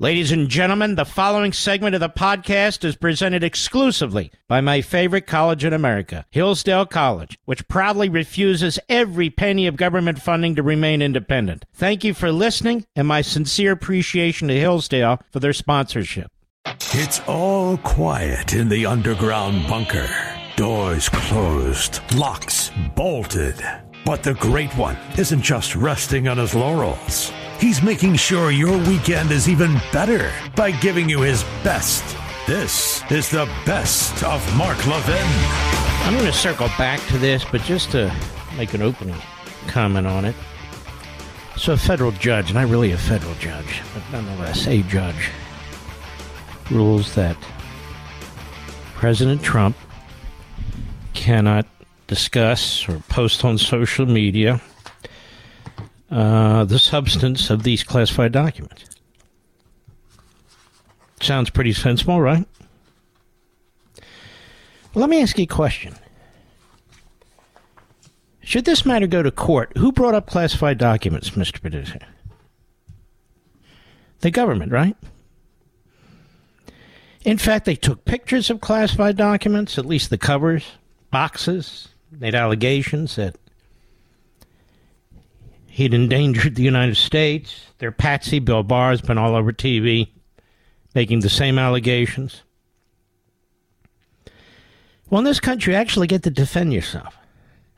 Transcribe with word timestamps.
Ladies 0.00 0.32
and 0.32 0.48
gentlemen, 0.48 0.96
the 0.96 1.04
following 1.04 1.52
segment 1.52 1.94
of 1.94 2.00
the 2.00 2.08
podcast 2.08 2.84
is 2.84 2.96
presented 2.96 3.44
exclusively 3.44 4.32
by 4.48 4.60
my 4.60 4.80
favorite 4.80 5.24
college 5.24 5.64
in 5.64 5.72
America, 5.72 6.26
Hillsdale 6.32 6.84
College, 6.84 7.38
which 7.44 7.68
proudly 7.68 8.08
refuses 8.08 8.80
every 8.88 9.30
penny 9.30 9.68
of 9.68 9.76
government 9.76 10.20
funding 10.20 10.56
to 10.56 10.64
remain 10.64 11.00
independent. 11.00 11.64
Thank 11.74 12.02
you 12.02 12.12
for 12.12 12.32
listening 12.32 12.84
and 12.96 13.06
my 13.06 13.20
sincere 13.20 13.70
appreciation 13.70 14.48
to 14.48 14.58
Hillsdale 14.58 15.20
for 15.30 15.38
their 15.38 15.52
sponsorship. 15.52 16.28
It's 16.66 17.20
all 17.28 17.76
quiet 17.76 18.52
in 18.52 18.68
the 18.68 18.86
underground 18.86 19.68
bunker. 19.68 20.08
Doors 20.56 21.08
closed, 21.08 22.00
locks 22.16 22.72
bolted. 22.96 23.62
But 24.04 24.22
the 24.22 24.34
Great 24.34 24.70
One 24.76 24.98
isn't 25.16 25.40
just 25.40 25.74
resting 25.74 26.28
on 26.28 26.36
his 26.36 26.54
laurels. 26.54 27.32
He's 27.58 27.82
making 27.82 28.16
sure 28.16 28.50
your 28.50 28.76
weekend 28.86 29.30
is 29.30 29.48
even 29.48 29.74
better 29.92 30.30
by 30.54 30.72
giving 30.72 31.08
you 31.08 31.22
his 31.22 31.42
best. 31.62 32.04
This 32.46 33.02
is 33.10 33.30
the 33.30 33.46
best 33.64 34.22
of 34.22 34.56
Mark 34.56 34.86
Levin. 34.86 35.26
I'm 36.04 36.12
going 36.12 36.26
to 36.26 36.32
circle 36.32 36.68
back 36.76 37.00
to 37.08 37.16
this, 37.16 37.46
but 37.50 37.62
just 37.62 37.92
to 37.92 38.14
make 38.58 38.74
an 38.74 38.82
opening 38.82 39.16
comment 39.68 40.06
on 40.06 40.26
it. 40.26 40.36
So, 41.56 41.72
a 41.72 41.76
federal 41.78 42.10
judge, 42.10 42.52
not 42.52 42.68
really 42.68 42.92
a 42.92 42.98
federal 42.98 43.34
judge, 43.36 43.80
but 43.94 44.02
nonetheless 44.12 44.66
a 44.66 44.82
judge, 44.82 45.30
rules 46.70 47.14
that 47.14 47.38
President 48.96 49.42
Trump 49.42 49.76
cannot 51.14 51.66
discuss 52.14 52.88
or 52.88 53.00
post 53.08 53.44
on 53.44 53.58
social 53.58 54.06
media 54.06 54.60
uh, 56.12 56.62
the 56.64 56.78
substance 56.78 57.50
of 57.50 57.64
these 57.64 57.82
classified 57.82 58.30
documents. 58.30 58.84
Sounds 61.20 61.50
pretty 61.50 61.72
sensible, 61.72 62.20
right? 62.20 62.46
Let 64.94 65.10
me 65.10 65.22
ask 65.22 65.36
you 65.38 65.42
a 65.42 65.48
question. 65.48 65.96
Should 68.42 68.64
this 68.64 68.86
matter 68.86 69.08
go 69.08 69.24
to 69.24 69.32
court, 69.32 69.76
who 69.76 69.90
brought 69.90 70.14
up 70.14 70.28
classified 70.28 70.78
documents, 70.78 71.30
Mr. 71.30 71.60
Producer? 71.60 71.98
The 74.20 74.30
government, 74.30 74.70
right? 74.70 74.96
In 77.24 77.38
fact, 77.38 77.64
they 77.64 77.74
took 77.74 78.04
pictures 78.04 78.50
of 78.50 78.60
classified 78.60 79.16
documents, 79.16 79.78
at 79.78 79.86
least 79.86 80.10
the 80.10 80.18
covers, 80.18 80.64
boxes, 81.10 81.88
made 82.20 82.34
allegations 82.34 83.16
that 83.16 83.36
He'd 85.74 85.92
endangered 85.92 86.54
the 86.54 86.62
United 86.62 86.96
States. 86.96 87.72
Their 87.78 87.90
patsy, 87.90 88.38
Bill 88.38 88.62
Barr, 88.62 88.90
has 88.90 89.00
been 89.00 89.18
all 89.18 89.34
over 89.34 89.52
TV 89.52 90.06
making 90.94 91.18
the 91.18 91.28
same 91.28 91.58
allegations. 91.58 92.44
Well, 95.10 95.18
in 95.18 95.24
this 95.24 95.40
country, 95.40 95.72
you 95.72 95.76
actually 95.76 96.06
get 96.06 96.22
to 96.22 96.30
defend 96.30 96.72
yourself. 96.72 97.18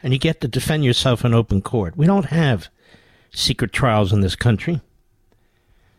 And 0.03 0.13
you 0.13 0.19
get 0.19 0.43
to 0.43 0.49
defend 0.49 0.85
yourself 0.85 1.25
in 1.25 1.33
open 1.33 1.63
court. 1.63 1.97
We 1.97 2.05
don't 2.05 2.27
have 2.27 2.69
secret 3.33 3.73
trials 3.73 4.13
in 4.13 4.21
this 4.21 4.37
country. 4.37 4.83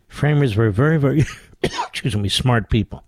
Framers 0.07 0.55
were 0.55 0.69
very, 0.69 0.99
very, 0.99 1.25
excuse 1.63 2.15
me, 2.15 2.29
smart 2.29 2.69
people. 2.69 3.03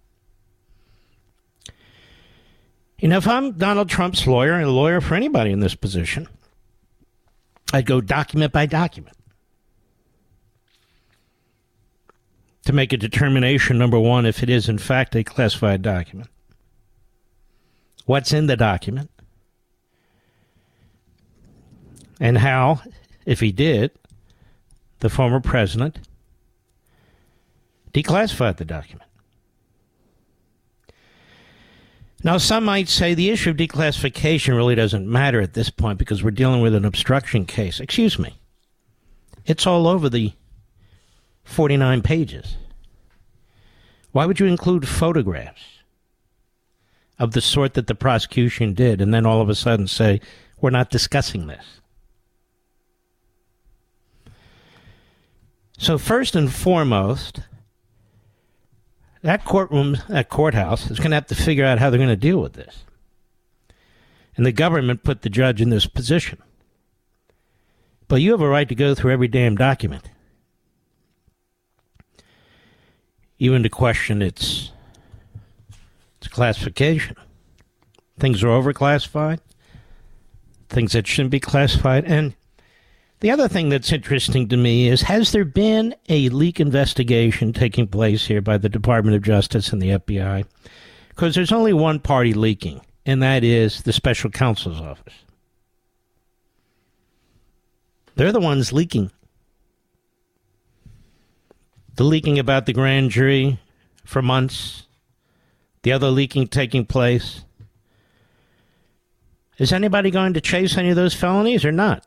Know, 3.02 3.17
if 3.17 3.28
I'm 3.28 3.53
Donald 3.53 3.89
Trump's 3.89 4.28
lawyer 4.28 4.53
and 4.53 4.66
a 4.66 4.69
lawyer 4.69 5.00
for 5.00 5.16
anybody 5.16 5.52
in 5.52 5.61
this 5.61 5.75
position, 5.75 6.28
I'd 7.72 7.86
go 7.86 8.02
document 8.02 8.52
by 8.52 8.66
document 8.66 9.16
to 12.66 12.73
make 12.73 12.94
a 12.94 12.97
determination 12.97 13.77
number 13.77 14.00
one, 14.00 14.25
if 14.25 14.44
it 14.44 14.50
is 14.50 14.70
in 14.70 14.77
fact 14.77 15.16
a 15.16 15.23
classified 15.23 15.81
document. 15.81 16.30
What's 18.05 18.33
in 18.33 18.47
the 18.47 18.58
document? 18.58 19.09
And 22.20 22.37
how, 22.37 22.81
if 23.26 23.39
he 23.39 23.52
did, 23.52 23.92
the 24.99 25.10
former 25.10 25.39
president 25.39 25.99
declassified 27.93 28.58
the 28.58 28.66
document. 28.66 29.08
Now, 32.23 32.37
some 32.37 32.65
might 32.65 32.89
say 32.89 33.13
the 33.13 33.30
issue 33.30 33.52
of 33.52 33.57
declassification 33.57 34.55
really 34.55 34.75
doesn't 34.75 35.07
matter 35.07 35.39
at 35.39 35.53
this 35.53 35.69
point 35.69 35.99
because 35.99 36.21
we're 36.21 36.31
dealing 36.31 36.61
with 36.61 36.75
an 36.75 36.83
obstruction 36.83 37.45
case. 37.45 37.80
Excuse 37.80 38.19
me. 38.19 38.37
It's 39.45 39.65
all 39.65 39.87
over 39.87 40.09
the 40.09 40.33
49 41.45 42.02
pages. 42.02 42.57
Why 44.11 44.25
would 44.25 44.39
you 44.39 44.47
include 44.47 44.87
photographs 44.87 45.61
of 47.17 47.31
the 47.31 47.41
sort 47.41 47.73
that 47.75 47.87
the 47.87 47.95
prosecution 47.95 48.73
did 48.73 48.99
and 49.01 49.13
then 49.13 49.25
all 49.25 49.41
of 49.41 49.49
a 49.49 49.55
sudden 49.55 49.87
say, 49.87 50.19
we're 50.59 50.69
not 50.71 50.89
discussing 50.89 51.47
this? 51.47 51.80
So, 55.77 55.97
first 55.97 56.36
and 56.36 56.51
foremost, 56.51 57.39
that 59.21 59.45
courtroom, 59.45 59.97
that 60.07 60.30
courthouse, 60.30 60.89
is 60.89 60.97
going 60.97 61.11
to 61.11 61.15
have 61.15 61.27
to 61.27 61.35
figure 61.35 61.65
out 61.65 61.80
how 61.80 61.89
they're 61.89 61.97
going 61.97 62.09
to 62.09 62.15
deal 62.15 62.39
with 62.39 62.53
this. 62.53 62.83
And 64.37 64.45
the 64.45 64.52
government 64.52 65.03
put 65.03 65.21
the 65.21 65.30
judge 65.30 65.61
in 65.61 65.69
this 65.69 65.85
position. 65.85 66.41
But 68.07 68.21
you 68.21 68.31
have 68.31 68.41
a 68.41 68.47
right 68.47 68.67
to 68.67 68.75
go 68.75 68.95
through 68.95 69.11
every 69.11 69.27
damn 69.27 69.55
document, 69.55 70.09
even 73.37 73.61
to 73.63 73.69
question 73.69 74.21
its 74.21 74.71
its 76.17 76.27
classification. 76.27 77.15
Things 78.17 78.43
are 78.43 78.47
overclassified, 78.47 79.39
things 80.69 80.93
that 80.93 81.07
shouldn't 81.07 81.31
be 81.31 81.39
classified, 81.39 82.05
and 82.05 82.33
the 83.19 83.31
other 83.31 83.47
thing 83.47 83.69
that's 83.69 83.91
interesting 83.91 84.47
to 84.47 84.57
me 84.57 84.87
is 84.87 85.02
has 85.03 85.31
there 85.31 85.45
been 85.45 85.93
a 86.07 86.30
leak 86.30 86.59
investigation 86.59 87.52
taking 87.52 87.87
place 87.87 88.27
here 88.27 88.41
by 88.41 88.57
the 88.57 88.69
Department 88.69 89.15
of 89.15 89.23
Justice 89.23 89.73
and 89.73 89.81
the 89.81 89.89
FBI? 89.89 90.45
Because 91.09 91.35
there's 91.35 91.52
only 91.52 91.73
one 91.73 91.99
party 91.99 92.33
leaking, 92.33 92.81
and 93.05 93.21
that 93.21 93.43
is 93.43 93.83
the 93.83 93.91
special 93.91 94.30
counsel's 94.30 94.80
office. 94.80 95.13
They're 98.15 98.31
the 98.31 98.39
ones 98.39 98.71
leaking. 98.71 99.11
The 101.95 102.05
leaking 102.05 102.39
about 102.39 102.65
the 102.65 102.73
grand 102.73 103.11
jury 103.11 103.59
for 104.05 104.21
months, 104.21 104.87
the 105.83 105.91
other 105.91 106.09
leaking 106.09 106.47
taking 106.47 106.86
place. 106.86 107.43
Is 109.57 109.73
anybody 109.73 110.09
going 110.09 110.33
to 110.36 110.41
chase 110.41 110.77
any 110.77 110.89
of 110.89 110.95
those 110.95 111.13
felonies 111.13 111.65
or 111.65 111.73
not? 111.73 112.05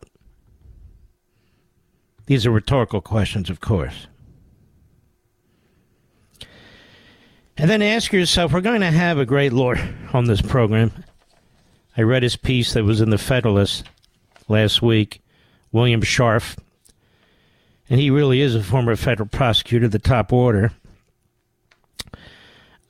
These 2.27 2.47
are 2.47 2.51
rhetorical 2.51 3.01
questions, 3.01 3.51
of 3.51 3.61
course. 3.61 4.07
And 7.57 7.69
then 7.69 7.83
ask 7.83 8.13
yourself 8.13 8.53
we're 8.53 8.61
going 8.61 8.81
to 8.81 8.91
have 8.91 9.19
a 9.19 9.27
great 9.27 9.53
lawyer 9.53 9.95
on 10.13 10.25
this 10.25 10.41
program. 10.41 11.05
I 11.97 12.03
read 12.03 12.23
his 12.23 12.37
piece 12.37 12.73
that 12.73 12.85
was 12.85 13.01
in 13.01 13.11
the 13.11 13.19
Federalist 13.19 13.85
last 14.49 14.81
week, 14.81 15.21
William 15.71 16.01
Scharf. 16.01 16.57
And 17.91 18.01
he 18.01 18.11
really 18.11 18.41
is 18.41 18.55
a 18.55 18.63
former 18.63 18.97
federal 18.97 19.29
prosecutor, 19.29 19.89
the 19.89 19.99
top 19.99 20.33
order. 20.33 20.73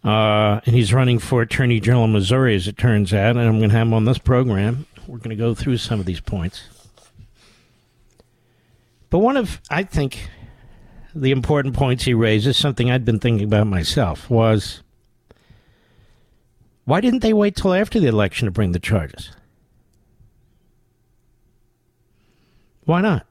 Uh, 0.04 0.60
and 0.64 0.75
he's 0.75 0.93
running 0.93 1.19
for 1.19 1.43
Attorney 1.43 1.81
General 1.81 2.04
of 2.04 2.10
Missouri, 2.10 2.54
as 2.54 2.69
it 2.69 2.78
turns 2.78 3.12
out. 3.12 3.37
And 3.37 3.41
I'm 3.41 3.59
going 3.59 3.70
to 3.70 3.76
have 3.76 3.88
him 3.88 3.94
on 3.94 4.04
this 4.04 4.19
program. 4.19 4.87
We're 5.06 5.19
going 5.19 5.31
to 5.31 5.37
go 5.37 5.54
through 5.54 5.78
some 5.78 5.99
of 5.99 6.06
these 6.06 6.20
points. 6.20 6.81
But 9.12 9.18
one 9.18 9.36
of, 9.36 9.60
I 9.68 9.82
think, 9.82 10.30
the 11.14 11.32
important 11.32 11.74
points 11.74 12.04
he 12.04 12.14
raises, 12.14 12.56
something 12.56 12.90
I'd 12.90 13.04
been 13.04 13.18
thinking 13.18 13.44
about 13.44 13.66
myself, 13.66 14.31
was 14.31 14.82
why 16.87 17.02
didn't 17.02 17.20
they 17.20 17.34
wait 17.34 17.54
till 17.54 17.75
after 17.75 18.00
the 18.00 18.06
election 18.06 18.46
to 18.46 18.50
bring 18.50 18.72
the 18.72 18.78
charges? 18.78 19.32
Why 22.87 23.02
not? 23.02 23.26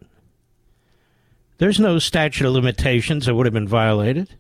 There's 1.58 1.80
no 1.80 1.98
statute 1.98 2.46
of 2.46 2.54
limitations 2.54 3.26
that 3.26 3.34
would 3.34 3.48
have 3.48 3.54
been 3.54 3.68
violated. 3.68 4.36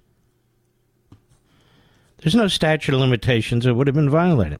There's 2.19 2.35
no 2.35 2.49
statute 2.49 2.93
of 2.93 3.01
limitations 3.01 3.65
that 3.65 3.73
would 3.73 3.87
have 3.87 3.95
been 3.95 4.11
violated. 4.11 4.59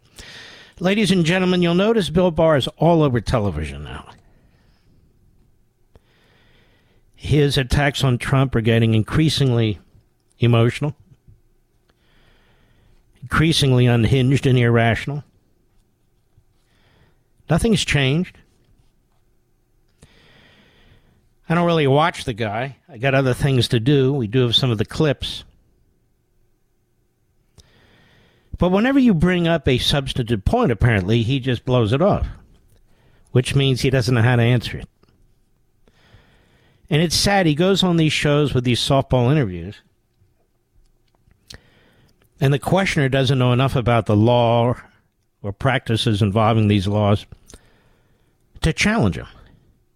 Ladies 0.80 1.12
and 1.12 1.26
gentlemen, 1.26 1.62
you'll 1.62 1.76
notice 1.76 2.10
Bill 2.10 2.32
Barr 2.32 2.58
is 2.58 2.68
all 2.78 3.04
over 3.04 3.22
television 3.22 3.84
now 3.84 4.10
his 7.22 7.56
attacks 7.56 8.04
on 8.04 8.18
Trump 8.18 8.56
are 8.56 8.62
getting 8.62 8.96
increasingly 8.96 9.78
emotional, 10.40 10.96
increasingly 13.22 13.86
unhinged 13.86 14.48
and 14.48 14.58
irrational. 14.58 15.24
Nothing's 17.48 17.86
changed. 17.86 18.40
I 21.48 21.54
don't 21.54 21.68
really 21.68 21.86
watch 21.86 22.24
the 22.24 22.34
guy. 22.34 22.78
I 22.90 22.98
got 22.98 23.14
other 23.14 23.36
things 23.36 23.68
to 23.68 23.80
do. 23.80 24.12
We 24.12 24.26
do 24.26 24.40
have 24.40 24.56
some 24.56 24.72
of 24.72 24.80
the 24.80 24.86
clips. 24.86 25.44
But 28.58 28.70
whenever 28.70 28.98
you 28.98 29.14
bring 29.14 29.48
up 29.48 29.68
a 29.68 29.78
substantive 29.78 30.44
point, 30.44 30.72
apparently, 30.72 31.22
he 31.22 31.40
just 31.40 31.66
blows 31.66 31.94
it 31.94 32.02
off, 32.02 32.26
which 33.30 33.54
means 33.54 33.82
he 33.82 33.92
doesn't 33.92 34.16
know 34.16 34.24
how 34.24 34.38
to 34.38 34.42
answer 34.42 34.78
it. 34.78 34.90
And 36.92 37.02
it's 37.02 37.16
sad. 37.16 37.46
He 37.46 37.56
goes 37.56 37.84
on 37.84 37.96
these 37.96 38.12
shows 38.12 38.54
with 38.54 38.66
these 38.66 38.82
softball 38.82 39.32
interviews, 39.32 39.82
and 42.42 42.54
the 42.54 42.60
questioner 42.60 43.08
doesn't 43.08 43.40
know 43.40 43.54
enough 43.54 43.78
about 43.78 44.08
the 44.08 44.16
law 44.16 44.76
or 45.42 45.54
practices 45.54 46.22
involving 46.22 46.68
these 46.68 46.88
laws 46.88 47.26
to 48.60 48.74
challenge 48.74 49.16
him 49.16 49.28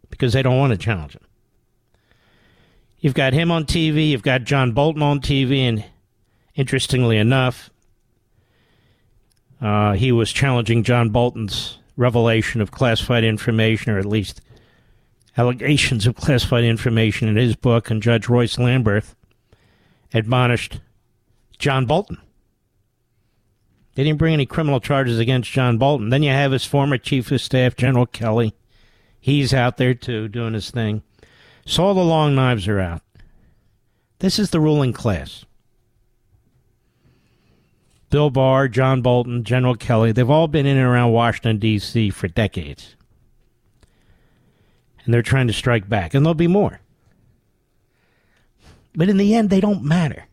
because 0.10 0.32
they 0.32 0.42
don't 0.42 0.58
want 0.58 0.72
to 0.72 0.78
challenge 0.78 1.14
him. 1.14 1.22
You've 3.00 3.14
got 3.14 3.34
him 3.34 3.52
on 3.52 3.66
TV, 3.66 4.10
you've 4.10 4.24
got 4.24 4.46
John 4.46 4.72
Bolton 4.72 5.02
on 5.02 5.20
TV, 5.20 5.60
and 5.60 5.84
interestingly 6.56 7.18
enough, 7.18 7.70
uh, 9.60 9.94
he 9.94 10.14
was 10.14 10.32
challenging 10.32 10.84
John 10.84 11.10
Bolton's 11.10 11.78
revelation 11.98 12.62
of 12.62 12.72
classified 12.72 13.26
information, 13.26 13.92
or 13.92 14.00
at 14.00 14.06
least 14.06 14.40
allegations 15.38 16.08
of 16.08 16.16
classified 16.16 16.64
information 16.64 17.28
in 17.28 17.36
his 17.36 17.56
book, 17.56 17.90
and 17.90 18.02
Judge 18.02 18.30
Royce 18.30 18.58
Lamberth 18.58 19.16
admonished 20.14 20.80
John 21.58 21.86
Bolton. 21.86 22.18
They 23.96 24.04
didn't 24.04 24.20
bring 24.20 24.34
any 24.34 24.46
criminal 24.46 24.80
charges 24.80 25.20
against 25.20 25.52
John 25.52 25.78
Bolton. 25.78 26.10
Then 26.10 26.24
you 26.24 26.32
have 26.32 26.52
his 26.52 26.66
former 26.66 26.98
chief 26.98 27.32
of 27.32 27.42
staff, 27.42 27.76
General 27.76 28.06
Kelly. 28.06 28.54
He's 29.20 29.54
out 29.54 29.78
there 29.78 29.94
too, 29.94 30.28
doing 30.28 30.54
his 30.54 30.70
thing. 30.70 31.02
So 31.66 31.86
all 31.86 31.94
the 31.94 32.04
long 32.04 32.36
knives 32.36 32.68
are 32.68 32.80
out. 32.80 33.02
This 34.20 34.38
is 34.38 34.52
the 34.52 34.60
ruling 34.60 34.94
class. 34.94 35.46
Bill 38.10 38.30
Barr, 38.30 38.68
John 38.68 39.02
Bolton, 39.02 39.44
General 39.44 39.76
Kelly, 39.76 40.12
they've 40.12 40.30
all 40.30 40.48
been 40.48 40.66
in 40.66 40.78
and 40.78 40.86
around 40.86 41.12
Washington, 41.12 41.58
D.C. 41.58 42.12
for 42.12 42.28
decades. 42.28 42.96
And 45.06 45.14
they're 45.14 45.22
trying 45.22 45.48
to 45.48 45.54
strike 45.54 45.88
back, 45.88 46.14
and 46.14 46.26
there'll 46.26 46.34
be 46.34 46.48
more. 46.48 46.82
But 48.96 49.10
in 49.10 49.18
the 49.18 49.36
end, 49.36 49.50
they 49.50 49.62
don't 49.62 49.84
matter. 49.84 50.26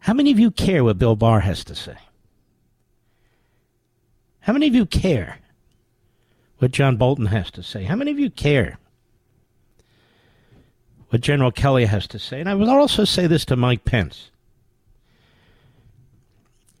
How 0.00 0.14
many 0.14 0.30
of 0.30 0.38
you 0.38 0.50
care 0.50 0.82
what 0.82 0.98
Bill 0.98 1.16
Barr 1.16 1.40
has 1.40 1.62
to 1.64 1.74
say? 1.74 1.96
How 4.40 4.54
many 4.54 4.66
of 4.66 4.74
you 4.74 4.86
care 4.86 5.38
what 6.58 6.70
John 6.70 6.96
Bolton 6.96 7.26
has 7.26 7.50
to 7.52 7.62
say? 7.62 7.84
How 7.84 7.96
many 7.96 8.10
of 8.10 8.18
you 8.18 8.30
care 8.30 8.78
what 11.10 11.20
General 11.20 11.52
Kelly 11.52 11.84
has 11.84 12.06
to 12.08 12.18
say? 12.18 12.40
And 12.40 12.48
I 12.48 12.54
will 12.54 12.70
also 12.70 13.04
say 13.04 13.26
this 13.26 13.44
to 13.46 13.56
Mike 13.56 13.84
Pence. 13.84 14.30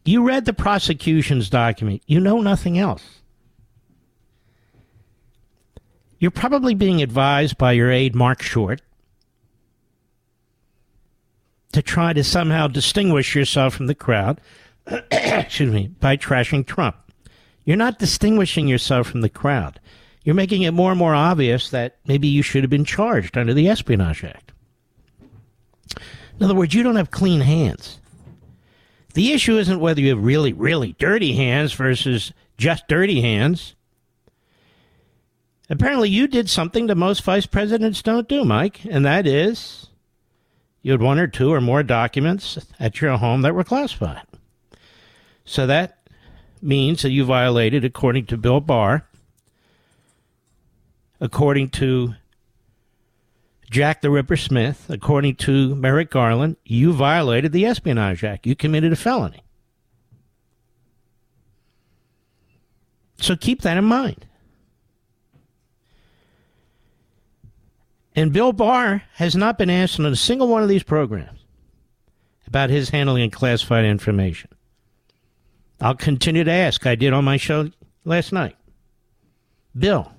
You 0.04 0.26
read 0.26 0.46
the 0.46 0.54
prosecution's 0.54 1.50
document, 1.50 2.02
you 2.06 2.20
know 2.20 2.40
nothing 2.40 2.78
else. 2.78 3.19
You're 6.20 6.30
probably 6.30 6.74
being 6.74 7.02
advised 7.02 7.56
by 7.56 7.72
your 7.72 7.90
aide, 7.90 8.14
Mark 8.14 8.42
Short, 8.42 8.82
to 11.72 11.80
try 11.80 12.12
to 12.12 12.22
somehow 12.22 12.68
distinguish 12.68 13.34
yourself 13.34 13.74
from 13.74 13.86
the 13.86 13.94
crowd, 13.94 14.38
excuse 15.10 15.72
me, 15.72 15.88
by 15.98 16.18
trashing 16.18 16.66
Trump. 16.66 16.96
You're 17.64 17.78
not 17.78 17.98
distinguishing 17.98 18.68
yourself 18.68 19.06
from 19.06 19.22
the 19.22 19.30
crowd. 19.30 19.80
You're 20.22 20.34
making 20.34 20.62
it 20.62 20.72
more 20.72 20.90
and 20.90 20.98
more 20.98 21.14
obvious 21.14 21.70
that 21.70 21.96
maybe 22.06 22.28
you 22.28 22.42
should 22.42 22.62
have 22.64 22.70
been 22.70 22.84
charged 22.84 23.38
under 23.38 23.54
the 23.54 23.68
Espionage 23.68 24.22
Act. 24.22 24.52
In 26.38 26.44
other 26.44 26.54
words, 26.54 26.74
you 26.74 26.82
don't 26.82 26.96
have 26.96 27.10
clean 27.10 27.40
hands. 27.40 27.98
The 29.14 29.32
issue 29.32 29.56
isn't 29.56 29.80
whether 29.80 30.02
you 30.02 30.10
have 30.10 30.22
really, 30.22 30.52
really 30.52 30.92
dirty 30.98 31.34
hands 31.34 31.72
versus 31.72 32.32
just 32.58 32.88
dirty 32.88 33.22
hands. 33.22 33.74
Apparently, 35.70 36.10
you 36.10 36.26
did 36.26 36.50
something 36.50 36.88
that 36.88 36.96
most 36.96 37.22
vice 37.22 37.46
presidents 37.46 38.02
don't 38.02 38.28
do, 38.28 38.44
Mike, 38.44 38.84
and 38.84 39.06
that 39.06 39.24
is 39.24 39.86
you 40.82 40.90
had 40.90 41.00
one 41.00 41.20
or 41.20 41.28
two 41.28 41.52
or 41.52 41.60
more 41.60 41.84
documents 41.84 42.58
at 42.80 43.00
your 43.00 43.16
home 43.16 43.42
that 43.42 43.54
were 43.54 43.62
classified. 43.62 44.22
So 45.44 45.68
that 45.68 45.98
means 46.60 47.02
that 47.02 47.10
you 47.10 47.24
violated, 47.24 47.84
according 47.84 48.26
to 48.26 48.36
Bill 48.36 48.60
Barr, 48.60 49.06
according 51.20 51.70
to 51.70 52.14
Jack 53.70 54.00
the 54.00 54.10
Ripper 54.10 54.36
Smith, 54.36 54.86
according 54.88 55.36
to 55.36 55.76
Merrick 55.76 56.10
Garland, 56.10 56.56
you 56.64 56.92
violated 56.92 57.52
the 57.52 57.64
Espionage 57.64 58.24
Act. 58.24 58.44
You 58.44 58.56
committed 58.56 58.92
a 58.92 58.96
felony. 58.96 59.44
So 63.20 63.36
keep 63.36 63.62
that 63.62 63.76
in 63.76 63.84
mind. 63.84 64.26
And 68.20 68.34
Bill 68.34 68.52
Barr 68.52 69.02
has 69.14 69.34
not 69.34 69.56
been 69.56 69.70
asked 69.70 69.98
on 69.98 70.04
a 70.04 70.14
single 70.14 70.46
one 70.46 70.62
of 70.62 70.68
these 70.68 70.82
programs 70.82 71.38
about 72.46 72.68
his 72.68 72.90
handling 72.90 73.24
of 73.24 73.32
classified 73.32 73.86
information. 73.86 74.50
I'll 75.80 75.94
continue 75.94 76.44
to 76.44 76.50
ask. 76.50 76.86
I 76.86 76.96
did 76.96 77.14
on 77.14 77.24
my 77.24 77.38
show 77.38 77.70
last 78.04 78.30
night. 78.30 78.56
Bill, 79.74 80.12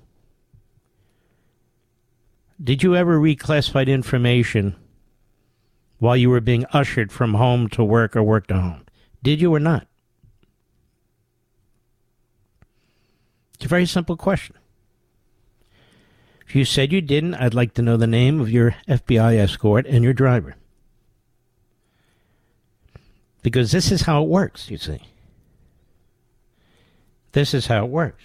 did 2.60 2.82
you 2.82 2.96
ever 2.96 3.20
read 3.20 3.38
classified 3.38 3.88
information 3.88 4.74
while 6.00 6.16
you 6.16 6.28
were 6.28 6.40
being 6.40 6.66
ushered 6.72 7.12
from 7.12 7.34
home 7.34 7.68
to 7.68 7.84
work 7.84 8.16
or 8.16 8.24
work 8.24 8.48
to 8.48 8.60
home? 8.60 8.84
Did 9.22 9.40
you 9.40 9.54
or 9.54 9.60
not? 9.60 9.86
It's 13.54 13.66
a 13.66 13.68
very 13.68 13.86
simple 13.86 14.16
question. 14.16 14.56
If 16.52 16.56
you 16.56 16.66
said 16.66 16.92
you 16.92 17.00
didn't, 17.00 17.36
I'd 17.36 17.54
like 17.54 17.72
to 17.74 17.82
know 17.82 17.96
the 17.96 18.06
name 18.06 18.38
of 18.38 18.50
your 18.50 18.76
FBI 18.86 19.38
escort 19.38 19.86
and 19.86 20.04
your 20.04 20.12
driver. 20.12 20.54
Because 23.40 23.72
this 23.72 23.90
is 23.90 24.02
how 24.02 24.22
it 24.22 24.28
works, 24.28 24.70
you 24.70 24.76
see. 24.76 25.00
This 27.32 27.54
is 27.54 27.68
how 27.68 27.86
it 27.86 27.90
works. 27.90 28.22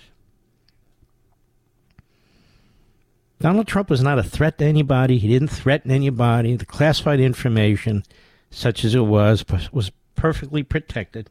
Donald 3.40 3.66
Trump 3.66 3.90
was 3.90 4.04
not 4.04 4.20
a 4.20 4.24
threat 4.24 4.58
to 4.58 4.66
anybody. 4.66 5.20
He 5.20 5.30
didn't 5.30 5.48
threaten 5.48 5.90
anybody. 5.90 6.58
The 6.58 6.66
classified 6.66 7.22
information, 7.22 8.04
such 8.52 8.84
as 8.84 8.94
it 8.94 9.06
was, 9.06 9.46
was 9.72 9.94
perfectly 10.16 10.64
protected. 10.64 11.30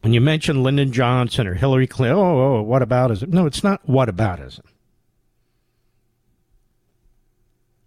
When 0.00 0.14
you 0.14 0.22
mention 0.22 0.62
Lyndon 0.62 0.92
Johnson 0.92 1.46
or 1.46 1.52
Hillary 1.52 1.88
Clinton, 1.88 2.16
oh, 2.16 2.40
oh 2.40 2.62
what 2.62 2.80
about 2.80 3.10
is 3.10 3.22
it? 3.22 3.28
No, 3.28 3.44
it's 3.44 3.62
not 3.62 3.86
what 3.86 4.08
about 4.08 4.40
it. 4.40 4.58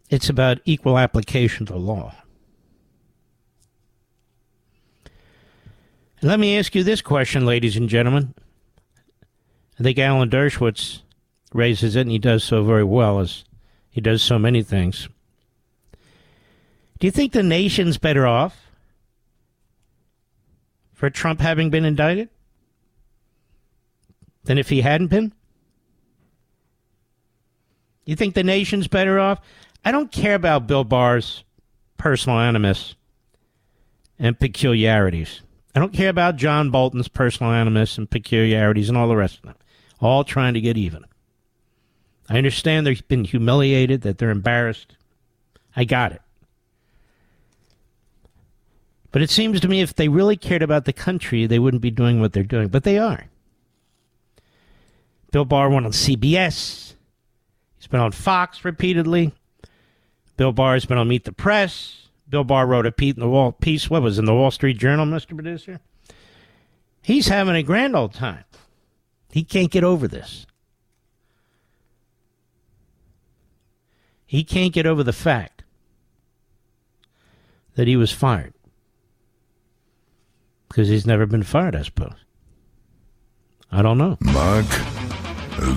It's 0.10 0.30
about 0.30 0.60
equal 0.66 0.98
application 0.98 1.66
the 1.66 1.78
law. 1.78 2.14
let 6.22 6.40
me 6.40 6.58
ask 6.58 6.74
you 6.74 6.84
this 6.84 7.02
question, 7.02 7.46
ladies 7.46 7.78
and 7.78 7.88
gentlemen. 7.88 8.34
I 9.80 9.84
think 9.84 10.00
Alan 10.00 10.30
Dershowitz 10.30 11.02
raises 11.54 11.96
it, 11.96 12.02
and 12.02 12.12
he 12.12 12.18
does 12.18 12.44
so 12.44 12.64
very 12.64 12.84
well, 12.84 13.20
as 13.20 13.44
he 13.92 14.02
does 14.02 14.24
so 14.24 14.40
many 14.40 14.64
things. 14.64 15.08
Do 17.00 17.06
you 17.06 17.12
think 17.12 17.34
the 17.34 17.44
nation's 17.44 17.98
better 17.98 18.26
off 18.26 18.72
for 20.94 21.10
Trump 21.10 21.42
having 21.42 21.70
been 21.70 21.86
indicted 21.86 22.30
than 24.46 24.58
if 24.58 24.70
he 24.70 24.82
hadn't 24.82 25.08
been? 25.08 25.34
You 28.06 28.16
think 28.16 28.34
the 28.34 28.44
nation's 28.44 28.88
better 28.88 29.20
off? 29.20 29.40
I 29.86 29.92
don't 29.92 30.12
care 30.12 30.34
about 30.34 30.66
Bill 30.66 30.84
Barr's 30.84 31.44
personal 31.98 32.40
animus 32.40 32.96
and 34.18 34.40
peculiarities. 34.40 35.42
I 35.76 35.80
don't 35.80 35.94
care 35.94 36.10
about 36.10 36.38
John 36.38 36.72
Bolton's 36.72 37.08
personal 37.08 37.52
animus 37.52 37.98
and 37.98 38.10
peculiarities 38.10 38.90
and 38.90 38.98
all 38.98 39.08
the 39.08 39.16
rest 39.16 39.38
of 39.38 39.44
them. 39.44 39.56
All 40.02 40.24
trying 40.24 40.56
to 40.56 40.62
get 40.62 40.76
even. 40.76 41.06
I 42.28 42.38
understand 42.38 42.88
they've 42.88 43.08
been 43.08 43.26
humiliated, 43.26 44.02
that 44.02 44.18
they're 44.18 44.32
embarrassed. 44.32 44.98
I 45.76 45.84
got 45.84 46.12
it. 46.12 46.22
But 49.12 49.22
it 49.22 49.30
seems 49.30 49.62
to 49.62 49.68
me 49.68 49.82
if 49.82 49.94
they 49.94 50.08
really 50.08 50.36
cared 50.36 50.64
about 50.64 50.86
the 50.86 50.94
country, 50.94 51.46
they 51.46 51.60
wouldn't 51.60 51.84
be 51.84 51.92
doing 51.92 52.20
what 52.20 52.34
they're 52.34 52.44
doing. 52.44 52.70
But 52.70 52.84
they 52.84 52.98
are. 52.98 53.26
Bill 55.32 55.46
Barr 55.46 55.70
went 55.70 55.86
on 55.86 55.92
CBS. 55.92 56.96
He's 57.78 57.88
been 57.88 58.00
on 58.00 58.12
Fox 58.12 58.66
repeatedly. 58.66 59.34
Bill 60.38 60.52
Barr's 60.52 60.86
been 60.86 60.98
on 60.98 61.08
Meet 61.08 61.24
the 61.24 61.32
Press. 61.32 62.10
Bill 62.28 62.44
Barr 62.44 62.66
wrote 62.66 62.86
a 62.86 62.92
piece 62.92 63.14
in 63.14 63.20
the 63.20 63.30
Wall 63.30 63.52
piece. 63.52 63.90
What 63.90 64.02
was 64.02 64.20
in 64.20 64.26
the 64.26 64.34
Wall 64.34 64.52
Street 64.52 64.78
Journal, 64.78 65.06
Mr. 65.06 65.36
Producer? 65.36 65.80
He's 67.02 67.28
having 67.28 67.56
a 67.56 67.64
grand 67.64 67.96
old 67.96 68.14
time. 68.14 68.44
He 69.32 69.44
can't 69.44 69.70
get 69.72 69.84
over 69.84 70.08
this. 70.08 70.46
He 74.26 74.44
can't 74.44 74.74
get 74.74 74.88
over 74.88 75.04
the 75.04 75.14
fact 75.14 75.64
that 77.76 77.88
he 77.88 77.96
was 77.96 78.12
fired. 78.12 78.54
Because 80.68 80.88
he's 80.88 81.06
never 81.06 81.26
been 81.26 81.44
fired, 81.44 81.76
I 81.76 81.84
suppose. 81.84 82.26
I 83.72 83.82
don't 83.82 83.98
know. 83.98 84.18
Mark 84.22 84.66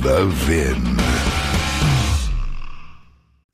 Levin. 0.02 1.17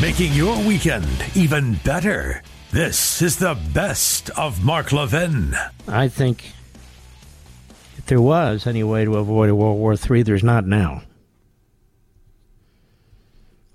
Making 0.00 0.34
your 0.34 0.62
weekend 0.62 1.08
even 1.34 1.76
better. 1.76 2.42
This 2.70 3.22
is 3.22 3.38
the 3.38 3.58
best 3.72 4.28
of 4.30 4.62
Mark 4.62 4.92
Levin. 4.92 5.56
I 5.88 6.08
think 6.08 6.52
if 7.96 8.04
there 8.04 8.20
was 8.20 8.66
any 8.66 8.84
way 8.84 9.06
to 9.06 9.16
avoid 9.16 9.48
a 9.48 9.54
World 9.54 9.78
War 9.78 9.94
III, 9.94 10.22
there's 10.22 10.44
not 10.44 10.66
now. 10.66 11.00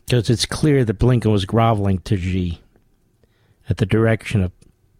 Because 0.05 0.29
it's 0.29 0.45
clear 0.45 0.85
that 0.85 0.99
Blinken 0.99 1.31
was 1.31 1.45
groveling 1.45 1.97
to 2.01 2.15
Xi 2.15 2.61
at 3.67 3.77
the 3.77 3.87
direction 3.87 4.43
of, 4.43 4.51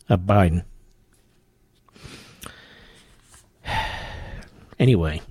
of 0.09 0.21
Biden. 0.21 0.63
Anyway, 4.79 5.21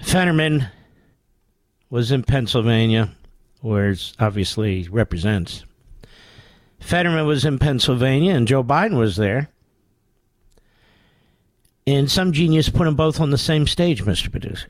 Fetterman 0.00 0.68
was 1.90 2.12
in 2.12 2.22
Pennsylvania, 2.22 3.10
where 3.68 3.94
obviously 4.18 4.88
represents. 4.90 5.64
Fetterman 6.80 7.26
was 7.26 7.44
in 7.44 7.58
Pennsylvania, 7.58 8.34
and 8.34 8.48
Joe 8.48 8.64
Biden 8.64 8.98
was 8.98 9.16
there. 9.16 9.50
And 11.86 12.10
some 12.10 12.32
genius 12.32 12.68
put 12.68 12.84
them 12.84 12.96
both 12.96 13.20
on 13.20 13.30
the 13.30 13.38
same 13.38 13.66
stage, 13.66 14.04
Mr. 14.04 14.30
Producer. 14.30 14.68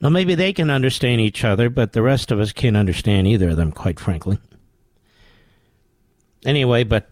Now, 0.00 0.08
maybe 0.08 0.34
they 0.36 0.52
can 0.52 0.70
understand 0.70 1.20
each 1.20 1.44
other, 1.44 1.68
but 1.68 1.92
the 1.92 2.02
rest 2.02 2.30
of 2.30 2.38
us 2.38 2.52
can't 2.52 2.76
understand 2.76 3.26
either 3.26 3.50
of 3.50 3.56
them, 3.56 3.72
quite 3.72 3.98
frankly. 3.98 4.38
Anyway, 6.44 6.84
but 6.84 7.10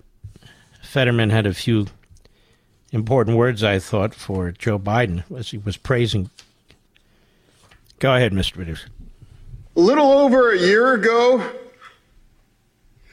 Fetterman 0.82 1.30
had 1.30 1.46
a 1.46 1.54
few 1.54 1.88
important 2.92 3.36
words, 3.36 3.64
I 3.64 3.80
thought, 3.80 4.14
for 4.14 4.52
Joe 4.52 4.78
Biden 4.78 5.24
as 5.36 5.50
he 5.50 5.58
was 5.58 5.76
praising. 5.76 6.30
Go 7.98 8.14
ahead, 8.14 8.32
Mr. 8.32 8.54
Producer. 8.54 8.88
A 9.76 9.80
little 9.80 10.10
over 10.10 10.52
a 10.52 10.58
year 10.58 10.94
ago, 10.94 11.38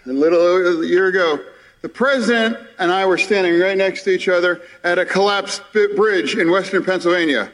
a 0.05 0.09
little 0.09 0.39
over 0.39 0.81
a 0.81 0.87
year 0.87 1.07
ago, 1.07 1.37
the 1.81 1.89
president 1.89 2.57
and 2.79 2.89
I 2.89 3.05
were 3.05 3.17
standing 3.17 3.59
right 3.59 3.77
next 3.77 4.03
to 4.03 4.11
each 4.11 4.29
other 4.29 4.61
at 4.81 4.97
a 4.97 5.05
collapsed 5.05 5.61
bridge 5.73 6.37
in 6.37 6.49
western 6.49 6.85
Pennsylvania, 6.85 7.51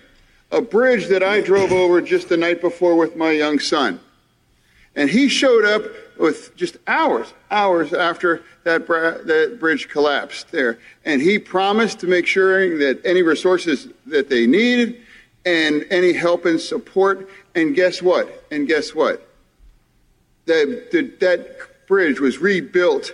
a 0.52 0.62
bridge 0.62 1.08
that 1.08 1.24
I 1.24 1.42
drove 1.42 1.72
over 1.72 2.02
just 2.02 2.30
the 2.30 2.38
night 2.38 2.62
before 2.62 2.96
with 2.96 3.16
my 3.16 3.32
young 3.32 3.58
son. 3.58 4.00
And 4.96 5.10
he 5.10 5.28
showed 5.28 5.66
up 5.66 5.86
with 6.20 6.56
just 6.56 6.78
hours, 6.86 7.34
hours 7.50 7.94
after 7.94 8.44
that, 8.64 8.86
bra- 8.86 9.18
that 9.24 9.58
bridge 9.60 9.90
collapsed 9.90 10.52
there. 10.52 10.78
And 11.04 11.20
he 11.20 11.40
promised 11.40 12.00
to 12.02 12.08
make 12.08 12.28
sure 12.28 12.78
that 12.78 13.04
any 13.04 13.24
resources 13.24 13.88
that 14.06 14.30
they 14.30 14.46
needed 14.46 15.02
and 15.50 15.84
any 15.90 16.14
help 16.14 16.46
and 16.46 16.62
support. 16.62 17.28
And 17.56 17.76
guess 17.76 18.04
what? 18.04 18.46
And 18.52 18.68
guess 18.68 18.94
what? 18.94 19.28
That, 20.46 20.90
that, 20.92 21.20
that 21.20 21.88
bridge 21.88 22.20
was 22.20 22.38
rebuilt 22.38 23.14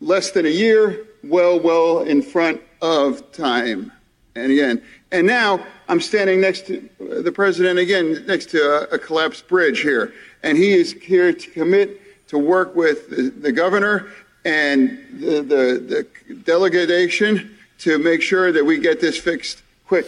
less 0.00 0.32
than 0.32 0.44
a 0.44 0.50
year, 0.50 1.06
well, 1.24 1.58
well 1.58 2.00
in 2.00 2.20
front 2.20 2.60
of 2.82 3.32
time. 3.32 3.90
And 4.34 4.52
again, 4.52 4.82
and 5.12 5.26
now 5.26 5.64
I'm 5.88 6.00
standing 6.00 6.40
next 6.40 6.66
to 6.66 6.88
uh, 7.00 7.22
the 7.22 7.32
president 7.32 7.78
again, 7.78 8.24
next 8.26 8.50
to 8.50 8.58
a, 8.58 8.94
a 8.94 8.98
collapsed 8.98 9.48
bridge 9.48 9.80
here. 9.80 10.12
And 10.42 10.58
he 10.58 10.72
is 10.72 10.92
here 10.92 11.32
to 11.32 11.50
commit 11.50 12.28
to 12.28 12.38
work 12.38 12.74
with 12.74 13.08
the, 13.10 13.30
the 13.30 13.52
governor 13.52 14.08
and 14.44 14.98
the, 15.12 15.42
the, 15.42 16.06
the, 16.28 16.34
delegation 16.34 17.56
to 17.78 17.98
make 17.98 18.22
sure 18.22 18.50
that 18.52 18.64
we 18.64 18.78
get 18.78 19.00
this 19.00 19.18
fixed 19.18 19.62
quick, 19.86 20.06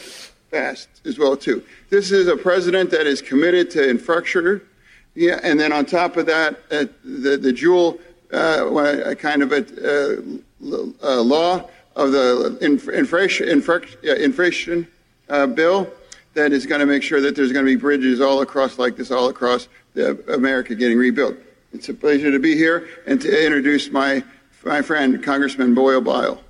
fast 0.55 0.89
as 1.05 1.19
well 1.19 1.37
too. 1.37 1.65
This 1.91 2.13
is 2.13 2.29
a 2.29 2.37
president 2.37 2.91
that 2.91 3.09
is 3.09 3.21
committed 3.21 3.73
to 3.73 3.91
infrastructure, 3.91 4.63
yeah, 5.17 5.41
and 5.43 5.59
then 5.59 5.73
on 5.73 5.85
top 5.85 6.17
of 6.17 6.27
that, 6.27 6.61
uh, 6.71 6.85
the 7.05 7.37
the 7.37 7.53
dual 7.53 7.99
uh, 8.33 9.15
kind 9.19 9.43
of 9.43 9.51
a 9.51 9.63
uh, 11.03 11.21
law 11.21 11.69
of 11.97 12.13
the 12.13 12.57
inflation 12.93 13.49
inflation 13.49 14.87
uh, 15.29 15.47
bill 15.49 15.91
that 16.35 16.53
is 16.53 16.67
going 16.67 16.81
to 16.81 16.87
make 16.87 17.03
sure 17.03 17.21
that 17.21 17.35
there's 17.35 17.53
going 17.53 17.67
to 17.67 17.71
be 17.71 17.77
bridges 17.77 18.21
all 18.21 18.41
across 18.41 18.79
like 18.79 18.97
this 18.97 19.11
all 19.11 19.29
across 19.29 19.67
America 20.29 20.77
getting 20.77 20.99
rebuilt. 20.99 21.37
It's 21.73 21.89
a 21.89 21.95
pleasure 21.95 22.31
to 22.31 22.39
be 22.39 22.55
here 22.57 22.89
and 23.07 23.21
to 23.21 23.45
introduce 23.45 23.91
my, 23.91 24.23
my 24.65 24.83
friend, 24.83 25.23
Congressman 25.23 25.75
Boyle 25.75 26.01
Bile. 26.01 26.41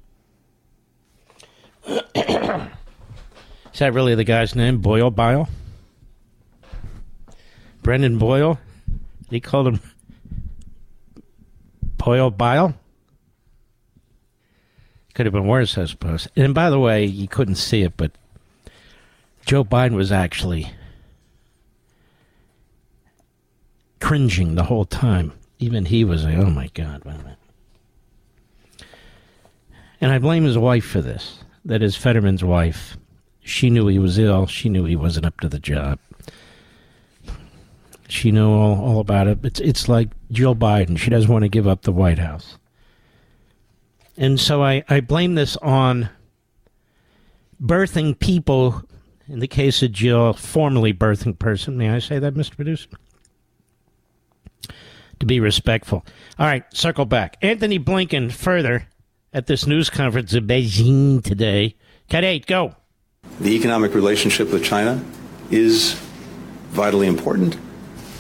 Is 3.75 3.81
that 3.81 3.93
really 3.93 4.15
the 4.15 4.23
guy's 4.23 4.55
name, 4.55 4.79
Boyle 4.79 5.11
Bile? 5.11 5.49
Brendan 7.83 8.19
Boyle? 8.19 8.61
He 9.31 9.41
called 9.41 9.67
him 9.67 9.81
Boyle 11.99 12.31
Bile? 12.31 12.75
Could 15.15 15.27
have 15.27 15.33
been 15.33 15.49
worse, 15.49 15.77
I 15.77 15.87
suppose. 15.87 16.29
And 16.37 16.55
by 16.55 16.71
the 16.71 16.79
way, 16.79 17.05
you 17.05 17.27
couldn't 17.27 17.57
see 17.57 17.83
it, 17.83 17.97
but 17.97 18.13
Joe 19.45 19.65
Biden 19.65 19.97
was 19.97 20.13
actually 20.13 20.71
cringing 24.01 24.55
the 24.55 24.65
whole 24.65 24.85
time. 24.85 25.33
Even 25.59 25.87
he 25.87 26.05
was 26.05 26.25
like, 26.25 26.37
oh 26.37 26.51
my 26.51 26.69
God, 26.75 27.05
wait 27.05 27.17
a 27.17 27.19
minute. 27.19 27.39
And 30.01 30.13
I 30.13 30.19
blame 30.21 30.45
his 30.45 30.59
wife 30.59 30.85
for 30.85 31.01
this. 31.01 31.39
That 31.65 31.83
is 31.83 31.97
Fetterman's 31.97 32.45
wife. 32.45 32.97
She 33.45 33.71
knew 33.71 33.87
he 33.87 33.99
was 33.99 34.19
ill. 34.19 34.47
She 34.47 34.69
knew 34.69 34.85
he 34.85 34.97
wasn't 34.97 35.27
up 35.27 35.39
to 35.41 35.49
the 35.49 35.59
job. 35.59 35.99
She 38.09 38.31
knew 38.33 38.51
all, 38.51 38.81
all 38.81 39.01
about 39.01 39.27
it. 39.27 39.45
It's, 39.45 39.61
it's 39.61 39.89
like 39.89 40.09
Jill 40.33 40.57
Biden. 40.57 40.99
She 40.99 41.11
doesn't 41.11 41.31
want 41.31 41.43
to 41.43 41.49
give 41.49 41.67
up 41.67 41.83
the 41.83 41.93
White 41.93 42.19
House. 42.19 42.59
And 44.17 44.41
so 44.41 44.63
I, 44.63 44.85
I 44.89 45.01
blame 45.01 45.35
this 45.35 45.57
on 45.59 46.09
birthing 47.63 48.19
people, 48.19 48.83
in 49.29 49.41
the 49.41 49.49
case 49.49 49.83
of 49.83 49.93
Jill, 49.93 50.33
formerly 50.33 50.93
birthing 50.93 51.39
person. 51.39 51.77
May 51.77 51.91
I 51.91 51.99
say 51.99 52.19
that, 52.19 52.35
Mr. 52.35 52.57
Producer? 52.57 52.89
to 55.21 55.27
be 55.27 55.41
respectful. 55.41 56.05
All 56.39 56.47
right, 56.47 56.65
circle 56.75 57.07
back. 57.07 57.37
Antony 57.43 57.79
Blinken 57.79 58.33
further 58.33 58.89
at 59.33 59.47
this 59.47 59.67
news 59.67 59.91
conference 59.91 60.35
in 60.35 60.47
Beijing 60.47 61.23
today. 61.23 61.77
Cut 62.11 62.25
eight, 62.25 62.47
go. 62.47 62.75
The 63.41 63.55
economic 63.57 63.95
relationship 63.95 64.53
with 64.53 64.65
China 64.65 65.05
is 65.51 65.95
vitally 66.71 67.07
important 67.07 67.57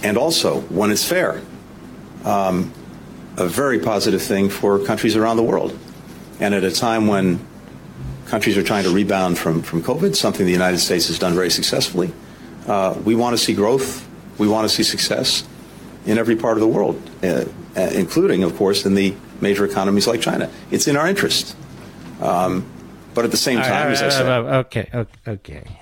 and 0.05 0.19
also, 0.19 0.61
when 0.61 0.91
it's 0.91 1.03
fair, 1.03 1.41
um, 2.25 2.73
a 3.39 3.47
very 3.47 3.79
positive 3.79 4.21
thing 4.21 4.51
for 4.51 4.79
countries 4.79 5.17
around 5.17 5.39
the 5.39 5.43
world. 5.43 5.77
And 6.41 6.55
at 6.55 6.63
a 6.63 6.71
time 6.71 7.07
when 7.07 7.41
countries 8.27 8.59
are 8.59 8.63
trying 8.63 8.85
to 8.85 8.91
rebound 8.91 9.39
from, 9.39 9.63
from 9.63 9.83
COVID, 9.83 10.15
something 10.15 10.45
the 10.45 10.53
United 10.53 10.79
States 10.79 11.07
has 11.09 11.19
done 11.19 11.35
very 11.35 11.49
successfully, 11.49 12.13
uh, 12.67 13.01
we 13.03 13.15
want 13.15 13.37
to 13.37 13.43
see 13.43 13.55
growth, 13.55 14.07
we 14.37 14.47
want 14.47 14.69
to 14.69 14.75
see 14.75 14.83
success. 14.83 15.45
in 16.07 16.19
every 16.19 16.37
part 16.37 16.59
of 16.59 16.61
the 16.61 16.69
world, 16.69 17.01
uh, 17.23 17.47
uh, 17.77 17.81
including, 17.95 18.43
of 18.43 18.55
course, 18.57 18.85
in 18.85 18.95
the 18.95 19.15
major 19.41 19.65
economies 19.65 20.07
like 20.07 20.21
China. 20.21 20.51
It's 20.71 20.87
in 20.87 20.99
our 20.99 21.09
interest. 21.09 21.57
Um, 22.21 22.67
but 23.15 23.25
at 23.25 23.31
the 23.31 23.37
same 23.37 23.59
time, 23.59 23.93
as 23.93 24.03
I 24.03 24.09
said, 24.09 24.27
okay, 24.27 24.89
okay, 24.93 25.19
okay. 25.27 25.81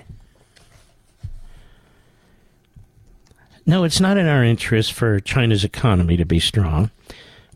No, 3.65 3.83
it's 3.83 3.99
not 3.99 4.17
in 4.17 4.27
our 4.27 4.43
interest 4.43 4.93
for 4.93 5.19
China's 5.19 5.63
economy 5.63 6.17
to 6.17 6.25
be 6.25 6.39
strong. 6.39 6.91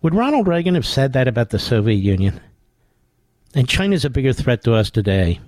Would 0.01 0.15
Ronald 0.15 0.47
Reagan 0.47 0.75
have 0.75 0.85
said 0.85 1.13
that 1.13 1.27
about 1.27 1.49
the 1.49 1.59
Soviet 1.59 1.97
Union? 1.97 2.39
And 3.53 3.67
China's 3.67 4.05
a 4.05 4.09
bigger 4.09 4.33
threat 4.33 4.63
to 4.63 4.73
us 4.73 4.89
today 4.89 5.39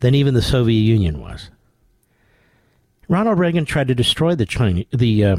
than 0.00 0.14
even 0.14 0.34
the 0.34 0.42
Soviet 0.42 0.80
Union 0.80 1.20
was. 1.20 1.50
Ronald 3.08 3.38
Reagan 3.38 3.64
tried 3.64 3.88
to 3.88 3.94
destroy 3.94 4.34
the 4.34 4.46
China, 4.46 4.84
the 4.90 5.24
uh, 5.24 5.36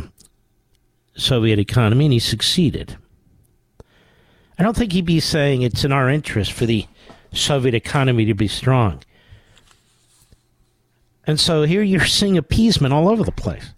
Soviet 1.15 1.59
economy, 1.59 2.05
and 2.05 2.13
he 2.13 2.19
succeeded. 2.19 2.97
I 4.57 4.63
don't 4.63 4.75
think 4.75 4.93
he'd 4.93 5.05
be 5.05 5.19
saying 5.19 5.61
it's 5.61 5.83
in 5.83 5.91
our 5.91 6.09
interest 6.09 6.53
for 6.53 6.65
the 6.65 6.85
Soviet 7.35 7.75
economy 7.75 8.25
to 8.25 8.33
be 8.33 8.47
strong. 8.47 9.01
And 11.27 11.39
so 11.39 11.63
here 11.63 11.81
you're 11.81 12.05
seeing 12.05 12.37
appeasement 12.37 12.93
all 12.93 13.09
over 13.09 13.23
the 13.23 13.31
place. 13.31 13.71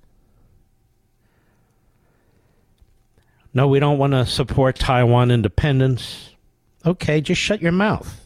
No, 3.54 3.68
we 3.68 3.80
don't 3.80 3.98
want 3.98 4.14
to 4.14 4.26
support 4.26 4.76
Taiwan 4.76 5.32
independence. 5.32 6.36
Okay, 6.86 7.22
just 7.22 7.42
shut 7.42 7.62
your 7.62 7.72
mouth. 7.72 8.22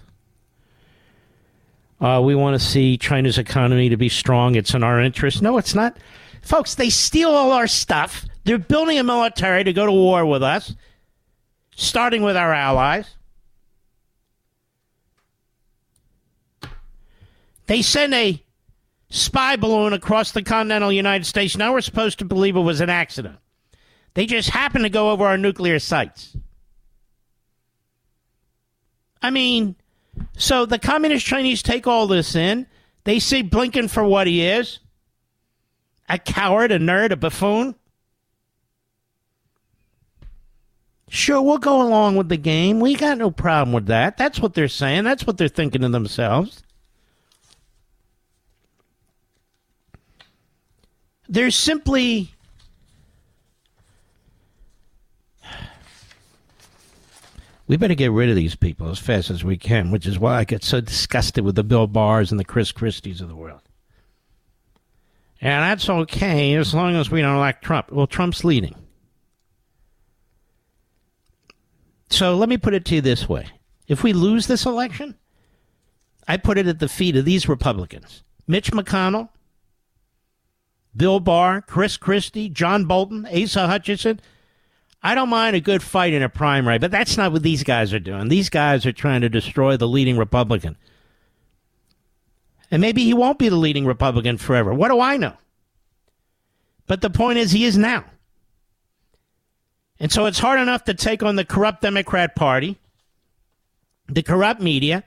Uh, 2.02 2.20
we 2.24 2.34
want 2.34 2.60
to 2.60 2.66
see 2.66 2.98
China's 2.98 3.38
economy 3.38 3.90
to 3.90 3.98
be 3.98 4.10
strong. 4.10 4.56
It's 4.56 4.74
in 4.74 4.84
our 4.84 5.00
interest. 5.00 5.42
No, 5.42 5.58
it's 5.58 5.76
not. 5.76 5.98
Folks, 6.42 6.76
they 6.76 6.90
steal 6.90 7.30
all 7.30 7.52
our 7.52 7.68
stuff. 7.68 8.26
They're 8.44 8.58
building 8.58 8.98
a 8.98 9.04
military 9.04 9.64
to 9.64 9.72
go 9.72 9.86
to 9.86 9.92
war 9.92 10.26
with 10.26 10.42
us, 10.42 10.76
starting 11.76 12.24
with 12.24 12.36
our 12.36 12.52
allies. 12.52 13.06
They 17.72 17.82
send 17.82 18.14
a 18.14 18.44
spy 19.10 19.56
balloon 19.56 19.94
across 19.94 20.34
the 20.34 20.44
continental 20.44 20.92
United 20.92 21.26
States. 21.26 21.56
Now 21.56 21.72
we're 21.72 21.80
supposed 21.80 22.20
to 22.20 22.26
believe 22.26 22.58
it 22.58 22.60
was 22.60 22.82
an 22.82 22.90
accident. 22.90 23.38
They 24.14 24.26
just 24.26 24.50
happened 24.50 24.84
to 24.84 24.90
go 24.90 25.12
over 25.12 25.26
our 25.26 25.38
nuclear 25.38 25.80
sites. 25.80 26.36
I 29.22 29.30
mean, 29.30 29.78
so 30.36 30.66
the 30.66 30.80
communist 30.80 31.26
Chinese 31.26 31.64
take 31.64 31.88
all 31.88 32.08
this 32.08 32.36
in. 32.36 32.68
They 33.06 33.20
see 33.20 33.42
Blinken 33.42 33.90
for 33.90 34.04
what 34.04 34.28
he 34.28 34.46
is 34.46 34.80
a 36.10 36.20
coward, 36.20 36.74
a 36.74 36.78
nerd, 36.78 37.12
a 37.12 37.16
buffoon. 37.16 37.76
Sure, 41.08 41.42
we'll 41.42 41.58
go 41.58 41.82
along 41.82 42.18
with 42.18 42.28
the 42.28 42.36
game. 42.36 42.82
We 42.82 42.96
got 42.96 43.18
no 43.18 43.32
problem 43.32 43.72
with 43.72 43.86
that. 43.86 44.18
That's 44.18 44.42
what 44.42 44.56
they're 44.56 44.68
saying. 44.68 45.06
That's 45.06 45.26
what 45.26 45.38
they're 45.38 45.48
thinking 45.48 45.84
to 45.84 45.88
themselves. 45.88 46.64
There's 51.32 51.56
simply 51.56 52.34
we 57.68 57.78
better 57.78 57.96
get 57.96 58.12
rid 58.12 58.30
of 58.30 58.36
these 58.36 58.56
people 58.56 58.90
as 58.90 59.00
fast 59.00 59.30
as 59.30 59.42
we 59.42 59.56
can, 59.56 59.92
which 59.92 60.06
is 60.06 60.20
why 60.20 60.40
I 60.40 60.44
get 60.44 60.62
so 60.62 60.82
disgusted 60.82 61.46
with 61.46 61.56
the 61.56 61.64
Bill 61.64 61.88
Barrs 61.88 62.32
and 62.32 62.40
the 62.40 62.44
Chris 62.44 62.74
Christies 62.74 63.22
of 63.22 63.30
the 63.30 63.36
world. 63.36 63.62
And 65.40 65.64
that's 65.64 65.90
okay 65.90 66.54
as 66.56 66.74
long 66.74 66.98
as 66.98 67.10
we 67.10 67.22
don't 67.22 67.38
elect 67.38 67.64
Trump. 67.64 67.94
Well, 67.94 68.08
Trump's 68.08 68.44
leading. 68.44 68.76
So 72.10 72.36
let 72.36 72.50
me 72.50 72.58
put 72.58 72.74
it 72.74 72.84
to 72.86 72.96
you 72.96 73.02
this 73.02 73.30
way. 73.30 73.48
If 73.88 74.04
we 74.04 74.12
lose 74.12 74.48
this 74.48 74.66
election, 74.66 75.16
I 76.28 76.36
put 76.36 76.58
it 76.58 76.68
at 76.68 76.80
the 76.80 76.90
feet 76.90 77.16
of 77.16 77.24
these 77.24 77.48
Republicans 77.48 78.22
Mitch 78.48 78.74
McConnell, 78.74 79.30
Bill 80.96 81.20
Barr, 81.20 81.62
Chris 81.62 81.98
Christie, 81.98 82.50
John 82.50 82.86
Bolton, 82.86 83.26
Asa 83.26 83.68
Hutchinson. 83.68 84.20
I 85.04 85.16
don't 85.16 85.30
mind 85.30 85.56
a 85.56 85.62
good 85.62 85.82
fight 85.82 86.14
in 86.14 86.22
a 86.22 86.30
primary, 86.30 86.78
but 86.78 86.92
that's 86.92 87.18
not 87.18 87.32
what 87.32 87.44
these 87.44 87.64
guys 87.64 87.94
are 87.94 88.00
doing. 88.00 88.28
These 88.28 88.50
guys 88.50 88.86
are 88.86 88.92
trying 88.92 89.22
to 89.22 89.30
destroy 89.30 89.78
the 89.78 89.88
leading 89.88 90.18
Republican. 90.18 90.78
And 92.70 92.82
maybe 92.82 93.04
he 93.04 93.14
won't 93.14 93.40
be 93.40 93.50
the 93.50 93.56
leading 93.56 93.86
Republican 93.86 94.38
forever. 94.38 94.74
What 94.74 94.90
do 94.90 95.00
I 95.00 95.18
know? 95.18 95.34
But 96.88 97.02
the 97.02 97.10
point 97.10 97.40
is, 97.40 97.52
he 97.52 97.66
is 97.66 97.78
now. 97.78 98.06
And 100.00 100.12
so 100.12 100.26
it's 100.26 100.40
hard 100.40 100.60
enough 100.60 100.84
to 100.86 100.94
take 100.94 101.24
on 101.24 101.36
the 101.36 101.46
corrupt 101.46 101.82
Democrat 101.82 102.36
Party, 102.36 102.78
the 104.08 104.24
corrupt 104.24 104.62
media, 104.62 105.04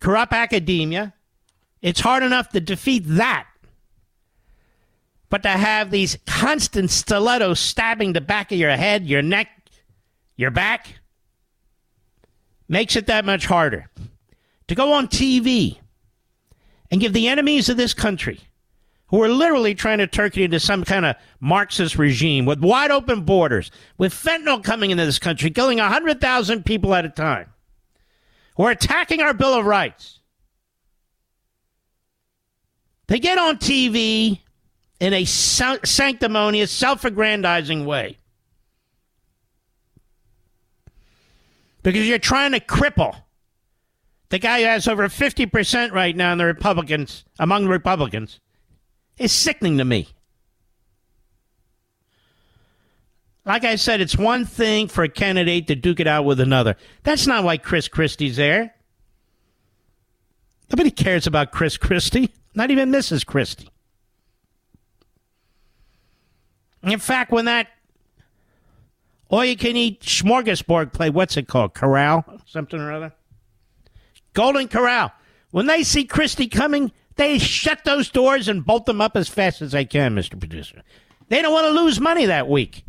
corrupt 0.00 0.32
academia. 0.32 1.14
It's 1.82 2.00
hard 2.00 2.22
enough 2.22 2.50
to 2.50 2.60
defeat 2.60 3.04
that 3.06 3.46
but 5.34 5.42
to 5.42 5.48
have 5.48 5.90
these 5.90 6.16
constant 6.26 6.88
stilettos 6.88 7.58
stabbing 7.58 8.12
the 8.12 8.20
back 8.20 8.52
of 8.52 8.58
your 8.58 8.70
head, 8.70 9.04
your 9.04 9.20
neck, 9.20 9.48
your 10.36 10.52
back, 10.52 11.00
makes 12.68 12.94
it 12.94 13.08
that 13.08 13.24
much 13.24 13.44
harder. 13.44 13.90
To 14.68 14.76
go 14.76 14.92
on 14.92 15.08
TV 15.08 15.78
and 16.88 17.00
give 17.00 17.12
the 17.12 17.26
enemies 17.26 17.68
of 17.68 17.76
this 17.76 17.94
country, 17.94 18.42
who 19.08 19.20
are 19.24 19.28
literally 19.28 19.74
trying 19.74 19.98
to 19.98 20.06
turn 20.06 20.26
it 20.26 20.36
into 20.36 20.60
some 20.60 20.84
kind 20.84 21.04
of 21.04 21.16
Marxist 21.40 21.98
regime 21.98 22.46
with 22.46 22.60
wide 22.60 22.92
open 22.92 23.22
borders, 23.22 23.72
with 23.98 24.14
fentanyl 24.14 24.62
coming 24.62 24.92
into 24.92 25.04
this 25.04 25.18
country, 25.18 25.50
killing 25.50 25.78
100,000 25.78 26.64
people 26.64 26.94
at 26.94 27.04
a 27.04 27.10
time, 27.10 27.52
who 28.56 28.62
are 28.62 28.70
attacking 28.70 29.20
our 29.20 29.34
Bill 29.34 29.54
of 29.54 29.66
Rights. 29.66 30.20
They 33.08 33.18
get 33.18 33.36
on 33.36 33.56
TV 33.56 34.38
in 35.00 35.12
a 35.12 35.24
sanctimonious, 35.24 36.70
self 36.70 37.04
aggrandizing 37.04 37.84
way. 37.84 38.18
Because 41.82 42.08
you're 42.08 42.18
trying 42.18 42.52
to 42.52 42.60
cripple 42.60 43.14
the 44.30 44.38
guy 44.38 44.60
who 44.60 44.66
has 44.66 44.88
over 44.88 45.08
50% 45.08 45.92
right 45.92 46.16
now 46.16 46.32
in 46.32 46.38
the 46.38 46.44
Republicans, 46.44 47.24
among 47.38 47.64
the 47.64 47.70
Republicans, 47.70 48.40
is 49.18 49.30
sickening 49.30 49.78
to 49.78 49.84
me. 49.84 50.08
Like 53.44 53.64
I 53.64 53.76
said, 53.76 54.00
it's 54.00 54.16
one 54.16 54.46
thing 54.46 54.88
for 54.88 55.04
a 55.04 55.08
candidate 55.08 55.66
to 55.66 55.76
duke 55.76 56.00
it 56.00 56.06
out 56.06 56.24
with 56.24 56.40
another. 56.40 56.76
That's 57.02 57.26
not 57.26 57.44
why 57.44 57.58
Chris 57.58 57.88
Christie's 57.88 58.36
there. 58.36 58.74
Nobody 60.72 60.90
cares 60.90 61.26
about 61.26 61.52
Chris 61.52 61.76
Christie, 61.76 62.30
not 62.54 62.70
even 62.70 62.90
Mrs. 62.90 63.26
Christie. 63.26 63.68
In 66.84 66.98
fact, 66.98 67.32
when 67.32 67.46
that 67.46 67.68
all 69.28 69.44
you 69.44 69.56
can 69.56 69.76
eat 69.76 70.02
smorgasbord 70.02 70.92
play, 70.92 71.10
what's 71.10 71.36
it 71.36 71.48
called? 71.48 71.74
Corral? 71.74 72.24
Something 72.46 72.80
or 72.80 72.92
other? 72.92 73.12
Golden 74.32 74.68
Corral. 74.68 75.12
When 75.50 75.66
they 75.66 75.82
see 75.82 76.04
Christie 76.04 76.48
coming, 76.48 76.92
they 77.16 77.38
shut 77.38 77.84
those 77.84 78.10
doors 78.10 78.48
and 78.48 78.64
bolt 78.64 78.86
them 78.86 79.00
up 79.00 79.16
as 79.16 79.28
fast 79.28 79.62
as 79.62 79.72
they 79.72 79.84
can, 79.84 80.14
Mr. 80.14 80.38
Producer. 80.38 80.82
They 81.28 81.40
don't 81.42 81.52
want 81.52 81.66
to 81.66 81.82
lose 81.82 82.00
money 82.00 82.26
that 82.26 82.48
week. 82.48 82.84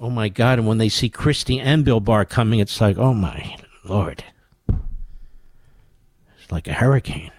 Oh 0.00 0.10
my 0.10 0.28
God. 0.28 0.58
And 0.58 0.66
when 0.66 0.78
they 0.78 0.88
see 0.88 1.10
Christie 1.10 1.60
and 1.60 1.84
Bill 1.84 2.00
Barr 2.00 2.24
coming, 2.24 2.58
it's 2.58 2.80
like, 2.80 2.96
oh 2.98 3.14
my 3.14 3.56
Lord. 3.84 4.24
It's 4.68 6.50
like 6.50 6.66
a 6.66 6.72
hurricane. 6.72 7.32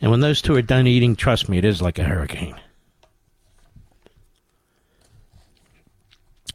And 0.00 0.10
when 0.10 0.20
those 0.20 0.40
two 0.40 0.54
are 0.54 0.62
done 0.62 0.86
eating, 0.86 1.14
trust 1.14 1.48
me, 1.48 1.58
it 1.58 1.64
is 1.64 1.82
like 1.82 1.98
a 1.98 2.04
hurricane. 2.04 2.58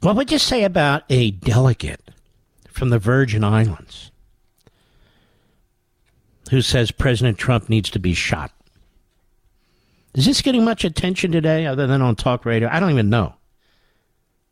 What 0.01 0.15
would 0.15 0.31
you 0.31 0.39
say 0.39 0.63
about 0.63 1.03
a 1.09 1.31
delegate 1.31 2.11
from 2.69 2.89
the 2.89 2.99
Virgin 2.99 3.43
Islands 3.43 4.11
who 6.49 6.61
says 6.61 6.91
President 6.91 7.37
Trump 7.37 7.69
needs 7.69 7.89
to 7.91 7.99
be 7.99 8.13
shot? 8.13 8.51
Is 10.15 10.25
this 10.25 10.41
getting 10.41 10.63
much 10.63 10.85
attention 10.85 11.31
today 11.31 11.65
other 11.65 11.87
than 11.87 12.01
on 12.01 12.15
talk 12.15 12.45
radio? 12.45 12.69
I 12.69 12.79
don't 12.79 12.91
even 12.91 13.09
know. 13.09 13.35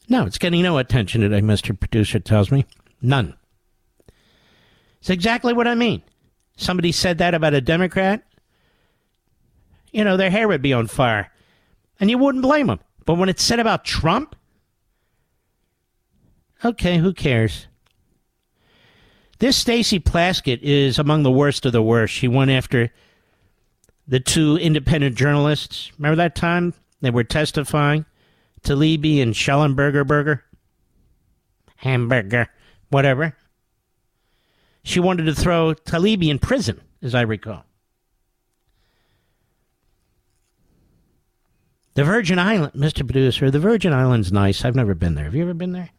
No, 0.10 0.25
it's 0.25 0.38
getting 0.38 0.62
no 0.62 0.77
attention 0.77 1.21
today, 1.21 1.41
Mr. 1.41 1.79
Producer 1.79 2.19
tells 2.19 2.51
me. 2.51 2.65
None. 3.01 3.36
It's 4.99 5.10
exactly 5.10 5.53
what 5.53 5.67
I 5.67 5.75
mean. 5.75 6.01
Somebody 6.58 6.91
said 6.91 7.17
that 7.19 7.34
about 7.34 7.53
a 7.53 7.62
Democrat 7.62 8.23
you 9.93 10.03
know, 10.03 10.17
their 10.17 10.32
hair 10.32 10.47
would 10.47 10.62
be 10.62 10.73
on 10.73 10.88
fire. 10.88 11.32
And 11.99 12.10
you 12.10 12.17
wouldn't 12.17 12.41
blame 12.41 12.67
them. 12.67 12.79
But 13.06 13.15
when 13.15 13.29
it's 13.29 13.43
said 13.43 13.60
about 13.60 13.86
Trump, 13.86 14.36
okay, 16.65 16.97
who 16.97 17.13
cares? 17.13 17.67
This 19.39 19.56
Stacey 19.56 19.99
Plaskett 19.99 20.60
is 20.62 20.99
among 20.99 21.23
the 21.23 21.32
worst 21.32 21.65
of 21.65 21.71
the 21.71 21.84
worst. 21.84 22.13
She 22.13 22.27
went 22.27 22.51
after 22.51 22.91
the 24.08 24.19
two 24.19 24.58
independent 24.58 25.15
journalists. 25.15 25.91
Remember 25.97 26.15
that 26.17 26.36
time 26.36 26.73
they 27.01 27.12
were 27.12 27.23
testifying? 27.23 28.06
Taibbi 28.63 29.21
and 29.21 29.34
Shellenberger 29.34 30.08
Burger? 30.08 30.43
Hamburger, 31.75 32.47
whatever. 32.89 33.36
She 34.84 34.99
wanted 34.99 35.25
to 35.25 35.36
throw 35.36 35.73
Taibbi 35.73 36.29
in 36.29 36.39
prison, 36.39 36.82
as 37.01 37.13
I 37.13 37.21
recall. 37.21 37.65
The 41.95 42.03
Virgin 42.03 42.39
Island, 42.39 42.73
Mr. 42.73 43.06
Producer, 43.06 43.51
the 43.51 43.60
Virgin 43.60 43.93
Islands 43.93 44.32
nice. 44.32 44.65
I've 44.65 44.75
never 44.75 44.95
been 44.95 45.13
there. 45.15 45.25
Have 45.25 45.36
you 45.36 45.43
ever 45.43 45.53
been 45.53 45.73
there? 45.73 45.89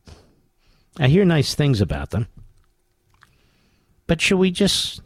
I 0.99 1.09
hear 1.09 1.25
nice 1.25 1.55
things 1.55 1.81
about 1.81 2.11
them. 2.11 2.27
But 4.07 4.21
should 4.21 4.39
we 4.39 4.51
just 4.51 5.01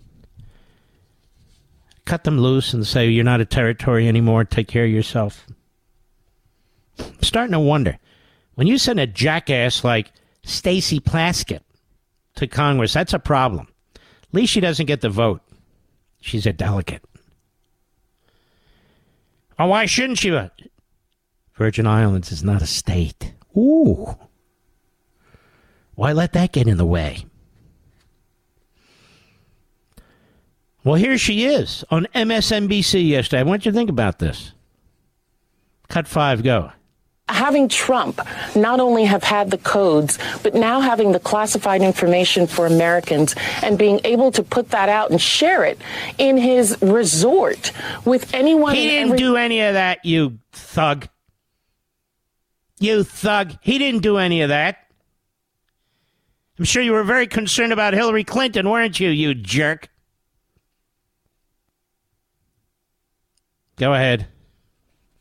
cut 2.05 2.25
them 2.25 2.39
loose 2.41 2.73
and 2.73 2.87
say 2.87 3.09
you're 3.09 3.25
not 3.25 3.41
a 3.41 3.45
territory 3.45 4.09
anymore, 4.09 4.45
take 4.45 4.69
care 4.69 4.85
of 4.85 4.91
yourself? 4.91 5.47
I'm 6.99 7.23
starting 7.23 7.53
to 7.53 7.61
wonder. 7.61 7.99
When 8.55 8.67
you 8.67 8.79
send 8.79 8.99
a 8.99 9.07
jackass 9.07 9.85
like 9.85 10.11
Stacey 10.43 11.01
Plaskett 11.01 11.61
to 12.37 12.47
Congress, 12.47 12.95
that's 12.95 13.13
a 13.13 13.19
problem. 13.19 13.69
At 13.95 14.35
least 14.35 14.53
she 14.53 14.61
doesn't 14.61 14.87
get 14.87 15.01
the 15.03 15.11
vote. 15.11 15.43
She's 16.21 16.47
a 16.47 16.53
delegate. 16.53 17.05
Oh, 19.59 19.67
why 19.67 19.87
shouldn't 19.87 20.19
she? 20.19 20.31
Virgin 21.59 21.89
Islands 21.89 22.31
is 22.31 22.45
not 22.45 22.63
a 22.63 22.67
state. 22.67 23.35
Ooh. 23.57 24.17
Why 25.97 26.13
let 26.13 26.33
that 26.35 26.53
get 26.53 26.69
in 26.69 26.77
the 26.77 26.87
way? 26.87 27.27
Well, 30.85 30.95
here 30.95 31.19
she 31.19 31.45
is 31.45 31.85
on 31.91 32.07
MSNBC 32.15 33.09
yesterday. 33.09 33.41
I 33.41 33.43
want 33.43 33.67
you 33.67 33.73
to 33.73 33.77
think 33.77 33.91
about 33.91 34.21
this. 34.21 34.53
Cut 35.89 36.07
five, 36.07 36.45
go 36.45 36.71
having 37.29 37.69
Trump 37.69 38.21
not 38.57 38.81
only 38.81 39.05
have 39.05 39.23
had 39.23 39.51
the 39.51 39.59
codes, 39.59 40.19
but 40.43 40.55
now 40.55 40.81
having 40.81 41.13
the 41.13 41.21
classified 41.21 41.83
information 41.83 42.47
for 42.47 42.65
Americans 42.67 43.35
and 43.63 43.77
being 43.79 44.01
able 44.05 44.33
to 44.33 44.43
put 44.43 44.71
that 44.71 44.89
out 44.89 45.11
and 45.11 45.21
share 45.21 45.63
it 45.63 45.79
in 46.17 46.39
his 46.39 46.81
resort 46.81 47.71
with 48.07 48.33
anyone. 48.35 48.75
He 48.75 48.89
didn't 48.89 49.09
every- 49.09 49.19
do 49.19 49.37
any 49.37 49.61
of 49.61 49.75
that, 49.75 50.05
you 50.07 50.39
thug. 50.53 51.07
You 52.81 53.03
thug. 53.03 53.57
He 53.61 53.79
didn't 53.79 54.03
do 54.03 54.19
any 54.19 54.43
of 54.43 54.51
that. 54.51 54.79
I'm 56.59 56.65
sure 56.65 56.83
you 56.83 56.93
were 56.93 57.05
very 57.05 57.27
concerned 57.27 57.73
about 57.73 57.95
Hillary 57.95 58.25
Clinton, 58.25 58.69
weren't 58.69 58.99
you, 58.99 59.11
you 59.11 59.35
jerk? 59.35 59.89
Go 63.77 63.95
ahead. 63.95 64.27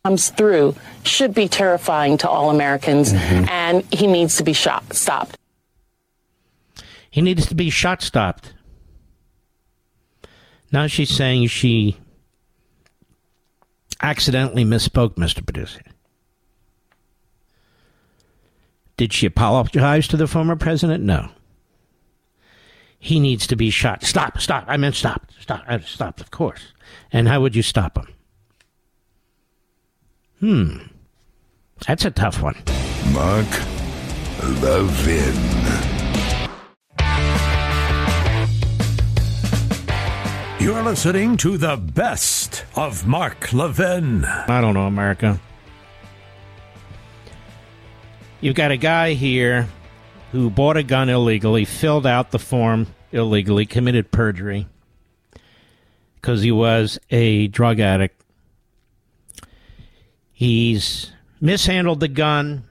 Comes 0.03 0.29
through 0.29 0.75
should 1.03 1.33
be 1.33 1.47
terrifying 1.47 2.17
to 2.19 2.29
all 2.29 2.49
Americans, 2.49 3.13
mm-hmm. 3.13 3.49
and 3.49 3.83
he 3.93 4.07
needs 4.07 4.37
to 4.37 4.43
be 4.43 4.53
shot 4.53 4.93
stopped. 4.93 5.37
He 7.11 7.21
needs 7.21 7.45
to 7.47 7.55
be 7.55 7.69
shot 7.69 8.01
stopped. 8.01 8.53
Now 10.71 10.87
she's 10.87 11.09
saying 11.09 11.47
she 11.47 11.97
accidentally 14.01 14.65
misspoke, 14.65 15.15
Mr. 15.15 15.45
Producer. 15.45 15.81
Did 18.97 19.13
she 19.13 19.27
apologize 19.27 20.07
to 20.07 20.17
the 20.17 20.27
former 20.27 20.55
president? 20.55 21.03
No. 21.03 21.29
He 22.99 23.19
needs 23.19 23.45
to 23.47 23.55
be 23.55 23.69
shot. 23.69 24.03
Stop, 24.03 24.39
stop. 24.39 24.65
I 24.67 24.75
meant 24.77 24.95
stop, 24.95 25.31
stop, 25.39 25.63
I 25.67 25.79
stop, 25.79 26.19
of 26.19 26.31
course. 26.31 26.73
And 27.13 27.27
how 27.27 27.41
would 27.41 27.55
you 27.55 27.61
stop 27.61 27.95
him? 27.97 28.07
Hmm. 30.39 30.77
That's 31.85 32.05
a 32.05 32.11
tough 32.11 32.41
one. 32.41 32.55
Mark 33.13 33.47
Levin. 34.61 35.35
You're 40.59 40.81
listening 40.81 41.37
to 41.37 41.57
the 41.57 41.77
best 41.77 42.65
of 42.75 43.05
Mark 43.05 43.53
Levin. 43.53 44.25
I 44.25 44.59
don't 44.59 44.73
know, 44.73 44.87
America. 44.87 45.39
You've 48.39 48.55
got 48.55 48.69
a 48.69 48.77
guy 48.77 49.13
here 49.13 49.67
who 50.31 50.51
bought 50.51 50.77
a 50.77 50.83
gun 50.83 51.09
illegally, 51.09 51.65
filled 51.65 52.05
out 52.05 52.29
the 52.29 52.37
form 52.37 52.85
illegally, 53.11 53.65
committed 53.65 54.11
perjury 54.11 54.67
because 56.15 56.43
he 56.43 56.51
was 56.51 56.99
a 57.09 57.47
drug 57.47 57.79
addict. 57.79 58.21
He's 60.31 61.11
mishandled 61.41 61.99
the 61.99 62.07
gun, 62.07 62.65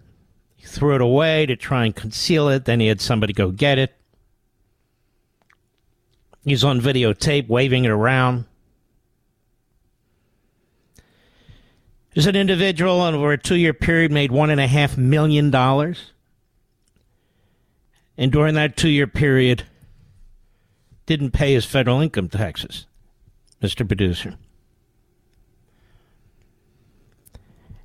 threw 0.62 0.94
it 0.94 1.00
away 1.00 1.46
to 1.46 1.56
try 1.56 1.84
and 1.84 1.96
conceal 1.96 2.48
it, 2.48 2.64
then 2.64 2.78
he 2.78 2.86
had 2.86 3.00
somebody 3.00 3.32
go 3.32 3.50
get 3.50 3.76
it. 3.76 3.92
He's 6.44 6.62
on 6.62 6.80
videotape 6.80 7.48
waving 7.48 7.84
it 7.84 7.90
around. 7.90 8.44
There's 12.16 12.26
an 12.26 12.34
individual 12.34 13.02
over 13.02 13.32
a 13.32 13.36
two 13.36 13.56
year 13.56 13.74
period 13.74 14.10
made 14.10 14.30
$1.5 14.30 14.96
million. 14.96 15.54
And 18.16 18.32
during 18.32 18.54
that 18.54 18.74
two 18.74 18.88
year 18.88 19.06
period, 19.06 19.64
didn't 21.04 21.32
pay 21.32 21.52
his 21.52 21.66
federal 21.66 22.00
income 22.00 22.30
taxes, 22.30 22.86
Mr. 23.62 23.86
Producer. 23.86 24.34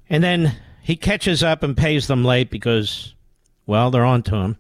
And 0.10 0.24
then 0.24 0.56
he 0.82 0.96
catches 0.96 1.44
up 1.44 1.62
and 1.62 1.76
pays 1.76 2.08
them 2.08 2.24
late 2.24 2.50
because, 2.50 3.13
well, 3.65 3.91
they're 3.91 4.06
on 4.06 4.24
to 4.24 4.36
him. 4.38 4.58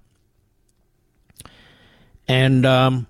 And 2.27 2.65
um, 2.65 3.07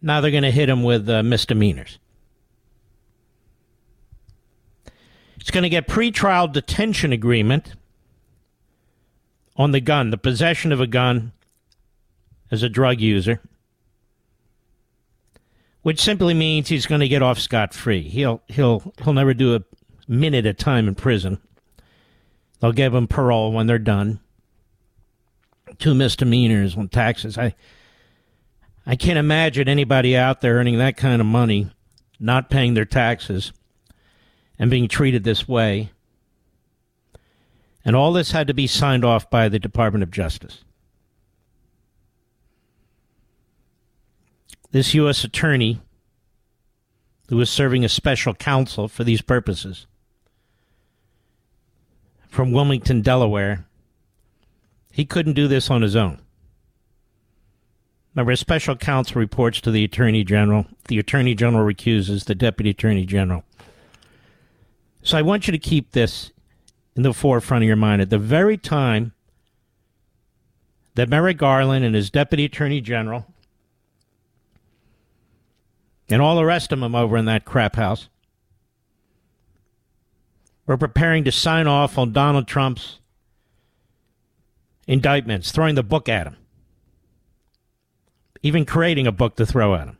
now 0.00 0.20
they're 0.20 0.32
going 0.32 0.42
to 0.42 0.50
hit 0.50 0.68
him 0.68 0.82
with 0.82 1.08
uh, 1.08 1.22
misdemeanors. 1.22 2.00
It's 5.42 5.50
going 5.50 5.64
to 5.64 5.68
get 5.68 5.88
pretrial 5.88 6.52
detention 6.52 7.12
agreement 7.12 7.74
on 9.56 9.72
the 9.72 9.80
gun, 9.80 10.10
the 10.10 10.16
possession 10.16 10.70
of 10.70 10.80
a 10.80 10.86
gun 10.86 11.32
as 12.52 12.62
a 12.62 12.68
drug 12.68 13.00
user, 13.00 13.40
which 15.82 16.00
simply 16.00 16.32
means 16.32 16.68
he's 16.68 16.86
going 16.86 17.00
to 17.00 17.08
get 17.08 17.22
off 17.22 17.40
scot 17.40 17.74
free. 17.74 18.02
He'll 18.02 18.40
he'll 18.46 18.94
he'll 19.02 19.14
never 19.14 19.34
do 19.34 19.56
a 19.56 19.64
minute 20.06 20.46
of 20.46 20.58
time 20.58 20.86
in 20.86 20.94
prison. 20.94 21.40
They'll 22.60 22.70
give 22.70 22.94
him 22.94 23.08
parole 23.08 23.50
when 23.50 23.66
they're 23.66 23.80
done. 23.80 24.20
Two 25.80 25.96
misdemeanors 25.96 26.76
on 26.76 26.88
taxes. 26.88 27.36
I 27.36 27.56
I 28.86 28.94
can't 28.94 29.18
imagine 29.18 29.68
anybody 29.68 30.16
out 30.16 30.40
there 30.40 30.54
earning 30.54 30.78
that 30.78 30.96
kind 30.96 31.20
of 31.20 31.26
money, 31.26 31.68
not 32.20 32.48
paying 32.48 32.74
their 32.74 32.84
taxes 32.84 33.52
and 34.62 34.70
being 34.70 34.86
treated 34.86 35.24
this 35.24 35.48
way. 35.48 35.90
And 37.84 37.96
all 37.96 38.12
this 38.12 38.30
had 38.30 38.46
to 38.46 38.54
be 38.54 38.68
signed 38.68 39.04
off 39.04 39.28
by 39.28 39.48
the 39.48 39.58
Department 39.58 40.04
of 40.04 40.12
Justice. 40.12 40.62
This 44.70 44.94
U.S. 44.94 45.24
attorney, 45.24 45.80
who 47.28 47.38
was 47.38 47.50
serving 47.50 47.84
as 47.84 47.92
special 47.92 48.34
counsel 48.34 48.86
for 48.86 49.02
these 49.02 49.20
purposes, 49.20 49.88
from 52.28 52.52
Wilmington, 52.52 53.02
Delaware, 53.02 53.66
he 54.92 55.04
couldn't 55.04 55.34
do 55.34 55.48
this 55.48 55.72
on 55.72 55.82
his 55.82 55.96
own. 55.96 56.20
Remember, 58.14 58.36
special 58.36 58.76
counsel 58.76 59.18
reports 59.18 59.60
to 59.62 59.72
the 59.72 59.82
Attorney 59.82 60.22
General. 60.22 60.66
The 60.86 61.00
Attorney 61.00 61.34
General 61.34 61.64
recuses 61.64 62.26
the 62.26 62.36
Deputy 62.36 62.70
Attorney 62.70 63.06
General. 63.06 63.42
So 65.02 65.18
I 65.18 65.22
want 65.22 65.46
you 65.46 65.52
to 65.52 65.58
keep 65.58 65.92
this 65.92 66.32
in 66.94 67.02
the 67.02 67.12
forefront 67.12 67.64
of 67.64 67.66
your 67.66 67.76
mind. 67.76 68.00
At 68.00 68.10
the 68.10 68.18
very 68.18 68.56
time 68.56 69.12
that 70.94 71.08
Merrick 71.08 71.38
Garland 71.38 71.84
and 71.84 71.94
his 71.94 72.10
Deputy 72.10 72.44
Attorney 72.44 72.80
General 72.80 73.26
and 76.08 76.20
all 76.20 76.36
the 76.36 76.44
rest 76.44 76.72
of 76.72 76.80
them 76.80 76.94
over 76.94 77.16
in 77.16 77.24
that 77.24 77.44
crap 77.44 77.76
house 77.76 78.08
were 80.66 80.76
preparing 80.76 81.24
to 81.24 81.32
sign 81.32 81.66
off 81.66 81.98
on 81.98 82.12
Donald 82.12 82.46
Trump's 82.46 82.98
indictments, 84.86 85.50
throwing 85.50 85.74
the 85.74 85.82
book 85.82 86.08
at 86.08 86.26
him, 86.26 86.36
even 88.42 88.64
creating 88.64 89.06
a 89.06 89.12
book 89.12 89.36
to 89.36 89.46
throw 89.46 89.74
at 89.74 89.88
him. 89.88 89.96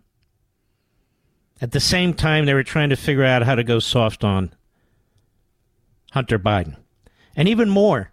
At 1.60 1.72
the 1.72 1.80
same 1.80 2.12
time, 2.12 2.44
they 2.44 2.54
were 2.54 2.64
trying 2.64 2.90
to 2.90 2.96
figure 2.96 3.24
out 3.24 3.42
how 3.42 3.54
to 3.54 3.64
go 3.64 3.78
soft 3.78 4.22
on 4.22 4.52
Hunter 6.12 6.38
Biden. 6.38 6.76
And 7.36 7.48
even 7.48 7.68
more, 7.68 8.12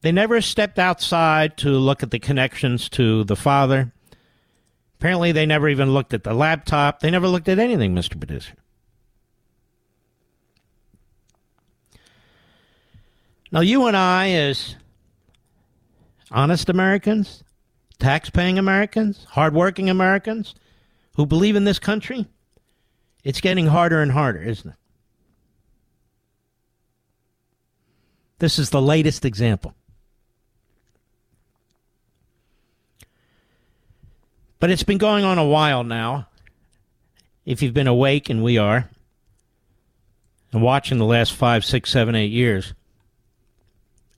they 0.00 0.12
never 0.12 0.40
stepped 0.40 0.78
outside 0.78 1.56
to 1.58 1.70
look 1.70 2.02
at 2.02 2.10
the 2.10 2.18
connections 2.18 2.88
to 2.90 3.24
the 3.24 3.36
father, 3.36 3.92
Apparently, 5.04 5.32
they 5.32 5.44
never 5.44 5.68
even 5.68 5.92
looked 5.92 6.14
at 6.14 6.24
the 6.24 6.32
laptop. 6.32 7.00
They 7.00 7.10
never 7.10 7.28
looked 7.28 7.46
at 7.50 7.58
anything, 7.58 7.94
Mr. 7.94 8.18
Producer. 8.18 8.54
Now, 13.52 13.60
you 13.60 13.86
and 13.86 13.94
I, 13.94 14.30
as 14.30 14.76
honest 16.30 16.70
Americans, 16.70 17.44
tax-paying 17.98 18.58
Americans, 18.58 19.26
hardworking 19.28 19.90
Americans 19.90 20.54
who 21.16 21.26
believe 21.26 21.54
in 21.54 21.64
this 21.64 21.78
country, 21.78 22.26
it's 23.24 23.40
getting 23.40 23.66
harder 23.66 24.00
and 24.00 24.12
harder, 24.12 24.42
isn't 24.42 24.70
it? 24.70 24.76
This 28.38 28.58
is 28.58 28.70
the 28.70 28.82
latest 28.82 29.24
example. 29.24 29.74
But 34.60 34.70
it's 34.70 34.82
been 34.82 34.98
going 34.98 35.24
on 35.24 35.38
a 35.38 35.44
while 35.44 35.84
now. 35.84 36.28
If 37.46 37.62
you've 37.62 37.74
been 37.74 37.86
awake, 37.86 38.30
and 38.30 38.42
we 38.42 38.56
are, 38.56 38.88
and 40.52 40.62
watching 40.62 40.98
the 40.98 41.04
last 41.04 41.34
five, 41.34 41.64
six, 41.64 41.90
seven, 41.90 42.14
eight 42.14 42.32
years, 42.32 42.72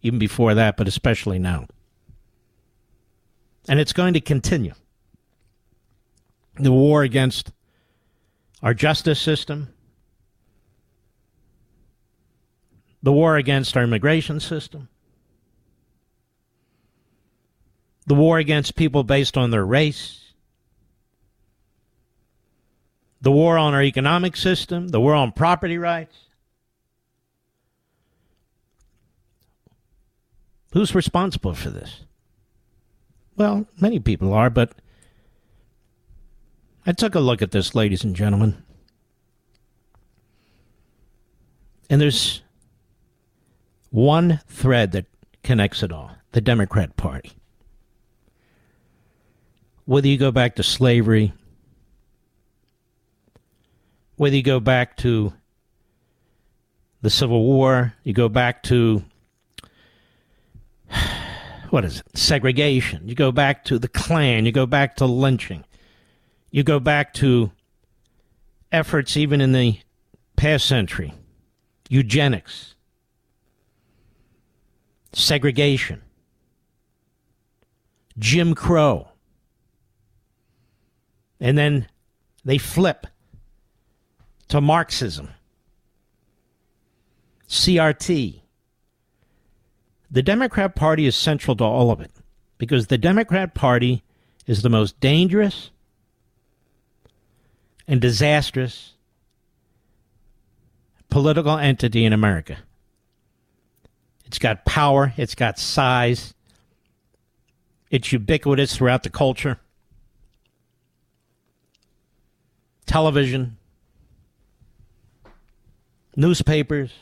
even 0.02 0.18
before 0.18 0.54
that, 0.54 0.76
but 0.76 0.86
especially 0.86 1.38
now. 1.38 1.66
And 3.68 3.80
it's 3.80 3.92
going 3.92 4.14
to 4.14 4.20
continue. 4.20 4.74
The 6.54 6.72
war 6.72 7.02
against 7.02 7.52
our 8.66 8.74
justice 8.74 9.20
system, 9.20 9.68
the 13.00 13.12
war 13.12 13.36
against 13.36 13.76
our 13.76 13.84
immigration 13.84 14.40
system, 14.40 14.88
the 18.08 18.14
war 18.16 18.38
against 18.38 18.74
people 18.74 19.04
based 19.04 19.36
on 19.36 19.52
their 19.52 19.64
race, 19.64 20.32
the 23.20 23.30
war 23.30 23.56
on 23.56 23.72
our 23.72 23.84
economic 23.84 24.36
system, 24.36 24.88
the 24.88 25.00
war 25.00 25.14
on 25.14 25.30
property 25.30 25.78
rights. 25.78 26.16
Who's 30.72 30.92
responsible 30.92 31.54
for 31.54 31.70
this? 31.70 32.00
Well, 33.36 33.68
many 33.80 34.00
people 34.00 34.34
are, 34.34 34.50
but 34.50 34.72
I 36.88 36.92
took 36.92 37.16
a 37.16 37.20
look 37.20 37.42
at 37.42 37.50
this, 37.50 37.74
ladies 37.74 38.04
and 38.04 38.14
gentlemen. 38.14 38.62
And 41.90 42.00
there's 42.00 42.42
one 43.90 44.40
thread 44.46 44.92
that 44.92 45.06
connects 45.42 45.82
it 45.82 45.90
all 45.90 46.12
the 46.32 46.40
Democrat 46.40 46.96
Party. 46.96 47.32
Whether 49.84 50.06
you 50.08 50.16
go 50.16 50.30
back 50.30 50.56
to 50.56 50.62
slavery, 50.62 51.32
whether 54.16 54.36
you 54.36 54.42
go 54.42 54.60
back 54.60 54.96
to 54.98 55.32
the 57.02 57.10
Civil 57.10 57.44
War, 57.44 57.94
you 58.04 58.12
go 58.12 58.28
back 58.28 58.62
to 58.64 59.02
what 61.70 61.84
is 61.84 62.00
it? 62.00 62.18
Segregation. 62.18 63.08
You 63.08 63.14
go 63.14 63.32
back 63.32 63.64
to 63.64 63.78
the 63.78 63.88
Klan. 63.88 64.46
You 64.46 64.52
go 64.52 64.66
back 64.66 64.96
to 64.96 65.06
lynching. 65.06 65.64
You 66.50 66.62
go 66.62 66.80
back 66.80 67.12
to 67.14 67.50
efforts 68.72 69.16
even 69.16 69.40
in 69.40 69.52
the 69.52 69.78
past 70.36 70.66
century, 70.66 71.12
eugenics, 71.88 72.74
segregation, 75.12 76.02
Jim 78.18 78.54
Crow. 78.54 79.08
And 81.40 81.58
then 81.58 81.86
they 82.44 82.58
flip 82.58 83.06
to 84.48 84.60
Marxism, 84.60 85.30
CRT. 87.48 88.40
The 90.10 90.22
Democrat 90.22 90.74
Party 90.74 91.06
is 91.06 91.16
central 91.16 91.56
to 91.56 91.64
all 91.64 91.90
of 91.90 92.00
it 92.00 92.12
because 92.58 92.86
the 92.86 92.96
Democrat 92.96 93.54
Party 93.54 94.02
is 94.46 94.62
the 94.62 94.70
most 94.70 94.98
dangerous 95.00 95.70
and 97.88 98.00
disastrous 98.00 98.94
political 101.08 101.56
entity 101.56 102.04
in 102.04 102.12
America. 102.12 102.58
It's 104.26 104.38
got 104.38 104.64
power, 104.64 105.12
it's 105.16 105.34
got 105.34 105.58
size, 105.58 106.34
it's 107.90 108.12
ubiquitous 108.12 108.76
throughout 108.76 109.02
the 109.02 109.10
culture. 109.10 109.58
Television, 112.86 113.56
newspapers. 116.16 116.92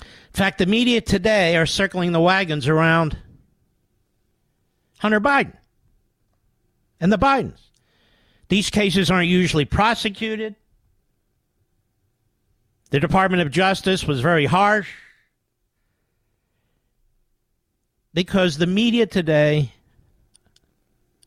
In 0.00 0.06
fact, 0.32 0.58
the 0.58 0.66
media 0.66 1.00
today 1.00 1.56
are 1.56 1.66
circling 1.66 2.12
the 2.12 2.20
wagons 2.20 2.68
around 2.68 3.16
Hunter 4.98 5.20
Biden 5.20 5.56
and 7.00 7.12
the 7.12 7.18
Bidens. 7.18 7.65
These 8.48 8.70
cases 8.70 9.10
aren't 9.10 9.28
usually 9.28 9.64
prosecuted. 9.64 10.54
The 12.90 13.00
Department 13.00 13.42
of 13.42 13.50
Justice 13.50 14.04
was 14.04 14.20
very 14.20 14.46
harsh 14.46 14.88
because 18.14 18.58
the 18.58 18.66
media 18.66 19.06
today 19.06 19.72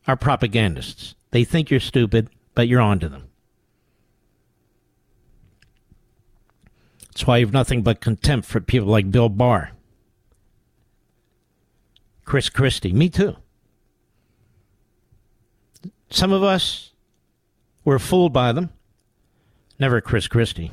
are 0.06 0.16
propagandists. 0.16 1.14
They 1.30 1.44
think 1.44 1.70
you're 1.70 1.78
stupid, 1.78 2.30
but 2.54 2.66
you're 2.66 2.80
onto 2.80 3.08
them. 3.08 3.28
That's 7.06 7.26
why 7.26 7.38
you 7.38 7.46
have 7.46 7.52
nothing 7.52 7.82
but 7.82 8.00
contempt 8.00 8.48
for 8.48 8.60
people 8.60 8.88
like 8.88 9.10
Bill 9.10 9.28
Barr, 9.28 9.72
Chris 12.24 12.48
Christie. 12.48 12.92
Me 12.92 13.10
too. 13.10 13.36
Some 16.08 16.32
of 16.32 16.42
us 16.42 16.89
were 17.90 17.98
fooled 17.98 18.32
by 18.32 18.52
them. 18.52 18.70
Never 19.80 20.00
Chris 20.00 20.28
Christie. 20.28 20.70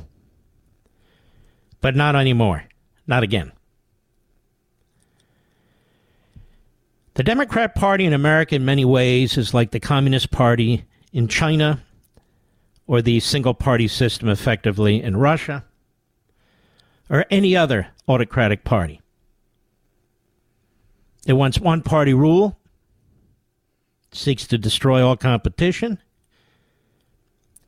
But 1.80 1.96
not 1.96 2.14
anymore. 2.14 2.62
Not 3.08 3.24
again. 3.24 3.50
The 7.14 7.24
Democrat 7.24 7.74
Party 7.74 8.04
in 8.04 8.12
America, 8.12 8.54
in 8.54 8.64
many 8.64 8.84
ways, 8.84 9.36
is 9.36 9.52
like 9.52 9.72
the 9.72 9.80
Communist 9.80 10.30
Party 10.30 10.84
in 11.12 11.26
China 11.26 11.82
or 12.86 13.02
the 13.02 13.18
single 13.18 13.54
party 13.54 13.88
system 13.88 14.28
effectively 14.28 15.02
in 15.02 15.16
Russia 15.16 15.64
or 17.10 17.26
any 17.32 17.56
other 17.56 17.88
autocratic 18.06 18.62
party. 18.62 19.00
It 21.26 21.32
wants 21.32 21.58
one 21.58 21.82
party 21.82 22.14
rule, 22.14 22.60
seeks 24.12 24.46
to 24.46 24.56
destroy 24.56 25.04
all 25.04 25.16
competition. 25.16 25.98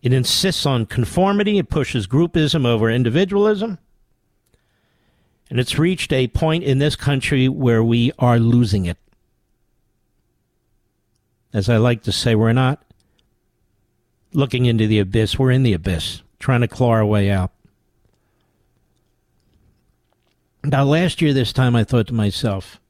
It 0.02 0.12
insists 0.12 0.64
on 0.64 0.86
conformity, 0.86 1.58
it 1.58 1.68
pushes 1.68 2.06
groupism 2.06 2.66
over 2.66 2.90
individualism. 2.90 3.78
And 5.50 5.58
it's 5.58 5.78
reached 5.78 6.12
a 6.12 6.28
point 6.28 6.64
in 6.64 6.78
this 6.78 6.96
country 6.96 7.48
where 7.48 7.82
we 7.82 8.12
are 8.18 8.38
losing 8.38 8.86
it. 8.86 8.96
As 11.52 11.68
I 11.68 11.76
like 11.76 12.04
to 12.04 12.12
say, 12.12 12.34
we're 12.34 12.52
not 12.52 12.82
looking 14.32 14.66
into 14.66 14.86
the 14.86 15.00
abyss, 15.00 15.38
we're 15.38 15.50
in 15.50 15.64
the 15.64 15.72
abyss, 15.72 16.22
trying 16.38 16.60
to 16.60 16.68
claw 16.68 16.90
our 16.90 17.04
way 17.04 17.30
out. 17.30 17.50
Now, 20.62 20.84
last 20.84 21.20
year, 21.20 21.32
this 21.32 21.52
time, 21.52 21.74
I 21.74 21.84
thought 21.84 22.06
to 22.08 22.14
myself, 22.14 22.80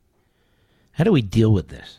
how 0.92 1.05
do 1.05 1.12
we 1.12 1.23
deal 1.23 1.53
with 1.53 1.68
this? 1.68 1.99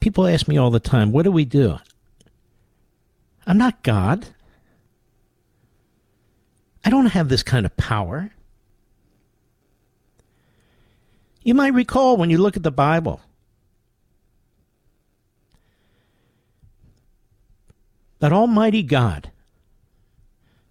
People 0.00 0.26
ask 0.26 0.46
me 0.46 0.58
all 0.58 0.70
the 0.70 0.80
time, 0.80 1.12
what 1.12 1.22
do 1.22 1.32
we 1.32 1.44
do? 1.44 1.78
I'm 3.46 3.58
not 3.58 3.82
God. 3.82 4.26
I 6.84 6.90
don't 6.90 7.06
have 7.06 7.28
this 7.28 7.42
kind 7.42 7.66
of 7.66 7.76
power. 7.76 8.30
You 11.42 11.54
might 11.54 11.74
recall 11.74 12.16
when 12.16 12.30
you 12.30 12.38
look 12.38 12.56
at 12.56 12.62
the 12.62 12.70
Bible, 12.70 13.20
that 18.20 18.32
Almighty 18.32 18.82
God 18.82 19.32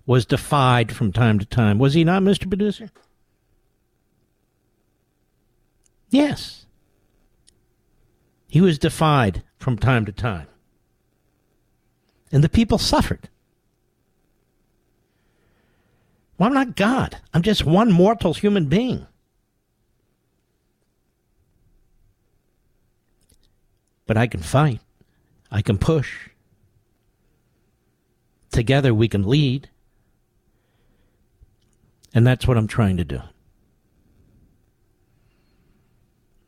was 0.06 0.26
defied 0.26 0.94
from 0.94 1.12
time 1.12 1.40
to 1.40 1.46
time. 1.46 1.78
Was 1.78 1.94
he 1.94 2.04
not, 2.04 2.24
Mr. 2.24 2.48
Producer? 2.48 2.90
Yes. 6.10 6.66
He 8.48 8.62
was 8.62 8.78
defied 8.80 9.44
from 9.58 9.78
time 9.78 10.06
to 10.06 10.12
time. 10.12 10.48
And 12.32 12.44
the 12.44 12.50
people 12.50 12.78
suffered. 12.78 13.30
Well, 16.38 16.48
I'm 16.48 16.54
not 16.54 16.76
God. 16.76 17.18
I'm 17.34 17.42
just 17.42 17.66
one 17.66 17.92
mortal 17.92 18.34
human 18.34 18.66
being. 18.66 19.06
But 24.08 24.18
I 24.18 24.28
can 24.28 24.42
fight. 24.42 24.80
I 25.52 25.62
can 25.62 25.78
push. 25.78 26.30
Together 28.52 28.94
we 28.94 29.08
can 29.08 29.28
lead. 29.28 29.70
And 32.14 32.26
that's 32.26 32.48
what 32.48 32.58
I'm 32.58 32.68
trying 32.68 32.98
to 32.98 33.06
do. 33.06 33.22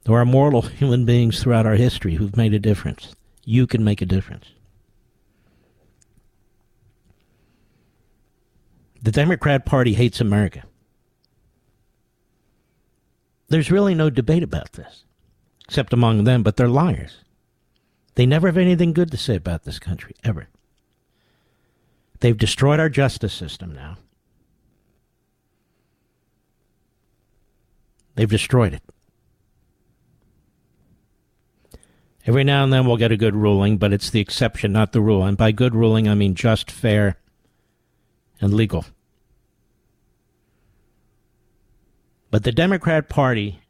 There 0.05 0.15
are 0.15 0.25
mortal 0.25 0.61
human 0.79 1.05
beings 1.05 1.41
throughout 1.41 1.65
our 1.65 1.75
history 1.75 2.15
who've 2.15 2.35
made 2.35 2.53
a 2.53 2.59
difference. 2.59 3.15
You 3.45 3.67
can 3.67 3.83
make 3.83 4.01
a 4.01 4.05
difference. 4.05 4.45
The 9.03 9.11
Democrat 9.11 9.65
Party 9.65 9.93
hates 9.93 10.21
America. 10.21 10.63
There's 13.49 13.69
really 13.69 13.93
no 13.93 14.09
debate 14.09 14.43
about 14.43 14.71
this, 14.73 15.03
except 15.65 15.91
among 15.91 16.23
them, 16.23 16.41
but 16.41 16.55
they're 16.55 16.69
liars. 16.69 17.17
They 18.15 18.25
never 18.25 18.47
have 18.47 18.57
anything 18.57 18.93
good 18.93 19.11
to 19.11 19.17
say 19.17 19.35
about 19.35 19.63
this 19.63 19.77
country, 19.77 20.15
ever. 20.23 20.47
They've 22.21 22.37
destroyed 22.37 22.79
our 22.79 22.87
justice 22.87 23.33
system 23.33 23.75
now. 23.75 23.97
They've 28.15 28.29
destroyed 28.29 28.73
it. 28.73 28.83
Every 32.25 32.45
now 32.45 32.63
and 32.63 32.71
then 32.71 32.85
we'll 32.85 32.95
get 32.95 33.11
a 33.11 33.17
good 33.17 33.35
ruling, 33.35 33.77
but 33.77 33.91
it's 33.91 34.09
the 34.09 34.21
exception, 34.21 34.71
not 34.71 34.93
the 34.93 35.01
rule. 35.01 35.25
And 35.25 35.35
by 35.35 35.51
good 35.51 35.75
ruling, 35.75 36.07
I 36.07 36.15
mean 36.15 36.35
just, 36.35 36.71
fair, 36.71 37.17
and 38.43 38.53
legal. 38.53 38.85
But 42.29 42.43
the 42.43 42.51
Democrat 42.51 43.09
Party 43.09 43.61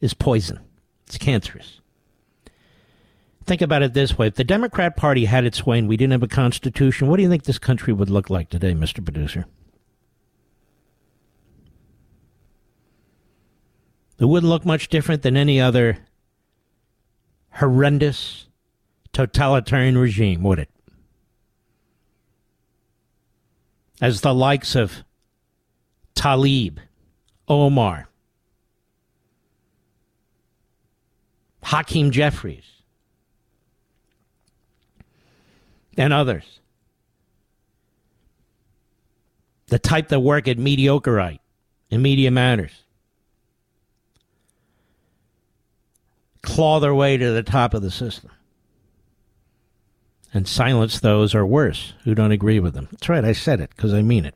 is 0.00 0.12
poison. 0.12 0.60
It's 1.06 1.18
cancerous. 1.18 1.80
Think 3.44 3.60
about 3.60 3.82
it 3.82 3.92
this 3.92 4.16
way. 4.16 4.28
If 4.28 4.34
the 4.34 4.44
Democrat 4.44 4.96
Party 4.96 5.26
had 5.26 5.44
its 5.44 5.64
way 5.66 5.78
and 5.78 5.88
we 5.88 5.96
didn't 5.96 6.12
have 6.12 6.22
a 6.22 6.28
constitution, 6.28 7.08
what 7.08 7.16
do 7.16 7.22
you 7.22 7.28
think 7.28 7.44
this 7.44 7.58
country 7.58 7.92
would 7.92 8.10
look 8.10 8.30
like 8.30 8.48
today, 8.48 8.72
Mr. 8.72 9.04
Producer? 9.04 9.44
It 14.18 14.24
wouldn't 14.24 14.48
look 14.50 14.64
much 14.64 14.88
different 14.88 15.22
than 15.22 15.36
any 15.36 15.60
other 15.60 15.98
horrendous 17.50 18.46
totalitarian 19.12 19.98
regime, 19.98 20.42
would 20.42 20.58
it? 20.58 20.70
As 24.04 24.20
the 24.20 24.34
likes 24.34 24.74
of 24.76 25.02
Tlaib, 26.14 26.76
Omar, 27.48 28.06
Hakeem 31.62 32.10
Jeffries, 32.10 32.66
and 35.96 36.12
others. 36.12 36.60
The 39.68 39.78
type 39.78 40.08
that 40.08 40.20
work 40.20 40.48
at 40.48 40.58
Mediaite 40.58 41.38
and 41.90 42.02
Media 42.02 42.30
Matters. 42.30 42.82
Claw 46.42 46.78
their 46.78 46.94
way 46.94 47.16
to 47.16 47.32
the 47.32 47.42
top 47.42 47.72
of 47.72 47.80
the 47.80 47.90
system. 47.90 48.30
And 50.34 50.48
silence 50.48 50.98
those 50.98 51.32
or 51.32 51.46
worse 51.46 51.94
who 52.02 52.14
don't 52.14 52.32
agree 52.32 52.58
with 52.58 52.74
them. 52.74 52.88
That's 52.90 53.08
right, 53.08 53.24
I 53.24 53.32
said 53.32 53.60
it 53.60 53.70
because 53.70 53.94
I 53.94 54.02
mean 54.02 54.24
it. 54.24 54.34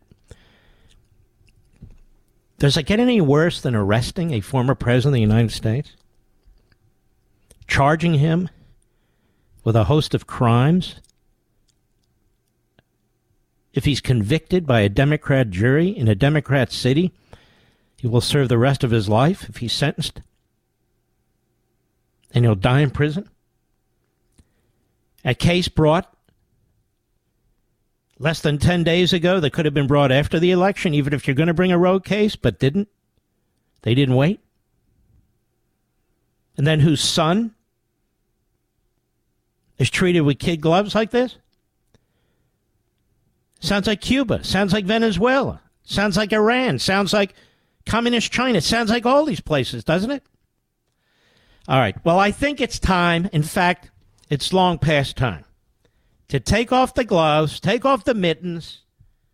Does 2.61 2.77
it 2.77 2.87
get 2.87 3.01
any 3.01 3.21
worse 3.21 3.61
than 3.61 3.75
arresting 3.75 4.33
a 4.33 4.41
former 4.41 4.77
president 4.77 5.11
of 5.11 5.15
the 5.15 5.21
United 5.21 5.51
States? 5.51 5.93
Charging 7.67 8.15
him 8.15 8.49
with 9.65 9.75
a 9.75 9.85
host 9.85 10.15
of 10.15 10.29
crimes? 10.29 11.01
If 13.75 13.85
he's 13.85 14.01
convicted 14.01 14.67
by 14.67 14.81
a 14.81 14.89
Democrat 14.89 15.51
jury 15.51 15.89
in 15.89 16.07
a 16.07 16.15
Democrat 16.15 16.73
city, 16.73 17.13
he 17.97 18.07
will 18.07 18.21
serve 18.21 18.49
the 18.49 18.59
rest 18.59 18.85
of 18.85 18.93
his 18.93 19.09
life 19.09 19.49
if 19.49 19.57
he's 19.57 19.73
sentenced. 19.73 20.23
And 22.33 22.45
he'll 22.45 22.55
die 22.55 22.81
in 22.81 22.91
prison. 22.91 23.29
A 25.24 25.35
case 25.35 25.68
brought 25.68 26.12
less 28.18 28.40
than 28.40 28.59
10 28.59 28.85
days 28.85 29.12
ago 29.12 29.40
that 29.40 29.52
could 29.52 29.64
have 29.64 29.74
been 29.74 29.87
brought 29.87 30.12
after 30.12 30.38
the 30.38 30.50
election, 30.50 30.94
even 30.94 31.12
if 31.12 31.26
you're 31.26 31.35
going 31.35 31.48
to 31.48 31.54
bring 31.54 31.72
a 31.72 31.78
road 31.78 32.04
case, 32.04 32.37
but 32.37 32.59
didn't. 32.59 32.88
They 33.83 33.94
didn't 33.94 34.16
wait. 34.16 34.40
And 36.57 36.66
then 36.66 36.81
whose 36.81 37.00
son 37.00 37.54
is 39.78 39.90
treated 39.90 40.22
with 40.22 40.40
kid 40.40 40.61
gloves 40.61 40.94
like 40.94 41.11
this? 41.11 41.37
Sounds 43.61 43.87
like 43.87 44.00
Cuba. 44.00 44.44
Sounds 44.44 44.72
like 44.72 44.85
Venezuela. 44.85 45.61
Sounds 45.85 46.16
like 46.16 46.33
Iran. 46.33 46.78
Sounds 46.78 47.12
like 47.12 47.35
communist 47.87 48.33
China. 48.33 48.61
Sounds 48.61 48.90
like 48.90 49.07
all 49.07 49.24
these 49.24 49.40
places, 49.40 49.85
doesn't 49.85 50.11
it? 50.11 50.22
All 51.68 51.78
right. 51.78 51.96
Well, 52.04 52.18
I 52.18 52.31
think 52.31 52.61
it's 52.61 52.78
time. 52.78 53.28
In 53.33 53.42
fact, 53.42 53.90
it's 54.29 54.53
long 54.53 54.79
past 54.79 55.17
time 55.17 55.45
to 56.29 56.38
take 56.38 56.73
off 56.73 56.95
the 56.95 57.05
gloves, 57.05 57.61
take 57.61 57.85
off 57.85 58.05
the 58.05 58.14
mittens, 58.14 58.83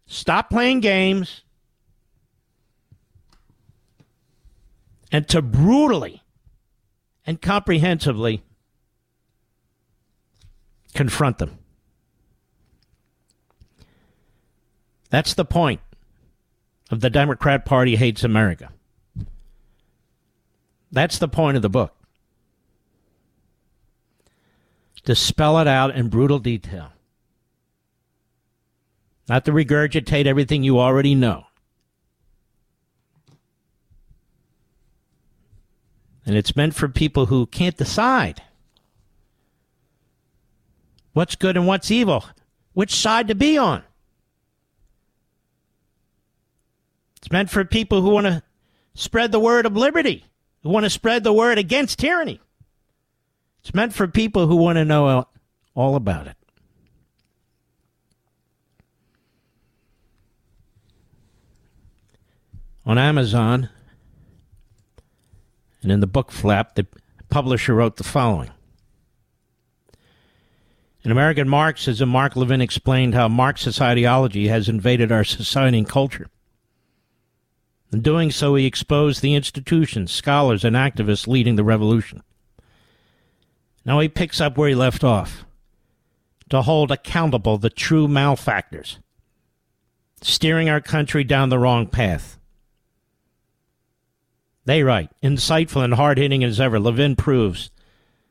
stop 0.07 0.51
playing 0.51 0.81
games, 0.81 1.43
and 5.11 5.29
to 5.29 5.43
brutally 5.43 6.23
and 7.27 7.41
comprehensively 7.41 8.43
confront 10.95 11.39
them. 11.39 11.59
That's 15.11 15.35
the 15.35 15.45
point 15.45 15.81
of 16.91 17.01
the 17.01 17.11
Democrat 17.11 17.65
Party 17.65 17.97
hates 17.97 18.25
America. 18.25 18.71
That's 20.91 21.19
the 21.19 21.29
point 21.29 21.57
of 21.57 21.63
the 21.63 21.69
book. 21.71 21.97
To 25.05 25.15
spell 25.15 25.59
it 25.59 25.69
out 25.69 25.95
in 25.95 26.09
brutal 26.09 26.39
detail. 26.39 26.91
Not 29.29 29.45
to 29.45 29.53
regurgitate 29.53 30.27
everything 30.27 30.63
you 30.63 30.79
already 30.79 31.15
know. 31.15 31.45
And 36.27 36.37
it's 36.37 36.57
meant 36.57 36.75
for 36.75 36.89
people 36.89 37.27
who 37.27 37.47
can't 37.47 37.77
decide 37.77 38.43
what's 41.13 41.37
good 41.37 41.57
and 41.57 41.67
what's 41.67 41.91
evil, 41.91 42.25
which 42.73 42.95
side 42.95 43.29
to 43.29 43.35
be 43.35 43.59
on. 43.59 43.83
It's 47.17 47.31
meant 47.31 47.51
for 47.51 47.65
people 47.65 48.01
who 48.01 48.11
want 48.11 48.27
to 48.27 48.43
spread 48.95 49.33
the 49.33 49.41
word 49.41 49.67
of 49.67 49.77
liberty, 49.77 50.25
who 50.63 50.71
want 50.71 50.85
to 50.85 50.91
spread 50.91 51.25
the 51.25 51.33
word 51.33 51.59
against 51.59 51.99
tyranny. 51.99 52.41
It's 53.65 53.73
meant 53.73 53.95
for 53.95 54.07
people 54.07 54.47
who 54.47 54.57
want 54.57 54.77
to 54.77 54.85
know 54.85 55.27
all 55.75 55.97
about 55.97 56.27
it. 56.27 56.37
On 62.85 62.99
Amazon 62.99 63.71
and 65.83 65.91
in 65.91 66.01
the 66.01 66.07
book 66.07 66.31
flap, 66.31 66.75
the 66.75 66.87
publisher 67.31 67.75
wrote 67.75 67.97
the 67.97 68.05
following. 68.05 68.51
In 71.03 71.11
American 71.11 71.49
Marxism, 71.49 72.11
Mark 72.11 72.37
Levin 72.37 72.61
explained 72.61 73.15
how 73.15 73.29
Marxist 73.29 73.81
ideology 73.81 74.49
has 74.49 74.69
invaded 74.69 75.11
our 75.11 75.25
society 75.25 75.79
and 75.79 75.89
culture. 75.89 76.29
In 77.91 78.03
doing 78.03 78.31
so, 78.31 78.57
he 78.57 78.67
exposed 78.67 79.23
the 79.23 79.35
institutions, 79.35 80.13
scholars, 80.13 80.65
and 80.65 80.77
activists 80.77 81.27
leading 81.27 81.57
the 81.57 81.65
revolution. 81.65 82.23
Now 83.85 84.01
he 84.01 84.09
picks 84.09 84.41
up 84.41 84.57
where 84.57 84.69
he 84.69 84.75
left 84.75 85.05
off 85.05 85.45
to 86.51 86.63
hold 86.63 86.91
accountable 86.91 87.59
the 87.59 87.71
true 87.71 88.09
malefactors, 88.09 88.99
steering 90.23 90.69
our 90.69 90.81
country 90.81 91.25
down 91.25 91.49
the 91.49 91.59
wrong 91.59 91.87
path. 91.87 92.39
They 94.65 94.83
write, 94.83 95.11
insightful 95.23 95.85
and 95.85 95.95
hard 95.95 96.17
hitting 96.17 96.43
as 96.43 96.61
ever, 96.61 96.81
Levin 96.81 97.17
proves 97.17 97.71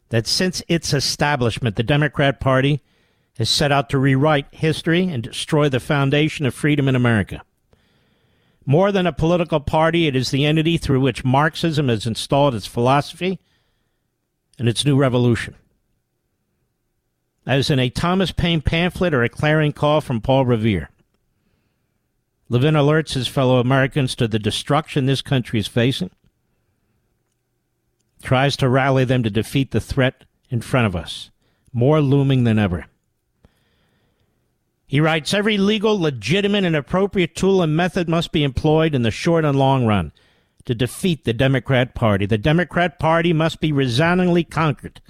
that 0.10 0.28
since 0.28 0.64
its 0.68 0.94
establishment, 0.94 1.76
the 1.76 1.84
Democrat 1.84 2.40
Party 2.40 2.82
has 3.38 3.50
set 3.50 3.72
out 3.72 3.90
to 3.90 3.98
rewrite 3.98 4.48
history 4.52 5.08
and 5.08 5.24
destroy 5.24 5.70
the 5.70 5.80
foundation 5.80 6.46
of 6.46 6.54
freedom 6.54 6.88
in 6.88 6.96
America. 6.96 7.42
More 8.66 8.92
than 8.92 9.08
a 9.08 9.14
political 9.14 9.60
party, 9.60 10.08
it 10.08 10.16
is 10.16 10.32
the 10.32 10.46
entity 10.46 10.78
through 10.78 11.02
which 11.02 11.26
Marxism 11.26 11.90
has 11.90 12.06
installed 12.08 12.56
its 12.56 12.68
philosophy 12.68 13.40
and 14.64 14.70
its 14.70 14.86
new 14.86 14.96
revolution. 14.96 15.56
As 17.46 17.70
in 17.70 17.80
a 17.80 17.90
Thomas 17.90 18.32
Paine 18.32 18.62
pamphlet 18.62 19.14
or 19.14 19.22
a 19.22 19.28
clarion 19.28 19.74
call 19.74 20.00
from 20.00 20.22
Paul 20.22 20.46
Revere. 20.46 20.90
Levin 22.48 22.74
alerts 22.74 23.12
his 23.12 23.28
fellow 23.28 23.60
Americans 23.60 24.16
to 24.16 24.26
the 24.26 24.40
destruction 24.40 25.06
this 25.06 25.22
country 25.22 25.60
is 25.60 25.68
facing, 25.68 26.12
tries 28.22 28.56
to 28.56 28.70
rally 28.70 29.04
them 29.04 29.22
to 29.24 29.30
defeat 29.30 29.72
the 29.72 29.82
threat 29.82 30.24
in 30.50 30.62
front 30.62 30.88
of 30.88 30.96
us 30.96 31.30
more 31.74 32.00
looming 32.00 32.46
than 32.46 32.58
ever. 32.58 32.86
He 34.88 35.02
writes 35.02 35.34
Every 35.34 35.58
legal, 35.58 36.00
legitimate, 36.00 36.64
and 36.64 36.78
appropriate 36.78 37.36
tool 37.36 37.62
and 37.62 37.76
method 37.76 38.08
must 38.08 38.32
be 38.32 38.46
employed 38.46 38.96
in 38.96 39.02
the 39.02 39.12
short 39.12 39.44
and 39.44 39.60
long 39.60 39.86
run 39.86 40.14
to 40.66 40.76
defeat 40.76 41.24
the 41.24 41.34
Democrat 41.34 41.94
Party. 41.94 42.26
The 42.26 42.38
Democrat 42.38 43.00
Party 43.00 43.34
must 43.34 43.60
be 43.60 43.72
resoundingly 43.72 44.44
conquered 44.44 45.02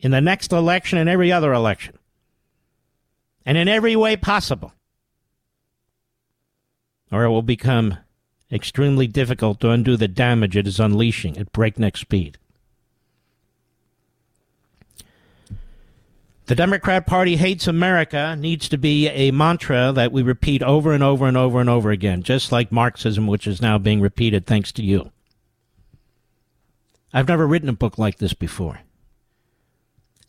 in 0.00 0.10
the 0.10 0.20
next 0.20 0.52
election 0.52 0.98
and 0.98 1.08
every 1.08 1.32
other 1.32 1.52
election, 1.52 1.98
and 3.46 3.56
in 3.56 3.68
every 3.68 3.96
way 3.96 4.16
possible, 4.16 4.72
or 7.10 7.24
it 7.24 7.30
will 7.30 7.42
become 7.42 7.98
extremely 8.52 9.06
difficult 9.06 9.60
to 9.60 9.70
undo 9.70 9.96
the 9.96 10.08
damage 10.08 10.56
it 10.56 10.66
is 10.66 10.78
unleashing 10.78 11.38
at 11.38 11.52
breakneck 11.52 11.96
speed. 11.96 12.38
The 16.46 16.54
Democrat 16.54 17.06
Party 17.06 17.36
hates 17.36 17.66
America 17.66 18.36
needs 18.38 18.68
to 18.68 18.76
be 18.76 19.08
a 19.08 19.30
mantra 19.30 19.92
that 19.92 20.12
we 20.12 20.22
repeat 20.22 20.62
over 20.62 20.92
and 20.92 21.02
over 21.02 21.26
and 21.26 21.38
over 21.38 21.58
and 21.58 21.70
over 21.70 21.90
again, 21.90 22.22
just 22.22 22.52
like 22.52 22.70
Marxism, 22.70 23.26
which 23.26 23.46
is 23.46 23.62
now 23.62 23.78
being 23.78 24.02
repeated 24.02 24.44
thanks 24.44 24.70
to 24.72 24.82
you. 24.82 25.10
I've 27.14 27.28
never 27.28 27.46
written 27.46 27.70
a 27.70 27.74
book 27.74 27.96
like 27.96 28.18
this 28.18 28.34
before. 28.34 28.80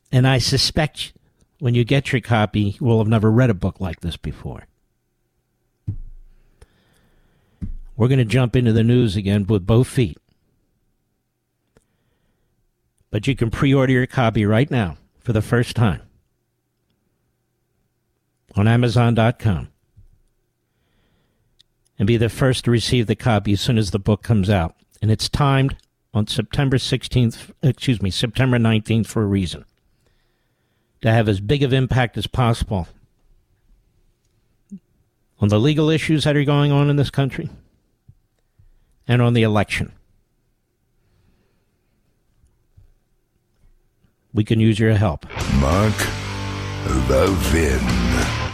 And 0.09 0.25
I 0.25 0.37
suspect 0.37 1.11
when 1.59 1.75
you 1.75 1.83
get 1.83 2.13
your 2.13 2.21
copy, 2.21 2.77
you 2.79 2.85
will 2.85 2.99
have 2.99 3.09
never 3.09 3.29
read 3.29 3.49
a 3.49 3.55
book 3.55 3.81
like 3.81 3.99
this 3.99 4.15
before. 4.15 4.67
We're 7.97 8.07
going 8.07 8.19
to 8.19 8.25
jump 8.25 8.55
into 8.55 8.71
the 8.71 8.83
news 8.83 9.17
again 9.17 9.47
with 9.47 9.65
both 9.65 9.87
feet. 9.87 10.17
But 13.09 13.27
you 13.27 13.35
can 13.35 13.51
pre 13.51 13.73
order 13.73 13.91
your 13.91 14.07
copy 14.07 14.45
right 14.45 14.69
now 14.71 14.97
for 15.19 15.33
the 15.33 15.41
first 15.41 15.75
time 15.75 16.04
on 18.55 18.67
Amazon.com 18.67 19.69
and 21.97 22.07
be 22.07 22.17
the 22.17 22.29
first 22.29 22.65
to 22.65 22.71
receive 22.71 23.07
the 23.07 23.15
copy 23.15 23.53
as 23.53 23.61
soon 23.61 23.77
as 23.77 23.91
the 23.91 23.99
book 23.99 24.23
comes 24.23 24.49
out. 24.49 24.75
And 25.01 25.11
it's 25.11 25.29
timed 25.29 25.75
on 26.13 26.27
September 26.27 26.77
16th, 26.77 27.51
excuse 27.61 28.01
me, 28.01 28.09
September 28.09 28.57
19th 28.57 29.07
for 29.07 29.23
a 29.23 29.27
reason. 29.27 29.65
To 31.01 31.11
have 31.11 31.29
as 31.29 31.39
big 31.39 31.61
of 31.61 31.73
impact 31.73 32.17
as 32.17 32.25
possible 32.27 32.87
on 35.39 35.49
the 35.49 35.59
legal 35.59 35.89
issues 35.89 36.23
that 36.23 36.35
are 36.35 36.43
going 36.43 36.71
on 36.71 36.89
in 36.89 36.95
this 36.95 37.09
country 37.09 37.49
and 39.07 39.21
on 39.21 39.33
the 39.33 39.43
election. 39.43 39.91
We 44.33 44.43
can 44.43 44.59
use 44.59 44.79
your 44.79 44.93
help. 44.95 45.25
Mark 45.59 45.95
Levin. 47.07 48.44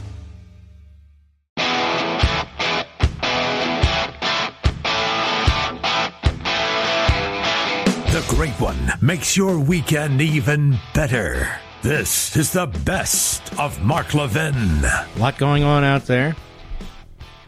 The 8.21 8.35
Great 8.35 8.59
One 8.59 8.93
makes 9.01 9.35
your 9.35 9.57
weekend 9.57 10.21
even 10.21 10.77
better. 10.93 11.59
This 11.81 12.37
is 12.37 12.53
the 12.53 12.67
best 12.67 13.57
of 13.57 13.81
Mark 13.81 14.13
Levin. 14.13 14.53
A 14.85 15.07
lot 15.17 15.39
going 15.39 15.63
on 15.63 15.83
out 15.83 16.05
there, 16.05 16.35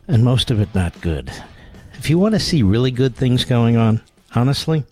and 0.07 0.24
most 0.24 0.49
of 0.49 0.59
it 0.59 0.74
not 0.74 0.99
good. 0.99 1.32
If 1.93 2.09
you 2.09 2.17
want 2.17 2.34
to 2.34 2.39
see 2.39 2.63
really 2.63 2.89
good 2.89 3.15
things 3.15 3.45
going 3.45 3.78
on, 3.78 4.01
honestly, 4.34 4.84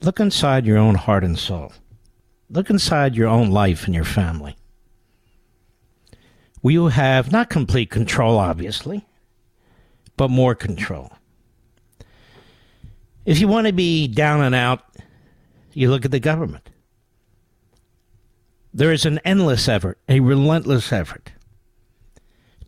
look 0.00 0.18
inside 0.18 0.64
your 0.64 0.78
own 0.78 0.94
heart 0.94 1.22
and 1.22 1.38
soul. 1.38 1.70
Look 2.48 2.70
inside 2.70 3.16
your 3.16 3.28
own 3.28 3.50
life 3.50 3.84
and 3.84 3.94
your 3.94 4.04
family. 4.04 4.56
You 6.62 6.86
have 6.86 7.30
not 7.30 7.50
complete 7.50 7.90
control, 7.90 8.38
obviously, 8.38 9.04
but 10.16 10.30
more 10.30 10.54
control. 10.54 11.12
If 13.24 13.38
you 13.38 13.48
want 13.48 13.66
to 13.66 13.72
be 13.72 14.08
down 14.08 14.42
and 14.42 14.54
out, 14.54 14.84
you 15.72 15.90
look 15.90 16.04
at 16.04 16.10
the 16.10 16.20
government. 16.20 16.68
There 18.72 18.92
is 18.92 19.04
an 19.04 19.20
endless 19.24 19.68
effort, 19.68 19.98
a 20.08 20.20
relentless 20.20 20.92
effort 20.92 21.32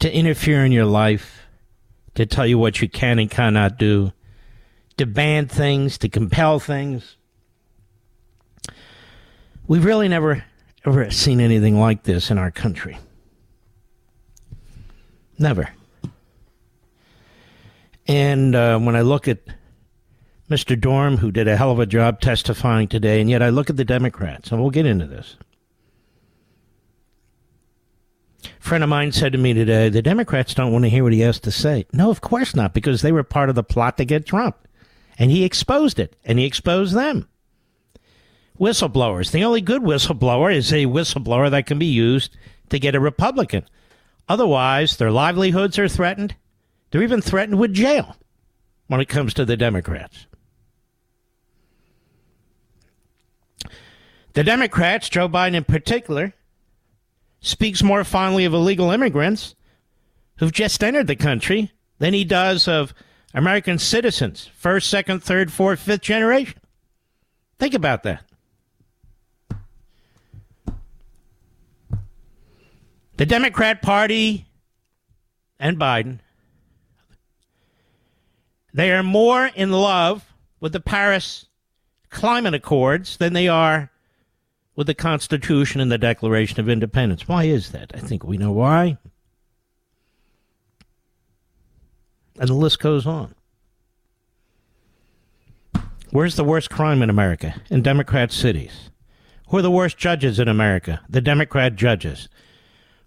to 0.00 0.12
interfere 0.12 0.64
in 0.64 0.72
your 0.72 0.84
life, 0.84 1.46
to 2.14 2.26
tell 2.26 2.46
you 2.46 2.58
what 2.58 2.82
you 2.82 2.88
can 2.88 3.18
and 3.18 3.30
cannot 3.30 3.78
do, 3.78 4.12
to 4.96 5.06
ban 5.06 5.46
things, 5.46 5.96
to 5.98 6.08
compel 6.08 6.58
things. 6.58 7.16
We've 9.66 9.84
really 9.84 10.08
never 10.08 10.44
ever 10.84 11.10
seen 11.10 11.40
anything 11.40 11.78
like 11.78 12.02
this 12.02 12.30
in 12.30 12.38
our 12.38 12.50
country. 12.50 12.98
Never. 15.38 15.70
And 18.08 18.54
uh, 18.54 18.78
when 18.80 18.96
I 18.96 19.02
look 19.02 19.28
at 19.28 19.38
Mr. 20.52 20.78
Durham, 20.78 21.16
who 21.16 21.30
did 21.30 21.48
a 21.48 21.56
hell 21.56 21.70
of 21.70 21.78
a 21.78 21.86
job 21.86 22.20
testifying 22.20 22.86
today, 22.86 23.22
and 23.22 23.30
yet 23.30 23.42
I 23.42 23.48
look 23.48 23.70
at 23.70 23.78
the 23.78 23.86
Democrats, 23.86 24.52
and 24.52 24.60
we'll 24.60 24.70
get 24.70 24.84
into 24.84 25.06
this. 25.06 25.36
A 28.44 28.48
friend 28.60 28.84
of 28.84 28.90
mine 28.90 29.12
said 29.12 29.32
to 29.32 29.38
me 29.38 29.54
today, 29.54 29.88
the 29.88 30.02
Democrats 30.02 30.52
don't 30.52 30.70
want 30.70 30.84
to 30.84 30.90
hear 30.90 31.04
what 31.04 31.14
he 31.14 31.20
has 31.20 31.40
to 31.40 31.50
say. 31.50 31.86
No, 31.94 32.10
of 32.10 32.20
course 32.20 32.54
not, 32.54 32.74
because 32.74 33.00
they 33.00 33.12
were 33.12 33.22
part 33.22 33.48
of 33.48 33.54
the 33.54 33.62
plot 33.62 33.96
to 33.96 34.04
get 34.04 34.26
Trump. 34.26 34.68
And 35.18 35.30
he 35.30 35.42
exposed 35.42 35.98
it, 35.98 36.16
and 36.22 36.38
he 36.38 36.44
exposed 36.44 36.94
them. 36.94 37.30
Whistleblowers. 38.60 39.30
The 39.30 39.44
only 39.44 39.62
good 39.62 39.80
whistleblower 39.80 40.54
is 40.54 40.70
a 40.70 40.84
whistleblower 40.84 41.50
that 41.50 41.64
can 41.64 41.78
be 41.78 41.86
used 41.86 42.36
to 42.68 42.78
get 42.78 42.94
a 42.94 43.00
Republican. 43.00 43.64
Otherwise, 44.28 44.98
their 44.98 45.10
livelihoods 45.10 45.78
are 45.78 45.88
threatened. 45.88 46.36
They're 46.90 47.02
even 47.02 47.22
threatened 47.22 47.58
with 47.58 47.72
jail 47.72 48.16
when 48.88 49.00
it 49.00 49.08
comes 49.08 49.32
to 49.34 49.46
the 49.46 49.56
Democrats. 49.56 50.26
The 54.34 54.44
Democrats, 54.44 55.08
Joe 55.08 55.28
Biden 55.28 55.54
in 55.54 55.64
particular, 55.64 56.32
speaks 57.40 57.82
more 57.82 58.04
fondly 58.04 58.44
of 58.44 58.54
illegal 58.54 58.90
immigrants 58.90 59.54
who've 60.36 60.52
just 60.52 60.82
entered 60.82 61.06
the 61.06 61.16
country 61.16 61.70
than 61.98 62.14
he 62.14 62.24
does 62.24 62.66
of 62.66 62.94
American 63.34 63.78
citizens, 63.78 64.50
first, 64.54 64.88
second, 64.88 65.22
third, 65.22 65.52
fourth, 65.52 65.80
fifth 65.80 66.00
generation. 66.00 66.58
Think 67.58 67.74
about 67.74 68.02
that. 68.04 68.24
The 73.18 73.26
Democrat 73.26 73.82
Party 73.82 74.46
and 75.60 75.78
Biden, 75.78 76.18
they 78.74 78.90
are 78.90 79.02
more 79.02 79.46
in 79.46 79.70
love 79.70 80.24
with 80.58 80.72
the 80.72 80.80
Paris 80.80 81.46
Climate 82.10 82.54
Accords 82.54 83.18
than 83.18 83.32
they 83.32 83.48
are 83.48 83.91
with 84.74 84.86
the 84.86 84.94
Constitution 84.94 85.80
and 85.80 85.92
the 85.92 85.98
Declaration 85.98 86.60
of 86.60 86.68
Independence. 86.68 87.28
Why 87.28 87.44
is 87.44 87.70
that? 87.72 87.92
I 87.94 87.98
think 87.98 88.24
we 88.24 88.38
know 88.38 88.52
why. 88.52 88.98
And 92.38 92.48
the 92.48 92.54
list 92.54 92.80
goes 92.80 93.06
on. 93.06 93.34
Where's 96.10 96.36
the 96.36 96.44
worst 96.44 96.70
crime 96.70 97.02
in 97.02 97.10
America? 97.10 97.54
In 97.70 97.82
Democrat 97.82 98.32
cities. 98.32 98.90
Who 99.48 99.58
are 99.58 99.62
the 99.62 99.70
worst 99.70 99.98
judges 99.98 100.38
in 100.38 100.48
America? 100.48 101.00
The 101.08 101.20
Democrat 101.20 101.76
judges. 101.76 102.28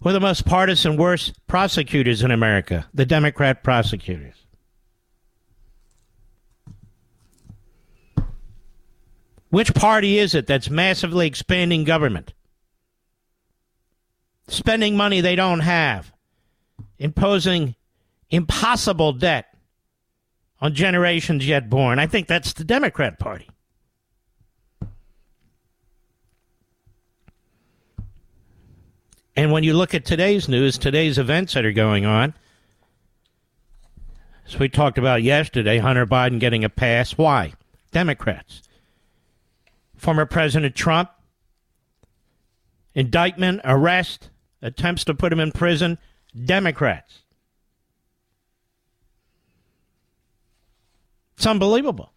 Who 0.02 0.10
are 0.10 0.12
the 0.12 0.20
most 0.20 0.46
partisan, 0.46 0.96
worst 0.96 1.34
prosecutors 1.46 2.22
in 2.22 2.30
America? 2.30 2.86
The 2.94 3.06
Democrat 3.06 3.64
prosecutors. 3.64 4.45
Which 9.50 9.74
party 9.74 10.18
is 10.18 10.34
it 10.34 10.46
that's 10.46 10.68
massively 10.68 11.26
expanding 11.26 11.84
government? 11.84 12.34
Spending 14.48 14.96
money 14.96 15.20
they 15.20 15.36
don't 15.36 15.60
have, 15.60 16.12
imposing 16.98 17.74
impossible 18.30 19.12
debt 19.12 19.46
on 20.60 20.74
generations 20.74 21.46
yet 21.46 21.68
born. 21.68 21.98
I 21.98 22.06
think 22.06 22.26
that's 22.26 22.52
the 22.52 22.64
Democrat 22.64 23.18
Party. 23.18 23.48
And 29.36 29.52
when 29.52 29.64
you 29.64 29.74
look 29.74 29.94
at 29.94 30.04
today's 30.04 30.48
news, 30.48 30.78
today's 30.78 31.18
events 31.18 31.54
that 31.54 31.64
are 31.64 31.72
going 31.72 32.06
on, 32.06 32.32
as 34.46 34.58
we 34.58 34.68
talked 34.68 34.96
about 34.96 35.22
yesterday, 35.22 35.78
Hunter 35.78 36.06
Biden 36.06 36.40
getting 36.40 36.64
a 36.64 36.70
pass. 36.70 37.18
Why? 37.18 37.52
Democrats. 37.92 38.62
Former 39.96 40.26
President 40.26 40.74
Trump, 40.74 41.10
indictment, 42.94 43.60
arrest, 43.64 44.30
attempts 44.62 45.04
to 45.04 45.14
put 45.14 45.32
him 45.32 45.40
in 45.40 45.52
prison, 45.52 45.98
Democrats. 46.44 47.20
It's 51.36 51.46
unbelievable. 51.46 52.12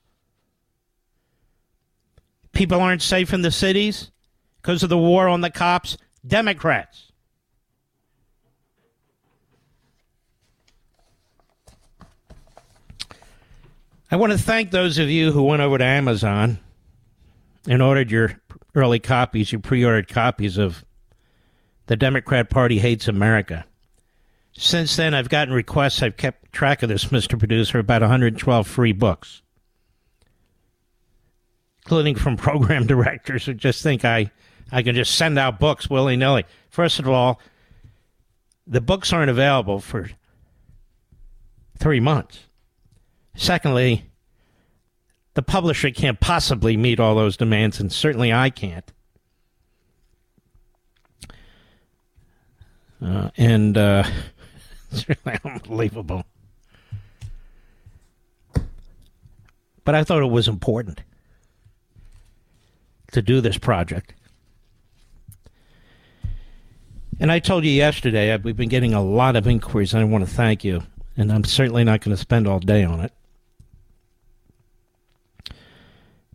People 2.53 2.80
aren't 2.80 3.01
safe 3.01 3.34
in 3.34 3.41
the 3.41 3.51
cities. 3.51 4.11
because 4.61 4.84
of 4.84 4.89
the 4.89 4.97
war 4.97 5.27
on 5.27 5.41
the 5.41 5.49
cops? 5.49 5.97
Democrats. 6.25 7.11
I 14.11 14.15
want 14.15 14.32
to 14.32 14.39
thank 14.39 14.71
those 14.71 14.97
of 14.97 15.09
you 15.09 15.32
who 15.32 15.43
went 15.43 15.61
over 15.61 15.77
to 15.77 15.84
Amazon 15.84 16.59
and 17.68 17.82
ordered 17.82 18.12
your 18.12 18.39
early 18.76 18.99
copies, 18.99 19.51
your 19.51 19.62
pre 19.62 19.84
ordered 19.84 20.07
copies 20.07 20.57
of 20.57 20.84
The 21.88 21.95
Democrat 21.95 22.49
Party 22.49 22.80
Hates 22.80 23.07
America. 23.07 23.66
Since 24.53 24.95
then, 24.95 25.14
I've 25.14 25.30
gotten 25.30 25.53
requests. 25.53 26.01
I've 26.01 26.18
kept 26.18 26.51
track 26.51 26.84
of 26.84 26.89
this, 26.89 27.05
Mr. 27.05 27.38
Producer, 27.38 27.80
about 27.80 28.01
112 28.01 28.68
free 28.68 28.93
books, 28.93 29.41
including 31.84 32.16
from 32.16 32.38
program 32.38 32.88
directors 32.88 33.45
who 33.45 33.53
just 33.53 33.84
think 33.84 34.05
I, 34.05 34.32
I 34.72 34.84
can 34.84 34.95
just 34.95 35.16
send 35.16 35.38
out 35.38 35.60
books 35.60 35.89
willy 35.89 36.16
nilly. 36.16 36.45
First 36.70 36.99
of 36.99 37.07
all, 37.07 37.39
the 38.68 38.82
books 38.82 39.12
aren't 39.12 39.32
available 39.32 39.80
for 39.80 40.10
three 41.80 41.99
months. 41.99 42.39
Secondly, 43.36 44.09
the 45.34 45.41
publisher 45.41 45.91
can't 45.91 46.19
possibly 46.19 46.75
meet 46.77 46.99
all 46.99 47.15
those 47.15 47.38
demands, 47.38 47.80
and 47.80 47.91
certainly 47.91 48.34
I 48.34 48.49
can't. 48.49 48.91
Uh, 53.01 53.30
and 53.38 53.77
uh, 53.77 54.03
it's 54.91 55.07
really 55.07 55.39
unbelievable. 55.43 56.25
But 59.86 59.95
I 59.95 60.03
thought 60.03 60.21
it 60.21 60.27
was 60.27 60.47
important 60.47 61.01
to 63.11 63.21
do 63.21 63.41
this 63.41 63.57
project. 63.57 64.13
And 67.19 67.32
I 67.32 67.39
told 67.39 67.65
you 67.65 67.71
yesterday, 67.71 68.36
we've 68.38 68.55
been 68.55 68.69
getting 68.69 68.93
a 68.93 69.01
lot 69.01 69.36
of 69.36 69.47
inquiries, 69.47 69.93
I 69.93 70.03
want 70.03 70.25
to 70.25 70.32
thank 70.32 70.63
you. 70.63 70.84
And 71.17 71.32
I'm 71.32 71.43
certainly 71.43 71.84
not 71.84 72.01
going 72.01 72.15
to 72.15 72.21
spend 72.21 72.47
all 72.47 72.59
day 72.59 72.84
on 72.84 73.01
it. 73.01 73.11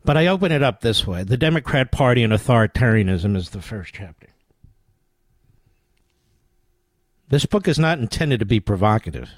But 0.05 0.19
I 0.19 0.27
open 0.27 0.53
it 0.53 0.63
up 0.63 0.81
this 0.81 1.07
way 1.07 1.25
The 1.25 1.37
Democrat 1.37 1.91
Party 1.91 2.23
and 2.23 2.33
Authoritarianism 2.33 3.37
is 3.37 3.51
the 3.51 3.63
first 3.63 3.95
chapter. 3.95 4.29
This 7.29 7.47
book 7.47 7.67
is 7.67 7.79
not 7.79 7.99
intended 7.99 8.39
to 8.41 8.47
be 8.47 8.61
provocative. 8.61 9.31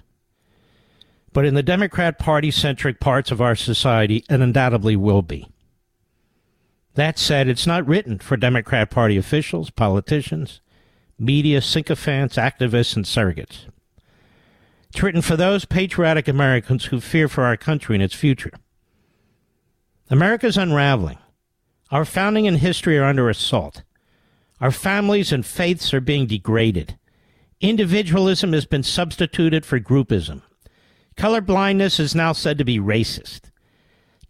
But 1.33 1.45
in 1.45 1.55
the 1.55 1.63
Democrat 1.63 2.19
Party 2.19 2.51
centric 2.51 2.99
parts 2.99 3.31
of 3.31 3.41
our 3.41 3.55
society, 3.55 4.25
it 4.29 4.41
undoubtedly 4.41 4.97
will 4.97 5.23
be. 5.23 5.49
That 6.95 7.19
said, 7.19 7.47
it's 7.47 7.67
not 7.67 7.87
written 7.87 8.19
for 8.19 8.37
Democrat 8.37 8.91
Party 8.91 9.17
officials, 9.17 9.71
politicians, 9.71 10.61
media 11.19 11.61
sycophants, 11.61 12.37
activists, 12.37 12.97
and 12.97 13.05
surrogates. 13.05 13.67
It's 14.89 15.03
written 15.03 15.23
for 15.23 15.37
those 15.37 15.67
patriotic 15.67 16.27
Americans 16.27 16.87
who 16.87 17.01
fear 17.01 17.29
for 17.29 17.45
our 17.45 17.57
country 17.57 17.97
and 17.97 18.03
its 18.03 18.15
future. 18.15 18.53
America's 20.09 20.57
unraveling. 20.57 21.19
Our 21.91 22.05
founding 22.05 22.47
and 22.47 22.59
history 22.59 22.97
are 22.97 23.05
under 23.05 23.29
assault. 23.29 23.83
Our 24.61 24.71
families 24.71 25.33
and 25.33 25.45
faiths 25.45 25.93
are 25.93 26.01
being 26.01 26.27
degraded. 26.27 26.97
Individualism 27.61 28.53
has 28.53 28.67
been 28.67 28.85
substituted 28.85 29.67
for 29.67 29.81
groupism. 29.81 30.43
Colorblindness 31.17 31.99
is 31.99 32.15
now 32.15 32.33
said 32.33 32.57
to 32.59 32.65
be 32.65 32.79
racist. 32.79 33.51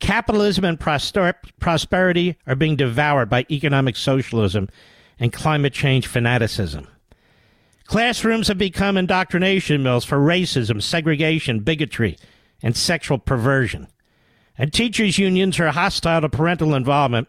Capitalism 0.00 0.64
and 0.64 0.80
prosper- 0.80 1.40
prosperity 1.60 2.36
are 2.46 2.54
being 2.54 2.76
devoured 2.76 3.28
by 3.28 3.44
economic 3.50 3.96
socialism 3.96 4.68
and 5.18 5.32
climate 5.32 5.74
change 5.74 6.06
fanaticism. 6.06 6.88
Classrooms 7.84 8.48
have 8.48 8.58
become 8.58 8.96
indoctrination 8.96 9.82
mills 9.82 10.04
for 10.06 10.18
racism, 10.18 10.82
segregation, 10.82 11.60
bigotry, 11.60 12.16
and 12.62 12.76
sexual 12.76 13.18
perversion 13.18 13.88
and 14.58 14.72
teachers' 14.72 15.18
unions 15.18 15.60
are 15.60 15.70
hostile 15.70 16.20
to 16.20 16.28
parental 16.28 16.74
involvement 16.74 17.28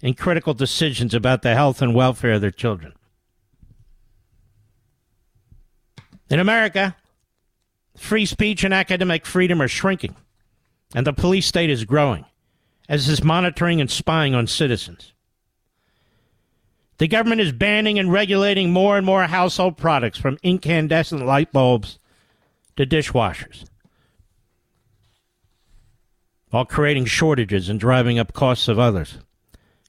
in 0.00 0.14
critical 0.14 0.54
decisions 0.54 1.14
about 1.14 1.42
the 1.42 1.54
health 1.54 1.82
and 1.82 1.94
welfare 1.94 2.32
of 2.32 2.40
their 2.40 2.50
children. 2.50 2.92
In 6.28 6.38
America, 6.38 6.96
free 7.96 8.24
speech 8.24 8.62
and 8.62 8.72
academic 8.72 9.26
freedom 9.26 9.60
are 9.60 9.68
shrinking, 9.68 10.14
and 10.94 11.06
the 11.06 11.12
police 11.12 11.46
state 11.46 11.70
is 11.70 11.84
growing, 11.84 12.24
as 12.88 13.08
is 13.08 13.24
monitoring 13.24 13.80
and 13.80 13.90
spying 13.90 14.34
on 14.34 14.46
citizens. 14.46 15.12
The 16.98 17.08
government 17.08 17.40
is 17.40 17.52
banning 17.52 17.98
and 17.98 18.12
regulating 18.12 18.72
more 18.72 18.96
and 18.96 19.06
more 19.06 19.24
household 19.24 19.76
products 19.76 20.18
from 20.18 20.38
incandescent 20.42 21.24
light 21.24 21.50
bulbs 21.50 21.98
to 22.76 22.86
dishwashers 22.86 23.69
while 26.50 26.64
creating 26.64 27.04
shortages 27.04 27.68
and 27.68 27.80
driving 27.80 28.18
up 28.18 28.32
costs 28.32 28.68
of 28.68 28.78
others. 28.78 29.18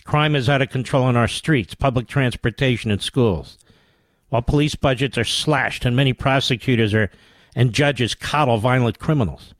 Crime 0.05 0.35
is 0.35 0.49
out 0.49 0.61
of 0.61 0.69
control 0.69 1.09
in 1.09 1.15
our 1.15 1.27
streets, 1.27 1.75
public 1.75 2.07
transportation, 2.07 2.91
and 2.91 3.01
schools. 3.01 3.57
While 4.29 4.41
police 4.41 4.75
budgets 4.75 5.17
are 5.17 5.23
slashed 5.23 5.85
and 5.85 5.95
many 5.95 6.13
prosecutors 6.13 6.93
are, 6.93 7.11
and 7.55 7.73
judges 7.73 8.15
coddle 8.15 8.57
violent 8.57 8.97
criminals. 8.99 9.53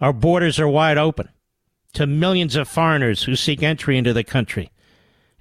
Our 0.00 0.12
borders 0.12 0.58
are 0.58 0.68
wide 0.68 0.98
open 0.98 1.28
to 1.92 2.06
millions 2.06 2.56
of 2.56 2.68
foreigners 2.68 3.24
who 3.24 3.36
seek 3.36 3.62
entry 3.62 3.98
into 3.98 4.12
the 4.12 4.24
country 4.24 4.70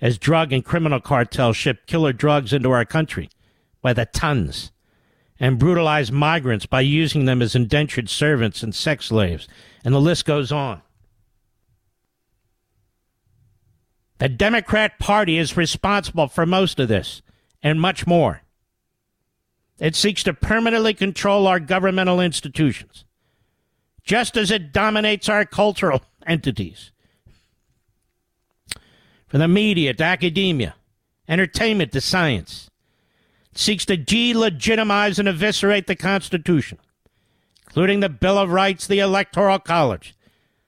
as 0.02 0.18
drug 0.18 0.52
and 0.52 0.66
criminal 0.66 1.00
cartels 1.00 1.58
ship 1.58 1.86
killer 1.86 2.14
drugs 2.14 2.54
into 2.54 2.72
our 2.72 2.86
country 2.86 3.30
by 3.82 3.94
the 3.94 4.06
tons 4.06 4.72
and 5.40 5.60
brutalize 5.60 6.12
migrants 6.12 6.66
by 6.66 6.82
using 6.82 7.26
them 7.26 7.42
as 7.42 7.56
indentured 7.56 8.10
servants 8.10 8.62
and 8.62 8.76
sex 8.76 9.06
slaves 9.06 9.48
and 9.84 9.94
the 9.94 10.02
list 10.02 10.26
goes 10.26 10.52
on. 10.52 10.82
The 14.18 14.30
Democrat 14.30 15.00
Party 15.00 15.38
is 15.38 15.56
responsible 15.56 16.28
for 16.28 16.46
most 16.46 16.80
of 16.80 16.90
this 16.90 17.22
and 17.64 17.80
much 17.80 18.06
more. 18.06 18.42
It 19.80 19.96
seeks 19.96 20.24
to 20.24 20.34
permanently 20.34 20.94
control 20.94 21.48
our 21.48 21.60
governmental 21.60 22.20
institutions, 22.20 23.06
just 24.04 24.36
as 24.36 24.52
it 24.52 24.74
dominates 24.74 25.30
our 25.30 25.46
cultural 25.46 26.04
entities. 26.28 26.92
From 29.28 29.40
the 29.40 29.48
media 29.48 29.94
to 29.94 30.04
academia, 30.04 30.76
entertainment 31.30 31.94
to 31.94 32.02
science, 32.02 32.69
seeks 33.54 33.86
to 33.86 33.98
delegitimize 33.98 35.20
and 35.20 35.28
eviscerate 35.28 35.88
the 35.88 35.96
Constitution 35.96 36.78
including 37.70 38.00
the 38.00 38.10
Bill 38.10 38.38
of 38.38 38.50
Rights, 38.50 38.88
the 38.88 39.00
Electoral 39.00 39.60
College, 39.60 40.16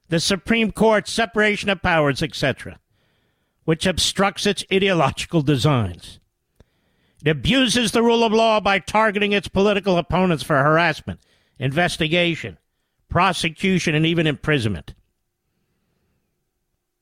the 0.10 0.20
Supreme 0.20 0.72
Court, 0.72 1.08
separation 1.08 1.68
of 1.70 1.82
powers, 1.82 2.22
etc., 2.22 2.80
which 3.66 3.88
obstructs 3.88 4.46
its 4.46 4.64
ideological 4.72 5.42
designs. 5.42 6.20
It 7.26 7.30
abuses 7.30 7.92
the 7.92 8.04
rule 8.04 8.24
of 8.24 8.32
law 8.32 8.60
by 8.60 8.78
targeting 8.78 9.32
its 9.32 9.48
political 9.48 9.98
opponents 9.98 10.44
for 10.44 10.62
harassment, 10.62 11.20
investigation, 11.58 12.60
prosecution, 13.10 13.96
and 13.96 14.06
even 14.06 14.28
imprisonment. 14.28 14.94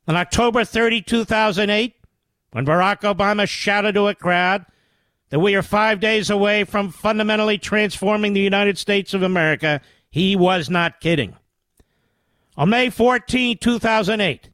On 0.07 0.15
October 0.15 0.63
30, 0.63 1.01
2008, 1.01 1.95
when 2.51 2.65
Barack 2.65 3.01
Obama 3.01 3.47
shouted 3.47 3.95
to 3.95 4.07
a 4.07 4.15
crowd 4.15 4.65
that 5.29 5.39
we 5.39 5.55
are 5.55 5.61
five 5.61 5.99
days 5.99 6.29
away 6.29 6.63
from 6.63 6.91
fundamentally 6.91 7.57
transforming 7.57 8.33
the 8.33 8.39
United 8.39 8.77
States 8.77 9.13
of 9.13 9.23
America, 9.23 9.81
he 10.09 10.35
was 10.35 10.69
not 10.69 10.99
kidding. 10.99 11.35
On 12.57 12.69
May 12.69 12.89
14, 12.89 13.57
2008, 13.57 14.49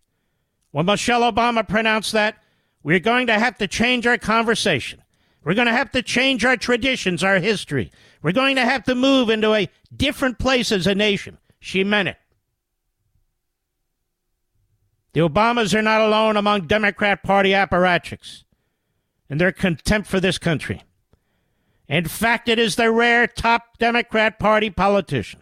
when 0.71 0.85
Michelle 0.85 1.31
Obama 1.31 1.67
pronounced 1.67 2.11
that, 2.11 2.37
we're 2.83 2.99
going 2.99 3.27
to 3.27 3.39
have 3.39 3.57
to 3.57 3.67
change 3.67 4.05
our 4.05 4.17
conversation. 4.17 5.01
We're 5.43 5.53
going 5.53 5.67
to 5.67 5.73
have 5.73 5.91
to 5.91 6.01
change 6.01 6.43
our 6.43 6.57
traditions, 6.57 7.23
our 7.23 7.39
history. 7.39 7.91
We're 8.21 8.31
going 8.31 8.55
to 8.57 8.65
have 8.65 8.83
to 8.85 8.95
move 8.95 9.29
into 9.29 9.53
a 9.53 9.69
different 9.95 10.39
place 10.39 10.71
as 10.71 10.85
a 10.85 10.95
nation. 10.95 11.37
She 11.59 11.83
meant 11.83 12.09
it. 12.09 12.17
The 15.13 15.21
Obamas 15.21 15.73
are 15.73 15.81
not 15.81 16.01
alone 16.01 16.35
among 16.35 16.67
Democrat 16.67 17.23
Party 17.23 17.51
apparatchiks 17.51 18.44
and 19.29 19.39
their 19.39 19.51
contempt 19.51 20.07
for 20.07 20.19
this 20.19 20.37
country. 20.37 20.83
In 21.87 22.05
fact, 22.05 22.49
it 22.49 22.59
is 22.59 22.75
the 22.75 22.91
rare 22.91 23.27
top 23.27 23.77
Democrat 23.77 24.39
Party 24.39 24.69
politician 24.69 25.41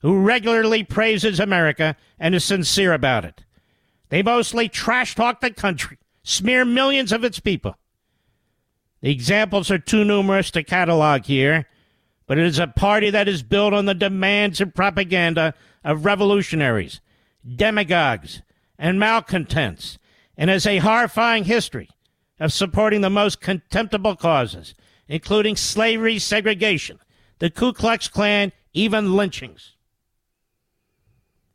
who 0.00 0.18
regularly 0.18 0.82
praises 0.82 1.38
America 1.38 1.96
and 2.18 2.34
is 2.34 2.44
sincere 2.44 2.92
about 2.92 3.24
it. 3.24 3.44
They 4.08 4.22
mostly 4.22 4.68
trash 4.68 5.14
talk 5.14 5.40
the 5.40 5.50
country, 5.50 5.98
smear 6.22 6.64
millions 6.64 7.12
of 7.12 7.22
its 7.22 7.38
people. 7.38 7.76
The 9.02 9.10
examples 9.10 9.70
are 9.70 9.78
too 9.78 10.04
numerous 10.04 10.50
to 10.52 10.62
catalog 10.62 11.24
here, 11.24 11.66
but 12.26 12.38
it 12.38 12.46
is 12.46 12.58
a 12.58 12.66
party 12.66 13.10
that 13.10 13.28
is 13.28 13.42
built 13.42 13.72
on 13.72 13.86
the 13.86 13.94
demands 13.94 14.60
and 14.60 14.74
propaganda 14.74 15.54
of 15.84 16.04
revolutionaries, 16.04 17.00
demagogues, 17.56 18.42
and 18.78 18.98
malcontents, 18.98 19.98
and 20.36 20.48
has 20.48 20.66
a 20.66 20.78
horrifying 20.78 21.44
history 21.44 21.90
of 22.40 22.52
supporting 22.52 23.02
the 23.02 23.10
most 23.10 23.40
contemptible 23.40 24.16
causes, 24.16 24.74
including 25.06 25.54
slavery, 25.54 26.18
segregation, 26.18 26.98
the 27.38 27.50
Ku 27.50 27.72
Klux 27.72 28.08
Klan, 28.08 28.50
even 28.72 29.14
lynchings. 29.14 29.76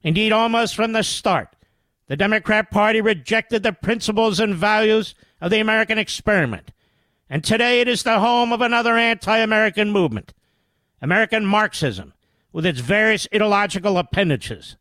Indeed, 0.03 0.31
almost 0.31 0.75
from 0.75 0.91
the 0.91 1.01
start, 1.01 1.55
the 2.07 2.15
Democrat 2.15 2.69
Party 2.69 3.01
rejected 3.01 3.63
the 3.63 3.73
principles 3.73 4.39
and 4.39 4.53
values 4.53 5.15
of 5.41 5.49
the 5.49 5.59
American 5.59 5.97
experiment. 5.97 6.71
And 7.27 7.43
today 7.43 7.81
it 7.81 7.88
is 7.88 8.03
the 8.03 8.19
home 8.19 8.53
of 8.53 8.61
another 8.61 8.95
anti 8.95 9.38
American 9.39 9.89
movement, 9.89 10.33
American 11.01 11.43
Marxism, 11.43 12.13
with 12.53 12.65
its 12.65 12.79
various 12.79 13.27
ideological 13.33 13.97
appendages. 13.97 14.77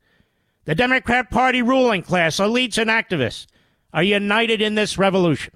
The 0.66 0.74
Democrat 0.74 1.30
Party 1.30 1.62
ruling 1.62 2.02
class, 2.02 2.36
elites, 2.36 2.76
and 2.76 2.90
activists 2.90 3.46
are 3.94 4.02
united 4.02 4.60
in 4.60 4.74
this 4.74 4.98
revolution. 4.98 5.54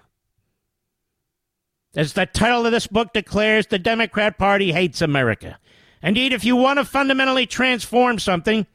As 1.95 2.13
the 2.13 2.27
title 2.27 2.67
of 2.67 2.73
this 2.73 2.87
book 2.87 3.13
declares, 3.13 3.67
the 3.67 3.79
Democrat 3.79 4.39
Party 4.39 4.73
hates 4.73 5.01
America. 5.01 5.59
Indeed, 6.03 6.33
if 6.33 6.45
you 6.45 6.55
want 6.55 6.79
to 6.79 6.85
fundamentally 6.85 7.47
transform 7.47 8.19
something, 8.19 8.67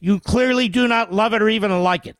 you 0.00 0.18
clearly 0.18 0.68
do 0.68 0.88
not 0.88 1.12
love 1.12 1.32
it 1.32 1.42
or 1.42 1.48
even 1.48 1.82
like 1.82 2.06
it. 2.06 2.16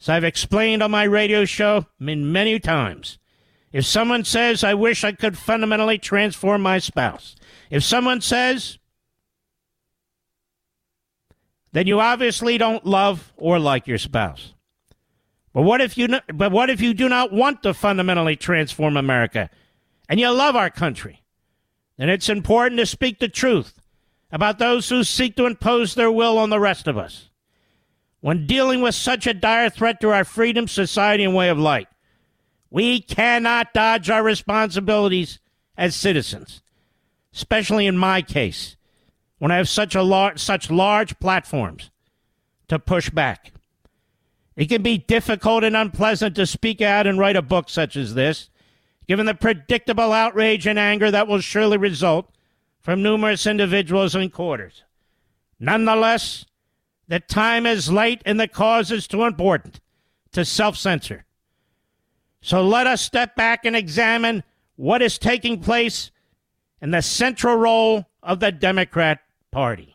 As 0.00 0.08
I've 0.08 0.24
explained 0.24 0.82
on 0.82 0.90
my 0.90 1.04
radio 1.04 1.44
show 1.44 1.86
many 1.98 2.58
times, 2.58 3.18
if 3.72 3.86
someone 3.86 4.24
says, 4.24 4.62
I 4.62 4.74
wish 4.74 5.04
I 5.04 5.12
could 5.12 5.38
fundamentally 5.38 5.96
transform 5.96 6.60
my 6.60 6.78
spouse, 6.78 7.36
if 7.70 7.82
someone 7.82 8.20
says, 8.20 8.78
then 11.70 11.86
you 11.86 12.00
obviously 12.00 12.58
don't 12.58 12.84
love 12.84 13.32
or 13.36 13.58
like 13.58 13.86
your 13.86 13.96
spouse. 13.96 14.52
But 15.52 15.62
what 15.62 15.80
if 15.80 15.98
you 15.98 16.08
but 16.32 16.52
what 16.52 16.70
if 16.70 16.80
you 16.80 16.94
do 16.94 17.08
not 17.08 17.32
want 17.32 17.62
to 17.62 17.74
fundamentally 17.74 18.36
transform 18.36 18.96
America 18.96 19.50
and 20.08 20.18
you 20.18 20.30
love 20.30 20.56
our 20.56 20.70
country? 20.70 21.22
Then 21.98 22.08
it's 22.08 22.28
important 22.28 22.78
to 22.78 22.86
speak 22.86 23.18
the 23.18 23.28
truth 23.28 23.80
about 24.30 24.58
those 24.58 24.88
who 24.88 25.04
seek 25.04 25.36
to 25.36 25.46
impose 25.46 25.94
their 25.94 26.10
will 26.10 26.38
on 26.38 26.50
the 26.50 26.60
rest 26.60 26.88
of 26.88 26.96
us. 26.96 27.28
When 28.20 28.46
dealing 28.46 28.80
with 28.80 28.94
such 28.94 29.26
a 29.26 29.34
dire 29.34 29.68
threat 29.68 30.00
to 30.00 30.10
our 30.10 30.24
freedom, 30.24 30.68
society, 30.68 31.24
and 31.24 31.34
way 31.34 31.48
of 31.48 31.58
life, 31.58 31.88
we 32.70 33.00
cannot 33.00 33.74
dodge 33.74 34.08
our 34.08 34.22
responsibilities 34.22 35.38
as 35.76 35.94
citizens, 35.94 36.62
especially 37.34 37.86
in 37.86 37.98
my 37.98 38.22
case, 38.22 38.76
when 39.38 39.50
I 39.50 39.56
have 39.56 39.68
such 39.68 39.94
a 39.94 40.02
lar- 40.02 40.38
such 40.38 40.70
large 40.70 41.18
platforms 41.18 41.90
to 42.68 42.78
push 42.78 43.10
back. 43.10 43.52
It 44.56 44.68
can 44.68 44.82
be 44.82 44.98
difficult 44.98 45.64
and 45.64 45.76
unpleasant 45.76 46.36
to 46.36 46.46
speak 46.46 46.80
out 46.82 47.06
and 47.06 47.18
write 47.18 47.36
a 47.36 47.42
book 47.42 47.68
such 47.70 47.96
as 47.96 48.14
this, 48.14 48.50
given 49.08 49.26
the 49.26 49.34
predictable 49.34 50.12
outrage 50.12 50.66
and 50.66 50.78
anger 50.78 51.10
that 51.10 51.26
will 51.26 51.40
surely 51.40 51.78
result 51.78 52.30
from 52.80 53.02
numerous 53.02 53.46
individuals 53.46 54.14
and 54.14 54.32
quarters. 54.32 54.82
Nonetheless, 55.58 56.44
the 57.08 57.20
time 57.20 57.66
is 57.66 57.90
late 57.90 58.20
and 58.26 58.38
the 58.38 58.48
cause 58.48 58.90
is 58.90 59.06
too 59.06 59.24
important 59.24 59.80
to 60.32 60.44
self 60.44 60.76
censor. 60.76 61.24
So 62.40 62.66
let 62.66 62.86
us 62.86 63.00
step 63.00 63.36
back 63.36 63.64
and 63.64 63.76
examine 63.76 64.42
what 64.76 65.00
is 65.00 65.18
taking 65.18 65.60
place 65.60 66.10
in 66.80 66.90
the 66.90 67.02
central 67.02 67.56
role 67.56 68.06
of 68.22 68.40
the 68.40 68.50
Democrat 68.50 69.20
Party. 69.52 69.91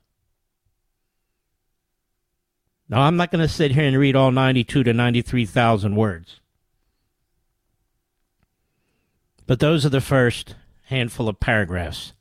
Now, 2.89 3.01
I'm 3.01 3.17
not 3.17 3.31
going 3.31 3.45
to 3.45 3.53
sit 3.53 3.71
here 3.71 3.83
and 3.83 3.97
read 3.97 4.15
all 4.15 4.31
92 4.31 4.83
to 4.83 4.93
93,000 4.93 5.95
words. 5.95 6.39
But 9.45 9.59
those 9.59 9.85
are 9.85 9.89
the 9.89 10.01
first 10.01 10.55
handful 10.85 11.27
of 11.27 11.39
paragraphs 11.39 12.13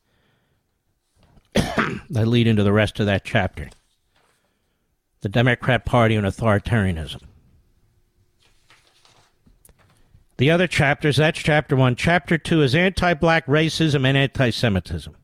that 1.55 2.27
lead 2.27 2.47
into 2.47 2.63
the 2.63 2.73
rest 2.73 2.99
of 3.01 3.07
that 3.07 3.25
chapter. 3.25 3.69
The 5.21 5.29
Democrat 5.29 5.85
Party 5.85 6.15
and 6.15 6.27
authoritarianism. 6.27 7.23
The 10.39 10.51
other 10.51 10.67
chapters, 10.67 11.17
that's 11.17 11.39
chapter 11.39 11.75
one. 11.75 11.97
Chapter 11.97 12.37
two 12.39 12.63
is 12.63 12.75
anti 12.75 13.15
black 13.15 13.47
racism 13.47 14.07
and 14.07 14.17
anti 14.17 14.51
Semitism. 14.51 15.17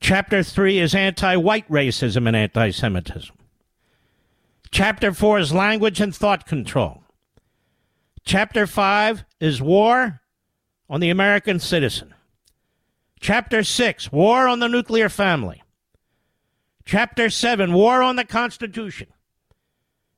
Chapter 0.00 0.42
three 0.42 0.78
is 0.78 0.94
anti 0.94 1.36
white 1.36 1.68
racism 1.68 2.26
and 2.28 2.36
anti 2.36 2.70
Semitism. 2.70 3.34
Chapter 4.72 5.12
4 5.12 5.38
is 5.38 5.52
language 5.52 6.00
and 6.00 6.16
thought 6.16 6.46
control. 6.46 7.04
Chapter 8.24 8.66
5 8.66 9.24
is 9.38 9.60
war 9.60 10.22
on 10.88 11.00
the 11.00 11.10
American 11.10 11.60
citizen. 11.60 12.14
Chapter 13.20 13.62
6, 13.62 14.10
war 14.10 14.48
on 14.48 14.60
the 14.60 14.68
nuclear 14.68 15.10
family. 15.10 15.62
Chapter 16.86 17.28
7, 17.28 17.72
war 17.74 18.02
on 18.02 18.16
the 18.16 18.24
Constitution. 18.24 19.08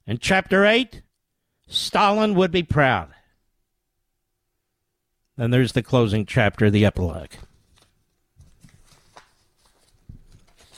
And 0.07 0.21
Chapter 0.21 0.65
8, 0.65 1.03
Stalin 1.67 2.35
would 2.35 2.53
be 2.53 2.63
proud. 2.63 3.09
Then 5.37 5.51
there's 5.51 5.73
the 5.73 5.83
closing 5.83 6.25
chapter, 6.25 6.71
the 6.71 6.85
epilogue. 6.85 7.33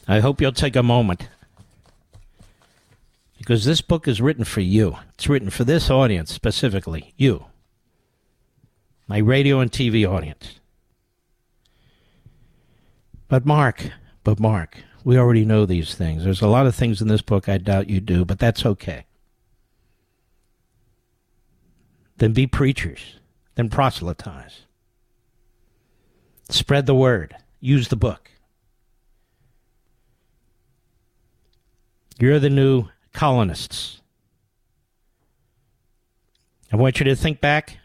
I 0.08 0.20
hope 0.20 0.40
you'll 0.40 0.52
take 0.52 0.76
a 0.76 0.82
moment 0.82 1.28
because 3.46 3.64
this 3.64 3.80
book 3.80 4.08
is 4.08 4.20
written 4.20 4.42
for 4.42 4.60
you. 4.60 4.96
It's 5.14 5.28
written 5.28 5.50
for 5.50 5.62
this 5.62 5.88
audience 5.88 6.34
specifically, 6.34 7.14
you, 7.16 7.44
my 9.06 9.18
radio 9.18 9.60
and 9.60 9.70
TV 9.70 10.04
audience. 10.04 10.58
But 13.28 13.46
Mark, 13.46 13.92
but 14.24 14.40
Mark, 14.40 14.78
we 15.04 15.16
already 15.16 15.44
know 15.44 15.64
these 15.64 15.94
things. 15.94 16.24
There's 16.24 16.42
a 16.42 16.48
lot 16.48 16.66
of 16.66 16.74
things 16.74 17.00
in 17.00 17.06
this 17.06 17.22
book 17.22 17.48
I 17.48 17.58
doubt 17.58 17.88
you 17.88 18.00
do, 18.00 18.24
but 18.24 18.40
that's 18.40 18.66
okay. 18.66 19.06
Then 22.16 22.32
be 22.32 22.48
preachers, 22.48 23.20
then 23.54 23.70
proselytize. 23.70 24.62
Spread 26.48 26.86
the 26.86 26.96
word, 26.96 27.36
use 27.60 27.86
the 27.86 27.96
book. 27.96 28.28
You're 32.18 32.40
the 32.40 32.50
new 32.50 32.88
colonists. 33.16 34.02
I 36.70 36.76
want 36.76 37.00
you 37.00 37.04
to 37.04 37.16
think 37.16 37.40
back 37.40 37.78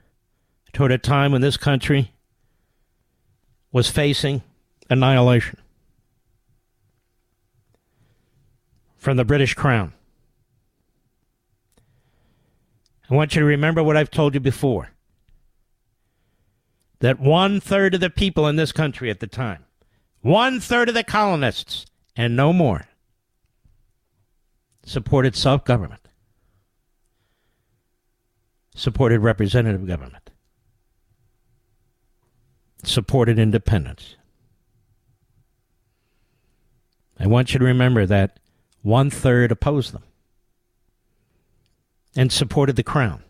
toward 0.74 0.92
a 0.92 0.98
time 0.98 1.32
when 1.32 1.40
this 1.40 1.56
country 1.56 2.12
was 3.72 3.90
facing 3.90 4.44
annihilation 4.90 5.58
from 8.98 9.16
the 9.16 9.24
British 9.24 9.54
Crown. 9.54 9.94
I 13.10 13.16
want 13.16 13.34
you 13.34 13.40
to 13.40 13.46
remember 13.46 13.82
what 13.82 13.96
I've 13.96 14.12
told 14.12 14.34
you 14.34 14.42
before 14.42 14.90
that 17.00 17.22
one 17.22 17.62
third 17.62 17.96
of 17.96 18.02
the 18.02 18.10
people 18.10 18.48
in 18.48 18.58
this 18.58 18.74
country 18.74 19.10
at 19.10 19.22
the 19.22 19.28
time, 19.28 19.66
one 20.22 20.60
third 20.60 20.90
of 20.90 20.94
the 20.94 21.06
colonists, 21.06 21.86
and 22.18 22.36
no 22.36 22.52
more, 22.52 22.91
supported 24.84 25.36
self 25.36 25.64
government, 25.64 26.08
supported 28.76 29.20
representative 29.20 29.86
government, 29.86 30.30
supported 32.84 33.40
independence. 33.40 34.16
I 37.20 37.28
want 37.28 37.54
you 37.54 37.60
to 37.60 37.66
remember 37.66 38.06
that 38.06 38.40
one 38.82 39.10
third 39.10 39.52
opposed 39.52 39.94
them 39.94 40.04
and 42.16 42.32
supported 42.32 42.76
the 42.76 42.84
crown. 42.84 43.24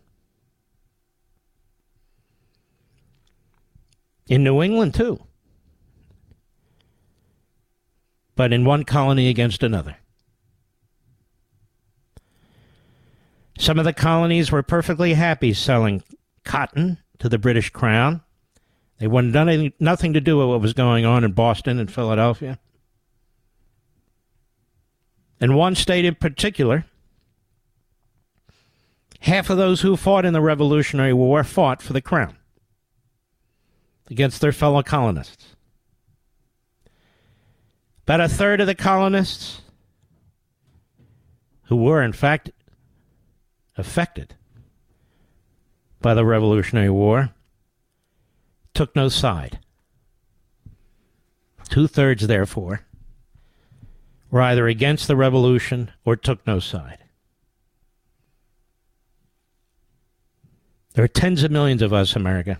In 4.28 4.42
New 4.42 4.62
England, 4.62 4.94
too. 4.94 5.20
But 8.34 8.52
in 8.52 8.64
one 8.64 8.84
colony 8.84 9.28
against 9.28 9.62
another. 9.62 9.98
Some 13.58 13.78
of 13.78 13.84
the 13.84 13.92
colonies 13.92 14.50
were 14.50 14.62
perfectly 14.62 15.14
happy 15.14 15.52
selling 15.52 16.02
cotton 16.44 16.98
to 17.18 17.28
the 17.28 17.38
British 17.38 17.70
Crown. 17.70 18.22
They 18.98 19.06
wanted 19.06 19.34
nothing, 19.34 19.72
nothing 19.78 20.12
to 20.14 20.20
do 20.20 20.38
with 20.38 20.48
what 20.48 20.60
was 20.60 20.72
going 20.72 21.04
on 21.04 21.24
in 21.24 21.32
Boston 21.32 21.78
and 21.78 21.92
Philadelphia. 21.92 22.58
In 25.40 25.54
one 25.54 25.74
state 25.74 26.04
in 26.04 26.14
particular, 26.14 26.84
half 29.20 29.50
of 29.50 29.56
those 29.56 29.80
who 29.80 29.96
fought 29.96 30.24
in 30.24 30.32
the 30.32 30.40
Revolutionary 30.40 31.12
War 31.12 31.42
fought 31.42 31.82
for 31.82 31.92
the 31.92 32.00
crown 32.00 32.36
against 34.08 34.40
their 34.40 34.52
fellow 34.52 34.82
colonists. 34.82 35.56
About 38.04 38.20
a 38.20 38.28
third 38.28 38.60
of 38.60 38.66
the 38.66 38.74
colonists, 38.74 39.62
who 41.64 41.76
were 41.76 42.02
in 42.02 42.12
fact 42.12 42.50
affected 43.76 44.34
by 46.00 46.14
the 46.14 46.24
Revolutionary 46.24 46.90
War 46.90 47.30
took 48.74 48.94
no 48.96 49.08
side. 49.08 49.58
Two 51.68 51.86
thirds, 51.86 52.26
therefore, 52.26 52.82
were 54.30 54.42
either 54.42 54.66
against 54.66 55.08
the 55.08 55.16
revolution 55.16 55.90
or 56.04 56.16
took 56.16 56.46
no 56.46 56.58
side. 56.58 56.98
There 60.94 61.04
are 61.04 61.08
tens 61.08 61.42
of 61.42 61.50
millions 61.50 61.80
of 61.80 61.92
us, 61.92 62.14
America. 62.14 62.58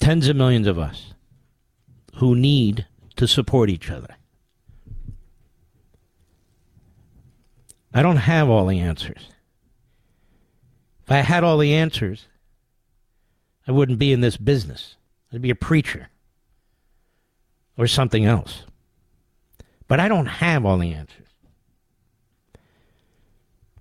Tens 0.00 0.28
of 0.28 0.36
millions 0.36 0.66
of 0.66 0.78
us 0.78 1.14
who 2.16 2.34
need 2.34 2.86
to 3.16 3.28
support 3.28 3.70
each 3.70 3.90
other. 3.90 4.16
I 7.92 8.02
don't 8.02 8.16
have 8.16 8.48
all 8.48 8.66
the 8.66 8.78
answers. 8.78 9.28
If 11.04 11.12
I 11.12 11.18
had 11.18 11.42
all 11.42 11.58
the 11.58 11.74
answers, 11.74 12.26
I 13.66 13.72
wouldn't 13.72 13.98
be 13.98 14.12
in 14.12 14.20
this 14.20 14.36
business. 14.36 14.96
I'd 15.32 15.42
be 15.42 15.50
a 15.50 15.56
preacher 15.56 16.08
or 17.76 17.86
something 17.86 18.24
else. 18.24 18.64
But 19.88 19.98
I 19.98 20.08
don't 20.08 20.26
have 20.26 20.64
all 20.64 20.78
the 20.78 20.92
answers. 20.92 21.26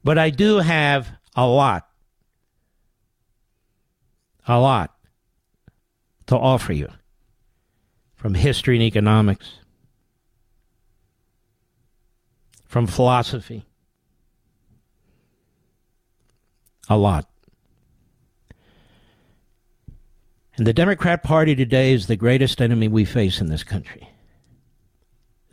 But 0.04 0.18
I 0.18 0.32
do 0.32 0.58
have 0.58 1.12
a 1.36 1.46
lot, 1.46 1.88
a 4.48 4.60
lot 4.60 4.96
to 6.28 6.38
offer 6.38 6.74
you 6.74 6.90
from 8.16 8.34
history 8.34 8.76
and 8.76 8.84
economics, 8.84 9.60
from 12.66 12.88
philosophy. 12.88 13.66
A 16.90 16.98
lot. 16.98 17.30
And 20.58 20.68
the 20.68 20.74
Democrat 20.74 21.24
Party 21.24 21.56
today 21.56 21.94
is 21.94 22.08
the 22.08 22.18
greatest 22.18 22.62
enemy 22.62 22.90
we 22.90 23.06
face 23.06 23.40
in 23.40 23.48
this 23.48 23.64
country. 23.64 24.10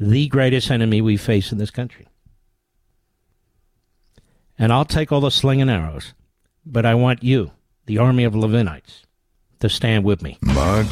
The 0.00 0.26
greatest 0.28 0.70
enemy 0.70 1.00
we 1.00 1.16
face 1.16 1.52
in 1.52 1.58
this 1.58 1.70
country. 1.70 2.08
And 4.58 4.72
I'll 4.72 4.84
take 4.84 5.12
all 5.12 5.20
the 5.20 5.30
sling 5.30 5.60
and 5.60 5.70
arrows, 5.70 6.14
but 6.64 6.84
I 6.84 6.94
want 6.94 7.22
you, 7.22 7.52
the 7.84 7.98
army 7.98 8.24
of 8.24 8.32
Levinites, 8.34 9.02
to 9.60 9.68
stand 9.68 10.04
with 10.04 10.22
me. 10.22 10.38
Mark 10.40 10.88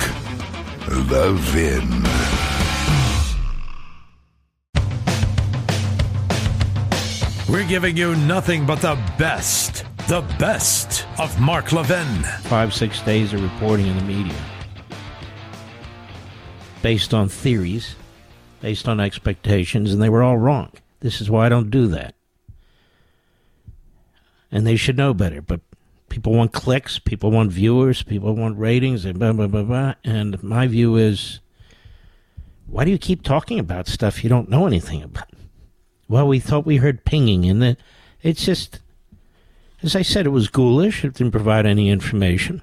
Levin. 0.88 2.04
We're 7.48 7.66
giving 7.66 7.96
you 7.96 8.14
nothing 8.16 8.66
but 8.66 8.80
the 8.80 8.98
best, 9.18 9.84
the 10.08 10.20
best 10.38 11.06
of 11.18 11.40
Mark 11.40 11.72
Levin. 11.72 12.22
Five, 12.42 12.74
six 12.74 13.00
days 13.02 13.32
of 13.32 13.42
reporting 13.42 13.86
in 13.86 13.96
the 13.96 14.04
media 14.04 14.36
based 16.84 17.14
on 17.14 17.30
theories, 17.30 17.96
based 18.60 18.86
on 18.86 19.00
expectations, 19.00 19.90
and 19.90 20.02
they 20.02 20.10
were 20.10 20.22
all 20.22 20.36
wrong. 20.36 20.70
This 21.00 21.22
is 21.22 21.30
why 21.30 21.46
I 21.46 21.48
don't 21.48 21.70
do 21.70 21.86
that. 21.88 22.14
And 24.52 24.66
they 24.66 24.76
should 24.76 24.98
know 24.98 25.14
better, 25.14 25.40
but 25.40 25.62
people 26.10 26.34
want 26.34 26.52
clicks, 26.52 26.98
people 26.98 27.30
want 27.30 27.50
viewers, 27.50 28.02
people 28.02 28.36
want 28.36 28.58
ratings, 28.58 29.06
and 29.06 29.18
blah, 29.18 29.32
blah, 29.32 29.46
blah, 29.46 29.62
blah. 29.62 29.94
And 30.04 30.42
my 30.42 30.66
view 30.66 30.96
is 30.96 31.40
why 32.66 32.84
do 32.84 32.90
you 32.90 32.98
keep 32.98 33.22
talking 33.22 33.58
about 33.58 33.88
stuff 33.88 34.22
you 34.22 34.28
don't 34.28 34.50
know 34.50 34.66
anything 34.66 35.02
about? 35.02 35.30
Well, 36.06 36.28
we 36.28 36.38
thought 36.38 36.66
we 36.66 36.76
heard 36.76 37.06
pinging, 37.06 37.46
and 37.46 37.64
it, 37.64 37.78
it's 38.22 38.44
just, 38.44 38.80
as 39.84 39.94
I 39.94 40.02
said, 40.02 40.26
it 40.26 40.30
was 40.30 40.48
ghoulish. 40.48 41.04
It 41.04 41.14
didn't 41.14 41.32
provide 41.32 41.66
any 41.66 41.90
information. 41.90 42.62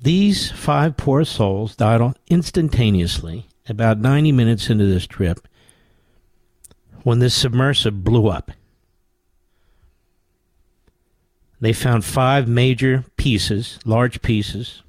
These 0.00 0.52
five 0.52 0.96
poor 0.96 1.24
souls 1.24 1.74
died 1.74 2.14
instantaneously 2.28 3.48
about 3.68 3.98
90 3.98 4.30
minutes 4.32 4.70
into 4.70 4.86
this 4.86 5.06
trip 5.06 5.46
when 7.02 7.18
this 7.18 7.34
submersive 7.34 8.04
blew 8.04 8.28
up. 8.28 8.52
They 11.60 11.72
found 11.72 12.04
five 12.04 12.46
major 12.46 13.04
pieces, 13.16 13.80
large 13.84 14.22
pieces, 14.22 14.82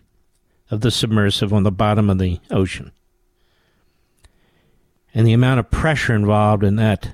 of 0.69 0.81
the 0.81 0.91
submersive 0.91 1.51
on 1.51 1.63
the 1.63 1.71
bottom 1.71 2.11
of 2.11 2.19
the 2.19 2.39
ocean 2.51 2.91
and 5.13 5.25
the 5.25 5.33
amount 5.33 5.59
of 5.59 5.71
pressure 5.71 6.13
involved 6.13 6.63
in 6.63 6.75
that 6.75 7.09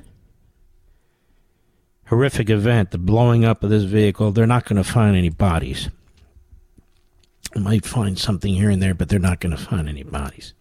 horrific 2.08 2.50
event, 2.50 2.92
the 2.92 2.98
blowing 2.98 3.44
up 3.46 3.64
of 3.64 3.70
this 3.70 3.84
vehicle, 3.84 4.32
they're 4.32 4.46
not 4.46 4.66
going 4.66 4.82
to 4.82 4.90
find 4.90 5.16
any 5.16 5.30
bodies. 5.30 5.90
They 7.54 7.62
might 7.62 7.86
find 7.86 8.18
something 8.18 8.54
here 8.54 8.70
and 8.70 8.82
there, 8.82 8.94
but 8.94 9.10
they're 9.10 9.20
not 9.20 9.40
going 9.40 9.56
to 9.56 9.62
find 9.62 9.88
any 9.88 10.04
bodies. 10.04 10.54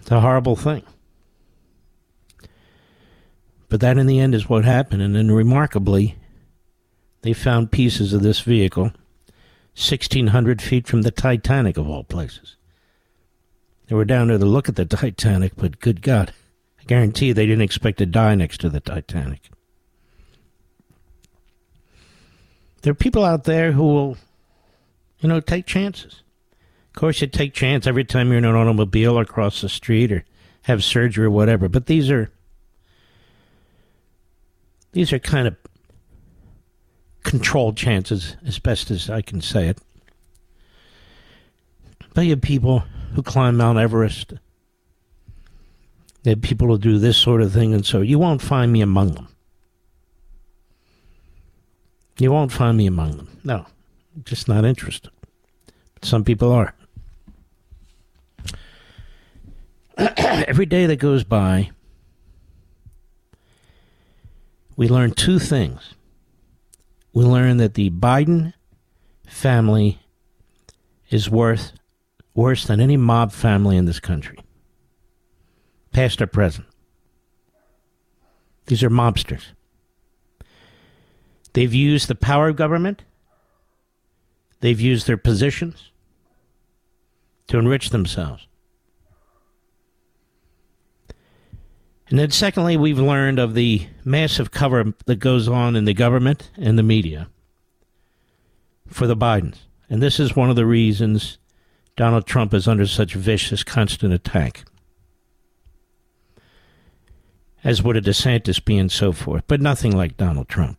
It's 0.00 0.10
a 0.10 0.20
horrible 0.20 0.56
thing. 0.56 0.82
But 3.68 3.80
that, 3.80 3.98
in 3.98 4.06
the 4.06 4.18
end, 4.18 4.34
is 4.34 4.48
what 4.48 4.64
happened. 4.64 5.02
And 5.02 5.14
then, 5.14 5.30
remarkably, 5.30 6.16
they 7.22 7.32
found 7.32 7.70
pieces 7.70 8.12
of 8.12 8.22
this 8.22 8.40
vehicle 8.40 8.92
1,600 9.76 10.60
feet 10.60 10.86
from 10.86 11.02
the 11.02 11.12
Titanic, 11.12 11.76
of 11.76 11.88
all 11.88 12.02
places. 12.04 12.56
They 13.86 13.94
were 13.94 14.04
down 14.04 14.28
there 14.28 14.38
to 14.38 14.44
look 14.44 14.68
at 14.68 14.76
the 14.76 14.84
Titanic, 14.84 15.52
but 15.56 15.80
good 15.80 16.02
God, 16.02 16.32
guarantee 16.90 17.30
they 17.30 17.46
didn't 17.46 17.62
expect 17.62 17.98
to 17.98 18.04
die 18.04 18.34
next 18.34 18.58
to 18.58 18.68
the 18.68 18.80
Titanic. 18.80 19.48
There 22.82 22.90
are 22.90 22.94
people 22.94 23.24
out 23.24 23.44
there 23.44 23.70
who 23.70 23.84
will, 23.84 24.16
you 25.20 25.28
know, 25.28 25.38
take 25.38 25.66
chances. 25.66 26.24
Of 26.88 26.98
course, 26.98 27.20
you 27.20 27.28
take 27.28 27.54
chance 27.54 27.86
every 27.86 28.02
time 28.02 28.26
you're 28.26 28.38
in 28.38 28.44
an 28.44 28.56
automobile 28.56 29.16
or 29.16 29.24
cross 29.24 29.60
the 29.60 29.68
street 29.68 30.10
or 30.10 30.24
have 30.62 30.82
surgery 30.82 31.26
or 31.26 31.30
whatever. 31.30 31.68
But 31.68 31.86
these 31.86 32.10
are 32.10 32.28
these 34.90 35.12
are 35.12 35.20
kind 35.20 35.46
of 35.46 35.56
controlled 37.22 37.76
chances, 37.76 38.36
as 38.44 38.58
best 38.58 38.90
as 38.90 39.08
I 39.08 39.22
can 39.22 39.40
say 39.40 39.68
it. 39.68 39.78
But 42.14 42.22
you 42.22 42.30
have 42.30 42.42
people 42.42 42.80
who 43.14 43.22
climb 43.22 43.58
Mount 43.58 43.78
Everest. 43.78 44.32
Are 46.26 46.36
people 46.36 46.68
who 46.68 46.78
do 46.78 46.98
this 46.98 47.16
sort 47.16 47.42
of 47.42 47.52
thing, 47.52 47.72
and 47.72 47.84
so 47.84 48.00
you 48.00 48.18
won't 48.18 48.42
find 48.42 48.72
me 48.72 48.80
among 48.80 49.12
them. 49.14 49.28
You 52.18 52.30
won't 52.30 52.52
find 52.52 52.76
me 52.76 52.86
among 52.86 53.16
them. 53.16 53.40
No, 53.42 53.66
just 54.24 54.46
not 54.46 54.64
interested. 54.66 55.10
But 55.94 56.04
some 56.04 56.24
people 56.24 56.52
are. 56.52 56.74
Every 59.96 60.66
day 60.66 60.86
that 60.86 60.96
goes 60.96 61.24
by, 61.24 61.70
we 64.76 64.88
learn 64.88 65.12
two 65.12 65.38
things. 65.38 65.94
We 67.12 67.24
learn 67.24 67.56
that 67.56 67.74
the 67.74 67.90
Biden 67.90 68.52
family 69.26 69.98
is 71.10 71.28
worth 71.30 71.72
worse 72.34 72.66
than 72.66 72.80
any 72.80 72.96
mob 72.96 73.32
family 73.32 73.76
in 73.76 73.84
this 73.84 74.00
country, 74.00 74.38
past 75.92 76.22
or 76.22 76.26
present. 76.26 76.66
These 78.66 78.82
are 78.82 78.90
mobsters. 78.90 79.46
They've 81.52 81.74
used 81.74 82.08
the 82.08 82.14
power 82.14 82.48
of 82.48 82.56
government, 82.56 83.02
they've 84.60 84.80
used 84.80 85.06
their 85.06 85.16
positions 85.16 85.90
to 87.48 87.58
enrich 87.58 87.90
themselves. 87.90 88.46
And 92.08 92.18
then, 92.18 92.30
secondly, 92.30 92.76
we've 92.76 92.98
learned 92.98 93.38
of 93.38 93.54
the 93.54 93.86
massive 94.04 94.50
cover 94.50 94.94
that 95.06 95.16
goes 95.16 95.46
on 95.46 95.76
in 95.76 95.84
the 95.84 95.94
government 95.94 96.50
and 96.56 96.76
the 96.76 96.82
media 96.82 97.28
for 98.88 99.06
the 99.06 99.16
Bidens. 99.16 99.58
And 99.88 100.02
this 100.02 100.18
is 100.18 100.34
one 100.34 100.50
of 100.50 100.56
the 100.56 100.66
reasons 100.66 101.38
Donald 101.96 102.26
Trump 102.26 102.52
is 102.52 102.66
under 102.66 102.86
such 102.86 103.14
vicious, 103.14 103.62
constant 103.62 104.12
attack. 104.12 104.64
As 107.62 107.82
would 107.82 107.96
a 107.96 108.00
DeSantis 108.00 108.64
be, 108.64 108.78
and 108.78 108.90
so 108.90 109.12
forth, 109.12 109.44
but 109.46 109.60
nothing 109.60 109.94
like 109.94 110.16
Donald 110.16 110.48
Trump. 110.48 110.78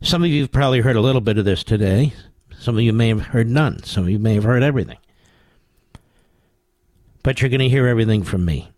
Some 0.00 0.22
of 0.22 0.30
you 0.30 0.42
have 0.42 0.52
probably 0.52 0.80
heard 0.80 0.96
a 0.96 1.00
little 1.00 1.20
bit 1.20 1.38
of 1.38 1.44
this 1.44 1.64
today. 1.64 2.12
Some 2.58 2.76
of 2.76 2.82
you 2.82 2.92
may 2.92 3.08
have 3.08 3.26
heard 3.26 3.48
none. 3.48 3.82
Some 3.82 4.04
of 4.04 4.10
you 4.10 4.18
may 4.18 4.34
have 4.34 4.44
heard 4.44 4.62
everything. 4.62 4.98
But 7.22 7.40
you're 7.40 7.50
going 7.50 7.60
to 7.60 7.68
hear 7.68 7.86
everything 7.86 8.22
from 8.22 8.44
me. 8.44 8.70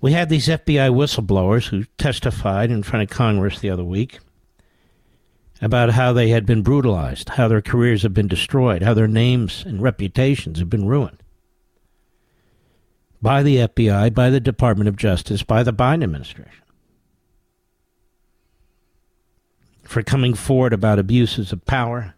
We 0.00 0.12
had 0.12 0.28
these 0.28 0.48
FBI 0.48 0.90
whistleblowers 0.90 1.68
who 1.68 1.84
testified 1.98 2.70
in 2.70 2.82
front 2.82 3.02
of 3.02 3.16
Congress 3.16 3.58
the 3.58 3.70
other 3.70 3.84
week 3.84 4.20
about 5.62 5.90
how 5.90 6.12
they 6.12 6.28
had 6.28 6.44
been 6.44 6.62
brutalized, 6.62 7.30
how 7.30 7.48
their 7.48 7.62
careers 7.62 8.02
have 8.02 8.12
been 8.12 8.28
destroyed, 8.28 8.82
how 8.82 8.92
their 8.94 9.08
names 9.08 9.64
and 9.66 9.82
reputations 9.82 10.58
have 10.58 10.68
been 10.68 10.86
ruined. 10.86 11.22
By 13.20 13.42
the 13.42 13.56
FBI, 13.56 14.14
by 14.14 14.30
the 14.30 14.40
Department 14.40 14.88
of 14.88 14.96
Justice, 14.96 15.42
by 15.42 15.62
the 15.62 15.72
Biden 15.72 16.02
administration 16.04 16.62
for 19.86 20.02
coming 20.02 20.34
forward 20.34 20.72
about 20.72 20.98
abuses 20.98 21.52
of 21.52 21.64
power, 21.64 22.14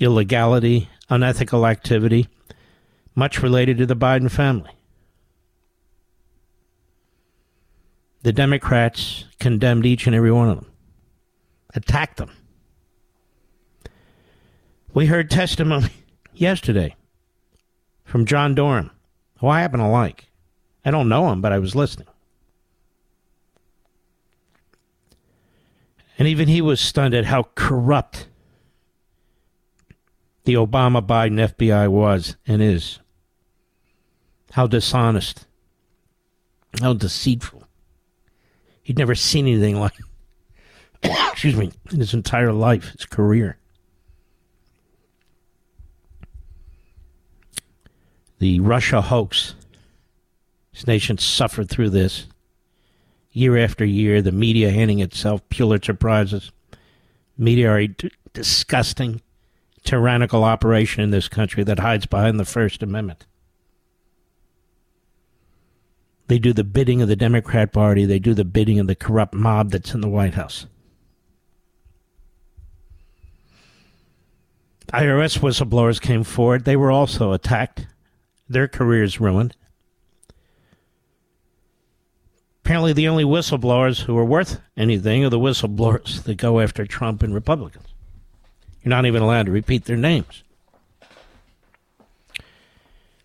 illegality, 0.00 0.88
unethical 1.10 1.66
activity, 1.66 2.28
much 3.14 3.42
related 3.42 3.78
to 3.78 3.86
the 3.86 3.96
Biden 3.96 4.30
family. 4.30 4.70
The 8.22 8.32
Democrats 8.32 9.24
condemned 9.40 9.86
each 9.86 10.06
and 10.06 10.14
every 10.14 10.32
one 10.32 10.48
of 10.48 10.56
them, 10.56 10.70
attacked 11.74 12.18
them. 12.18 12.30
We 14.94 15.06
heard 15.06 15.30
testimony 15.30 15.90
yesterday 16.34 16.94
from 18.08 18.24
John 18.24 18.54
Durham, 18.54 18.90
who 19.38 19.48
I 19.48 19.60
happen 19.60 19.80
to 19.80 19.86
like. 19.86 20.30
I 20.82 20.90
don't 20.90 21.10
know 21.10 21.30
him, 21.30 21.42
but 21.42 21.52
I 21.52 21.58
was 21.58 21.76
listening. 21.76 22.08
And 26.18 26.26
even 26.26 26.48
he 26.48 26.62
was 26.62 26.80
stunned 26.80 27.12
at 27.12 27.26
how 27.26 27.50
corrupt 27.54 28.28
the 30.44 30.54
Obama 30.54 31.06
Biden 31.06 31.52
FBI 31.54 31.88
was 31.88 32.36
and 32.46 32.62
is. 32.62 32.98
How 34.52 34.66
dishonest. 34.66 35.46
How 36.80 36.94
deceitful. 36.94 37.64
He'd 38.82 38.96
never 38.96 39.14
seen 39.14 39.46
anything 39.46 39.78
like 39.78 39.92
excuse 41.02 41.56
me, 41.56 41.72
in 41.92 42.00
his 42.00 42.14
entire 42.14 42.54
life, 42.54 42.92
his 42.92 43.04
career. 43.04 43.58
The 48.38 48.60
Russia 48.60 49.00
hoax. 49.00 49.54
This 50.72 50.86
nation 50.86 51.18
suffered 51.18 51.68
through 51.68 51.90
this 51.90 52.26
year 53.32 53.56
after 53.56 53.84
year, 53.84 54.22
the 54.22 54.32
media 54.32 54.70
handing 54.70 55.00
itself 55.00 55.48
Pulitzer 55.48 55.94
Prizes. 55.94 56.50
Media 57.36 57.70
are 57.70 57.78
a 57.78 57.86
d- 57.88 58.10
disgusting, 58.32 59.20
tyrannical 59.84 60.44
operation 60.44 61.02
in 61.02 61.10
this 61.10 61.28
country 61.28 61.64
that 61.64 61.78
hides 61.78 62.06
behind 62.06 62.38
the 62.38 62.44
First 62.44 62.82
Amendment. 62.82 63.26
They 66.26 66.38
do 66.38 66.52
the 66.52 66.64
bidding 66.64 67.00
of 67.00 67.08
the 67.08 67.16
Democrat 67.16 67.72
Party, 67.72 68.04
they 68.04 68.18
do 68.18 68.34
the 68.34 68.44
bidding 68.44 68.78
of 68.78 68.86
the 68.86 68.94
corrupt 68.94 69.34
mob 69.34 69.70
that's 69.70 69.94
in 69.94 70.00
the 70.00 70.08
White 70.08 70.34
House. 70.34 70.66
IRS 74.92 75.38
whistleblowers 75.38 76.00
came 76.00 76.24
forward. 76.24 76.64
They 76.64 76.76
were 76.76 76.90
also 76.90 77.32
attacked, 77.32 77.86
their 78.48 78.68
careers 78.68 79.20
ruined. 79.20 79.56
Apparently, 82.64 82.92
the 82.92 83.08
only 83.08 83.24
whistleblowers 83.24 84.02
who 84.02 84.16
are 84.18 84.24
worth 84.24 84.60
anything 84.76 85.24
are 85.24 85.30
the 85.30 85.38
whistleblowers 85.38 86.22
that 86.24 86.34
go 86.34 86.60
after 86.60 86.84
Trump 86.84 87.22
and 87.22 87.34
Republicans. 87.34 87.86
You're 88.82 88.90
not 88.90 89.06
even 89.06 89.22
allowed 89.22 89.46
to 89.46 89.52
repeat 89.52 89.86
their 89.86 89.96
names. 89.96 90.42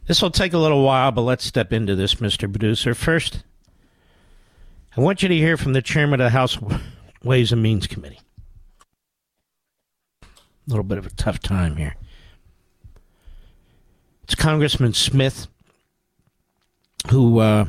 This 0.08 0.22
will 0.22 0.32
take 0.32 0.54
a 0.54 0.58
little 0.58 0.84
while, 0.84 1.12
but 1.12 1.22
let's 1.22 1.46
step 1.46 1.72
into 1.72 1.96
this, 1.96 2.16
Mr. 2.16 2.52
Producer. 2.52 2.94
First, 2.94 3.44
I 4.96 5.02
want 5.02 5.24
you 5.24 5.30
to 5.30 5.36
hear 5.36 5.58
from 5.58 5.74
the 5.74 5.82
chairman 5.82 6.20
of 6.20 6.26
the 6.26 6.30
House 6.32 6.58
Ways 7.24 7.52
and 7.52 7.64
Means 7.64 7.88
Committee. 7.88 8.20
A 10.22 10.28
little 10.68 10.84
bit 10.84 10.98
of 10.98 11.06
a 11.06 11.12
tough 11.12 11.40
time 11.40 11.78
here. 11.78 11.96
It's 14.24 14.36
Congressman 14.36 14.94
Smith, 14.94 15.48
who 17.10 17.40
uh, 17.40 17.66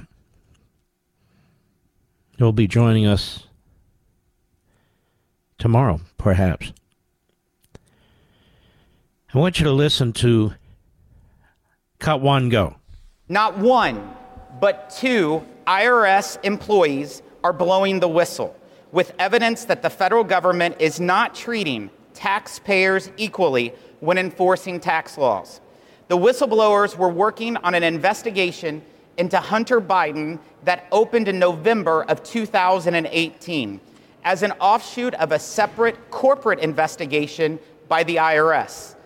will 2.39 2.53
be 2.53 2.69
joining 2.69 3.07
us 3.07 3.49
tomorrow, 5.59 6.01
perhaps. 6.17 6.73
I 9.35 9.39
want 9.39 9.59
you 9.59 9.65
to 9.65 9.73
listen 9.73 10.13
to 10.15 10.55
Cut 11.99 12.21
One 12.21 12.51
Go. 12.51 12.77
Not 13.29 13.59
one, 13.59 14.15
but 14.61 14.91
two 14.91 15.45
IRS 15.67 16.39
employees 16.45 17.21
are 17.43 17.53
blowing 17.53 17.99
the 17.99 18.09
whistle 18.09 18.57
with 18.93 19.13
evidence 19.19 19.65
that 19.65 19.83
the 19.83 19.91
federal 19.91 20.23
government 20.23 20.77
is 20.79 21.01
not 21.01 21.35
treating 21.35 21.91
taxpayers 22.13 23.11
equally 23.17 23.75
when 23.99 24.19
enforcing 24.19 24.79
tax 24.79 25.19
laws. 25.19 25.61
The 26.09 26.19
whistleblowers 26.19 26.97
were 26.97 27.09
working 27.09 27.57
on 27.59 27.75
an 27.75 27.83
investigation 27.83 28.83
into 29.17 29.39
Hunter 29.39 29.81
Biden 29.81 30.39
that 30.65 30.87
opened 30.93 31.29
in 31.29 31.39
November 31.39 32.03
of 32.05 32.23
2018 32.23 33.81
as 34.25 34.43
an 34.43 34.53
offshoot 34.53 35.15
of 35.15 35.33
a 35.33 35.39
separate 35.39 36.11
corporate 36.11 36.59
investigation 36.59 37.59
by 37.89 38.03
the 38.05 38.17
IRS. 38.17 38.97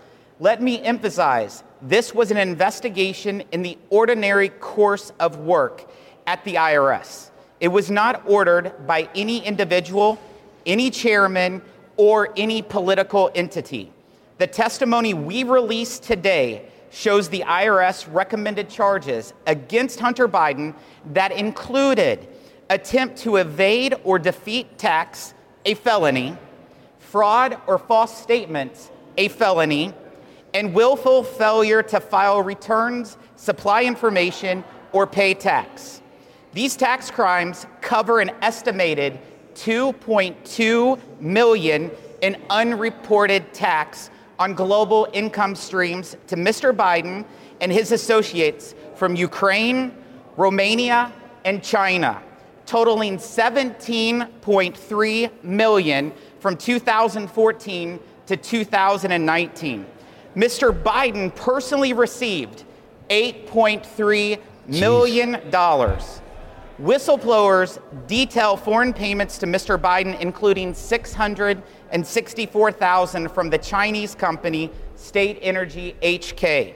Let 0.41 0.63
me 0.63 0.81
emphasize 0.83 1.63
this 1.83 2.15
was 2.15 2.31
an 2.31 2.37
investigation 2.37 3.43
in 3.53 3.63
the 3.63 3.79
ordinary 3.91 4.49
course 4.49 5.13
of 5.21 5.39
work 5.39 5.89
at 6.27 6.43
the 6.45 6.55
IRS. 6.55 7.31
It 7.61 7.69
was 7.69 7.91
not 7.91 8.23
ordered 8.27 8.87
by 8.87 9.09
any 9.15 9.45
individual, 9.45 10.19
any 10.67 10.91
chairman, 10.91 11.63
or 11.97 12.33
any 12.37 12.63
political 12.63 13.31
entity. 13.35 13.93
The 14.39 14.47
testimony 14.47 15.15
we 15.15 15.43
released 15.43 16.05
today 16.05 16.69
shows 16.91 17.29
the 17.29 17.41
IRS 17.41 18.07
recommended 18.13 18.69
charges 18.69 19.35
against 19.47 20.01
Hunter 20.01 20.29
Biden 20.29 20.75
that 21.13 21.33
included 21.33 22.27
attempt 22.71 23.17
to 23.19 23.37
evade 23.37 23.95
or 24.05 24.19
defeat 24.19 24.79
tax, 24.79 25.35
a 25.65 25.75
felony, 25.75 26.37
fraud 26.99 27.59
or 27.67 27.79
false 27.79 28.17
statements, 28.17 28.91
a 29.17 29.29
felony, 29.29 29.93
and 30.55 30.75
willful 30.75 31.23
failure 31.23 31.83
to 31.83 32.01
file 32.01 32.43
returns, 32.43 33.17
supply 33.37 33.85
information, 33.85 34.65
or 34.93 35.07
pay 35.07 35.35
tax. 35.35 36.03
These 36.53 36.77
tax 36.77 37.11
crimes 37.11 37.67
cover 37.81 38.21
an 38.21 38.31
estimated 38.43 39.19
2.2 39.55 41.21
million 41.21 41.91
in 42.23 42.37
unreported 42.49 43.53
tax 43.53 44.11
on 44.39 44.55
global 44.55 45.09
income 45.13 45.55
streams 45.55 46.17
to 46.27 46.37
Mr. 46.37 46.75
Biden 46.75 47.27
and 47.61 47.71
his 47.73 47.93
associates 47.93 48.75
from 48.95 49.17
Ukraine, 49.17 49.93
Romania, 50.37 51.13
and 51.45 51.63
China, 51.63 52.23
totaling 52.67 53.17
17.3 53.17 55.45
million 55.45 56.13
from 56.41 56.57
2014 56.57 58.01
to 58.27 58.37
2019. 58.37 59.87
Mr. 60.37 60.83
Biden 60.83 61.35
personally 61.35 61.93
received 61.93 62.65
8.3 63.11 64.39
million 64.69 65.41
dollars. 65.51 66.23
Whistleblowers 66.81 67.81
detail 68.07 68.57
foreign 68.57 68.93
payments 68.93 69.39
to 69.39 69.47
Mr. 69.47 69.77
Biden, 69.77 70.19
including 70.21 70.75
664,000 71.91 73.31
from 73.31 73.51
the 73.51 73.59
Chinese 73.59 74.15
company 74.15 74.71
State 74.97 75.39
Energy 75.43 75.97
HK, 76.03 76.75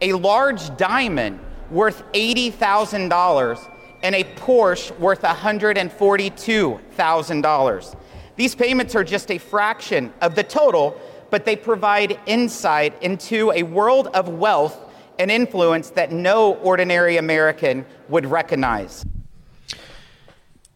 a 0.00 0.12
large 0.12 0.76
diamond 0.76 1.38
worth 1.70 2.02
$80,000, 2.12 3.70
and 4.02 4.14
a 4.14 4.24
Porsche 4.24 4.98
worth 4.98 5.22
$142,000. 5.22 7.96
These 8.36 8.54
payments 8.54 8.94
are 8.94 9.04
just 9.04 9.30
a 9.30 9.38
fraction 9.38 10.12
of 10.20 10.34
the 10.34 10.42
total, 10.42 11.00
but 11.30 11.44
they 11.44 11.56
provide 11.56 12.18
insight 12.26 13.00
into 13.02 13.52
a 13.52 13.62
world 13.62 14.08
of 14.08 14.28
wealth 14.28 14.80
and 15.18 15.30
influence 15.30 15.90
that 15.90 16.12
no 16.12 16.54
ordinary 16.56 17.16
American 17.16 17.86
would 18.08 18.26
recognize 18.26 19.06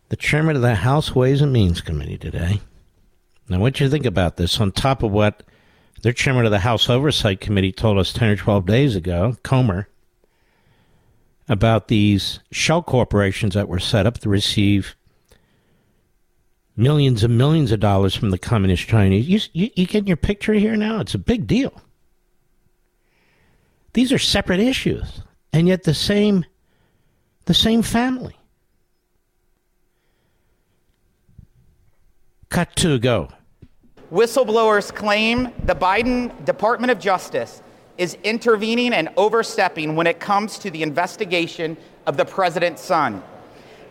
the 0.09 0.16
chairman 0.16 0.57
of 0.57 0.62
the 0.62 0.74
House 0.74 1.14
Ways 1.14 1.43
and 1.43 1.53
Means 1.53 1.83
Committee 1.83 2.16
today. 2.16 2.62
Now, 3.49 3.61
what 3.61 3.74
do 3.74 3.84
you 3.84 3.90
think 3.90 4.05
about 4.05 4.36
this 4.36 4.61
on 4.61 4.72
top 4.72 5.03
of 5.03 5.11
what 5.11 5.42
their 6.03 6.12
chairman 6.12 6.44
of 6.44 6.51
the 6.51 6.59
House 6.61 6.88
Oversight 6.88 7.40
Committee 7.40 7.72
told 7.72 7.99
us 7.99 8.12
10 8.12 8.28
or 8.28 8.36
12 8.36 8.66
days 8.66 8.94
ago, 8.94 9.36
Comer, 9.42 9.88
about 11.49 11.88
these 11.88 12.40
shell 12.53 12.82
corporations 12.82 13.55
that 13.55 13.68
were 13.68 13.78
set 13.78 14.07
up 14.07 14.18
to 14.18 14.28
receive 14.28 14.94
millions 16.76 17.24
and 17.24 17.36
millions 17.38 17.72
of 17.72 17.80
dollars 17.80 18.14
from 18.14 18.30
the 18.30 18.38
communist 18.38 18.86
Chinese. 18.86 19.26
You, 19.26 19.40
you, 19.53 19.70
you 19.74 19.86
getting 19.86 20.07
your 20.07 20.16
picture 20.16 20.53
here 20.53 20.76
now? 20.76 21.01
It's 21.01 21.14
a 21.14 21.18
big 21.18 21.46
deal. 21.46 21.80
These 23.94 24.12
are 24.12 24.18
separate 24.18 24.61
issues, 24.61 25.22
and 25.53 25.66
yet 25.66 25.84
the 25.84 25.94
same, 25.94 26.44
the 27.46 27.55
same 27.55 27.82
family. 27.82 28.36
Cut 32.51 32.76
to 32.76 32.99
go. 32.99 33.30
Whistleblowers 34.11 34.94
claim 34.94 35.52
the 35.64 35.74
Biden 35.74 36.44
Department 36.46 36.90
of 36.90 36.98
Justice 36.98 37.62
is 37.98 38.16
intervening 38.24 38.94
and 38.94 39.11
overstepping 39.18 39.96
when 39.96 40.06
it 40.06 40.18
comes 40.18 40.59
to 40.61 40.70
the 40.70 40.82
investigation 40.82 41.76
of 42.06 42.16
the 42.16 42.24
president's 42.24 42.80
son. 42.80 43.22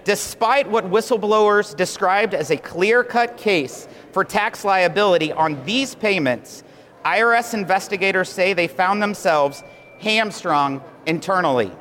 Despite 0.06 0.72
what 0.72 0.86
whistleblowers 0.86 1.76
described 1.76 2.34
as 2.34 2.50
a 2.50 2.58
clear 2.58 3.04
cut 3.04 3.38
case 3.38 3.88
for 4.12 4.24
tax 4.24 4.66
liability 4.66 5.32
on 5.34 5.64
these 5.66 5.94
payments, 5.94 6.64
IRS 7.06 7.54
investigators 7.54 8.30
say 8.30 8.54
they 8.54 8.68
found 8.68 9.04
themselves 9.04 9.64
hamstrung 10.00 10.82
internally. 11.06 11.72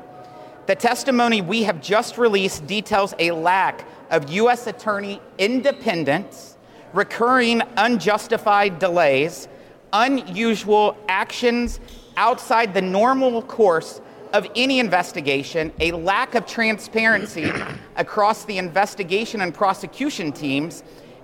The 0.67 0.75
testimony 0.75 1.41
we 1.41 1.63
have 1.63 1.81
just 1.81 2.17
released 2.17 2.67
details 2.67 3.15
a 3.17 3.31
lack 3.31 3.87
of 4.11 4.29
U.S. 4.31 4.67
attorney 4.67 5.21
independence, 5.37 6.56
recurring 6.93 7.61
unjustified 7.77 8.79
delays, 8.79 9.47
unusual 9.93 10.97
actions 11.07 11.79
outside 12.15 12.73
the 12.73 12.81
normal 12.81 13.41
course 13.41 14.01
of 14.33 14.47
any 14.55 14.79
investigation, 14.79 15.71
a 15.79 15.91
lack 15.91 16.35
of 16.35 16.45
transparency 16.45 17.51
across 17.95 18.45
the 18.45 18.57
investigation 18.57 19.41
and 19.41 19.53
prosecution 19.53 20.31
teams, 20.31 20.83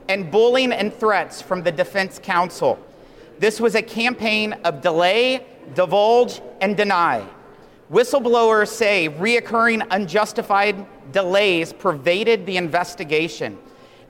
and 0.09 0.31
bullying 0.31 0.71
and 0.71 0.93
threats 0.93 1.41
from 1.41 1.63
the 1.63 1.71
defense 1.71 2.19
counsel. 2.21 2.77
This 3.39 3.59
was 3.59 3.75
a 3.75 3.81
campaign 3.81 4.53
of 4.63 4.81
delay, 4.81 5.45
divulge, 5.75 6.41
and 6.61 6.77
deny. 6.77 7.25
Whistleblowers 7.91 8.69
say 8.69 9.09
reoccurring 9.09 9.85
unjustified 9.91 10.85
delays 11.11 11.73
pervaded 11.73 12.45
the 12.45 12.57
investigation, 12.57 13.57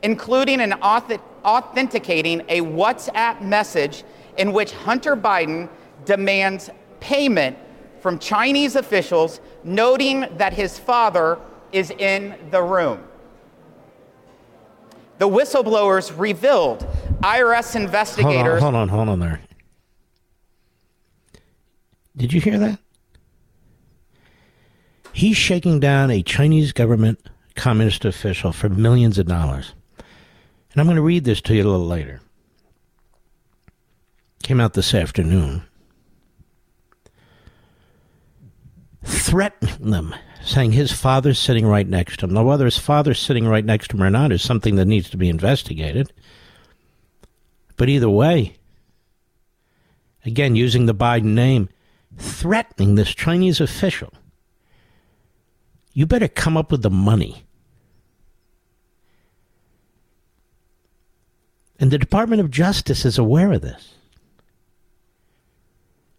including 0.03 0.59
an 0.61 0.73
authenticating 0.73 2.41
a 2.49 2.61
WhatsApp 2.61 3.41
message 3.41 4.03
in 4.37 4.53
which 4.53 4.71
Hunter 4.73 5.15
Biden 5.15 5.69
demands 6.05 6.69
payment 6.99 7.57
from 8.01 8.19
Chinese 8.19 8.75
officials, 8.75 9.39
noting 9.63 10.25
that 10.37 10.53
his 10.53 10.77
father 10.77 11.39
is 11.71 11.89
in 11.91 12.35
the 12.51 12.61
room. 12.61 13.01
The 15.19 15.29
whistleblowers 15.29 16.17
revealed 16.17 16.85
IRS 17.21 17.77
investigators. 17.77 18.61
Hold 18.61 18.75
on, 18.75 18.89
hold 18.89 19.07
on, 19.07 19.07
hold 19.07 19.09
on 19.09 19.19
there. 19.19 19.41
Did 22.17 22.33
you 22.33 22.41
hear 22.41 22.59
that? 22.59 22.79
He's 25.13 25.37
shaking 25.37 25.79
down 25.79 26.11
a 26.11 26.21
Chinese 26.21 26.73
government 26.73 27.29
communist 27.55 28.03
official 28.03 28.51
for 28.51 28.67
millions 28.67 29.17
of 29.17 29.27
dollars. 29.27 29.73
And 30.73 30.81
I'm 30.81 30.87
going 30.87 30.95
to 30.95 31.01
read 31.01 31.23
this 31.23 31.41
to 31.41 31.55
you 31.55 31.63
a 31.63 31.69
little 31.69 31.85
later. 31.85 32.21
Came 34.43 34.59
out 34.59 34.73
this 34.73 34.93
afternoon. 34.93 35.63
Threatening 39.03 39.91
them, 39.91 40.15
saying 40.43 40.71
his 40.71 40.91
father's 40.91 41.39
sitting 41.39 41.65
right 41.65 41.87
next 41.87 42.19
to 42.19 42.25
him. 42.25 42.33
Now, 42.33 42.43
whether 42.43 42.65
his 42.65 42.77
father's 42.77 43.19
sitting 43.19 43.47
right 43.47 43.63
next 43.63 43.89
to 43.89 43.97
him 43.97 44.03
or 44.03 44.09
not 44.09 44.31
is 44.31 44.41
something 44.41 44.75
that 44.75 44.85
needs 44.85 45.09
to 45.11 45.17
be 45.17 45.29
investigated. 45.29 46.11
But 47.77 47.89
either 47.89 48.09
way, 48.09 48.57
again, 50.25 50.55
using 50.55 50.85
the 50.85 50.95
Biden 50.95 51.33
name, 51.33 51.69
threatening 52.17 52.95
this 52.95 53.13
Chinese 53.13 53.61
official 53.61 54.13
you 55.93 56.07
better 56.07 56.27
come 56.27 56.57
up 56.57 56.71
with 56.71 56.81
the 56.81 56.89
money. 56.89 57.45
And 61.83 61.91
the 61.91 61.97
Department 61.97 62.39
of 62.39 62.49
Justice 62.49 63.03
is 63.03 63.17
aware 63.17 63.51
of 63.51 63.59
this. 63.59 63.95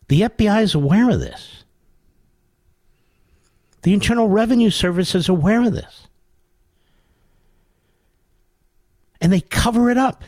The 0.09 0.21
FBI 0.21 0.63
is 0.63 0.75
aware 0.75 1.09
of 1.09 1.21
this. 1.21 1.65
The 3.81 3.95
Internal 3.95 4.29
Revenue 4.29 4.69
Service 4.69 5.15
is 5.15 5.27
aware 5.27 5.63
of 5.63 5.73
this. 5.73 6.07
And 9.23 9.33
they 9.33 9.41
cover 9.41 9.91
it 9.91 9.97
up. 9.97 10.23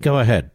Go 0.00 0.18
ahead. 0.18 0.50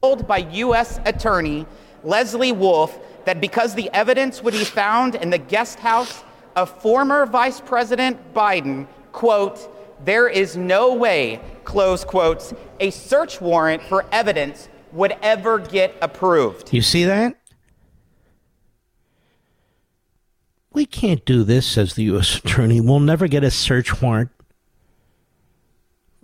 Told 0.00 0.26
by 0.26 0.38
U.S. 0.38 0.98
Attorney 1.04 1.66
Lesley 2.04 2.52
Wolf 2.52 2.98
that 3.26 3.38
because 3.38 3.74
the 3.74 3.90
evidence 3.92 4.42
would 4.42 4.54
be 4.54 4.64
found 4.64 5.14
in 5.14 5.28
the 5.28 5.36
guest 5.36 5.78
house 5.78 6.24
of 6.56 6.70
former 6.80 7.26
Vice 7.26 7.60
President 7.60 8.32
Biden, 8.32 8.86
quote, 9.12 9.68
there 10.04 10.28
is 10.28 10.56
no 10.56 10.94
way, 10.94 11.40
close 11.64 12.04
quotes, 12.04 12.52
a 12.80 12.90
search 12.90 13.40
warrant 13.40 13.82
for 13.82 14.04
evidence 14.12 14.68
would 14.92 15.16
ever 15.22 15.58
get 15.58 15.94
approved. 16.02 16.72
You 16.72 16.82
see 16.82 17.04
that? 17.04 17.36
We 20.72 20.86
can't 20.86 21.24
do 21.24 21.44
this, 21.44 21.66
says 21.66 21.94
the 21.94 22.04
U.S. 22.04 22.36
Attorney. 22.44 22.80
We'll 22.80 23.00
never 23.00 23.28
get 23.28 23.44
a 23.44 23.50
search 23.50 24.00
warrant 24.00 24.30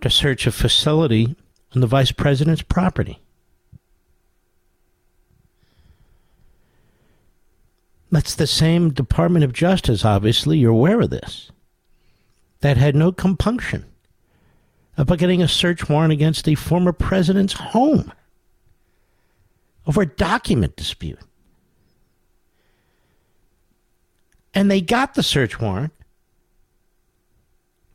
to 0.01 0.09
search 0.09 0.47
a 0.47 0.51
facility 0.51 1.35
on 1.75 1.81
the 1.81 1.87
Vice 1.87 2.11
President's 2.11 2.61
property. 2.61 3.19
That's 8.11 8.33
the 8.33 8.47
same 8.47 8.91
Department 8.91 9.45
of 9.45 9.53
Justice, 9.53 10.03
obviously, 10.03 10.57
you're 10.57 10.71
aware 10.71 11.01
of 11.01 11.11
this, 11.11 11.51
that 12.61 12.77
had 12.77 12.95
no 12.95 13.11
compunction 13.11 13.85
about 14.97 15.17
getting 15.17 15.41
a 15.41 15.47
search 15.47 15.87
warrant 15.87 16.11
against 16.11 16.45
the 16.45 16.55
former 16.55 16.91
president's 16.91 17.53
home 17.53 18.11
over 19.87 20.01
a 20.01 20.05
document 20.05 20.75
dispute. 20.75 21.19
And 24.53 24.69
they 24.69 24.81
got 24.81 25.13
the 25.13 25.23
search 25.23 25.59
warrant, 25.59 25.93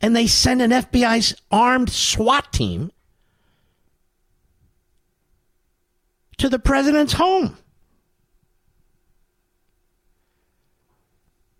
and 0.00 0.16
they 0.16 0.26
sent 0.26 0.62
an 0.62 0.70
FBI's 0.70 1.34
armed 1.50 1.90
SWAT 1.90 2.52
team 2.52 2.90
to 6.38 6.48
the 6.48 6.58
president's 6.58 7.14
home. 7.14 7.56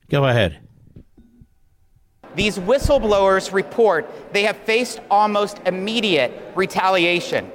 Go 0.09 0.27
ahead. 0.27 0.64
These 2.35 2.59
whistleblowers 2.59 3.53
report 3.53 4.11
they 4.32 4.43
have 4.43 4.57
faced 4.57 5.01
almost 5.11 5.61
immediate 5.66 6.32
retaliation. 6.55 7.51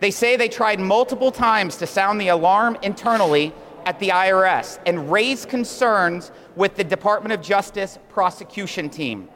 They 0.00 0.10
say 0.10 0.36
they 0.36 0.48
tried 0.48 0.80
multiple 0.80 1.30
times 1.30 1.76
to 1.76 1.86
sound 1.86 2.20
the 2.20 2.28
alarm 2.28 2.76
internally 2.82 3.52
at 3.84 3.98
the 3.98 4.08
IRS 4.08 4.78
and 4.86 5.10
raise 5.10 5.44
concerns 5.44 6.30
with 6.56 6.76
the 6.76 6.84
Department 6.84 7.32
of 7.32 7.42
Justice 7.42 7.98
prosecution 8.08 8.88
team. 8.88 9.28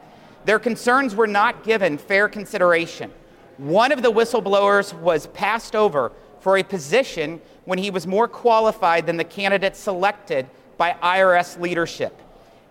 Their 0.45 0.59
concerns 0.59 1.15
were 1.15 1.27
not 1.27 1.63
given 1.63 1.97
fair 1.97 2.27
consideration. 2.27 3.11
One 3.57 3.91
of 3.91 4.01
the 4.01 4.11
whistleblowers 4.11 4.93
was 4.93 5.27
passed 5.27 5.75
over 5.75 6.11
for 6.39 6.57
a 6.57 6.63
position 6.63 7.41
when 7.65 7.77
he 7.77 7.91
was 7.91 8.07
more 8.07 8.27
qualified 8.27 9.05
than 9.05 9.17
the 9.17 9.23
candidate 9.23 9.75
selected 9.75 10.49
by 10.77 10.95
IRS 11.03 11.59
leadership 11.59 12.19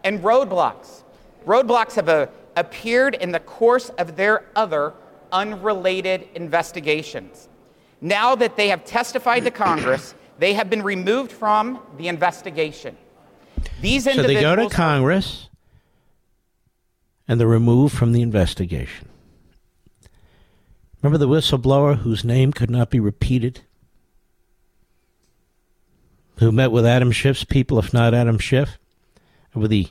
and 0.02 0.20
roadblocks. 0.20 1.02
Roadblocks 1.48 1.94
have 1.94 2.10
uh, 2.10 2.26
appeared 2.56 3.14
in 3.14 3.32
the 3.32 3.40
course 3.40 3.88
of 3.98 4.16
their 4.16 4.44
other 4.54 4.92
unrelated 5.32 6.28
investigations. 6.34 7.48
Now 8.02 8.34
that 8.34 8.56
they 8.56 8.68
have 8.68 8.84
testified 8.84 9.44
to 9.44 9.50
Congress, 9.50 10.14
they 10.38 10.52
have 10.52 10.68
been 10.68 10.82
removed 10.82 11.32
from 11.32 11.80
the 11.96 12.08
investigation. 12.08 12.98
These 13.80 14.04
so 14.04 14.22
they 14.22 14.42
go 14.42 14.56
to 14.56 14.68
Congress 14.68 15.48
and 17.26 17.40
they're 17.40 17.48
removed 17.48 17.96
from 17.96 18.12
the 18.12 18.20
investigation. 18.20 19.08
Remember 21.02 21.16
the 21.16 21.28
whistleblower 21.28 21.96
whose 21.96 22.24
name 22.24 22.52
could 22.52 22.70
not 22.70 22.90
be 22.90 23.00
repeated? 23.00 23.62
Who 26.36 26.52
met 26.52 26.72
with 26.72 26.84
Adam 26.84 27.10
Schiff's 27.10 27.44
people, 27.44 27.78
if 27.78 27.94
not 27.94 28.12
Adam 28.12 28.38
Schiff? 28.38 28.78
with 29.54 29.70
the 29.70 29.88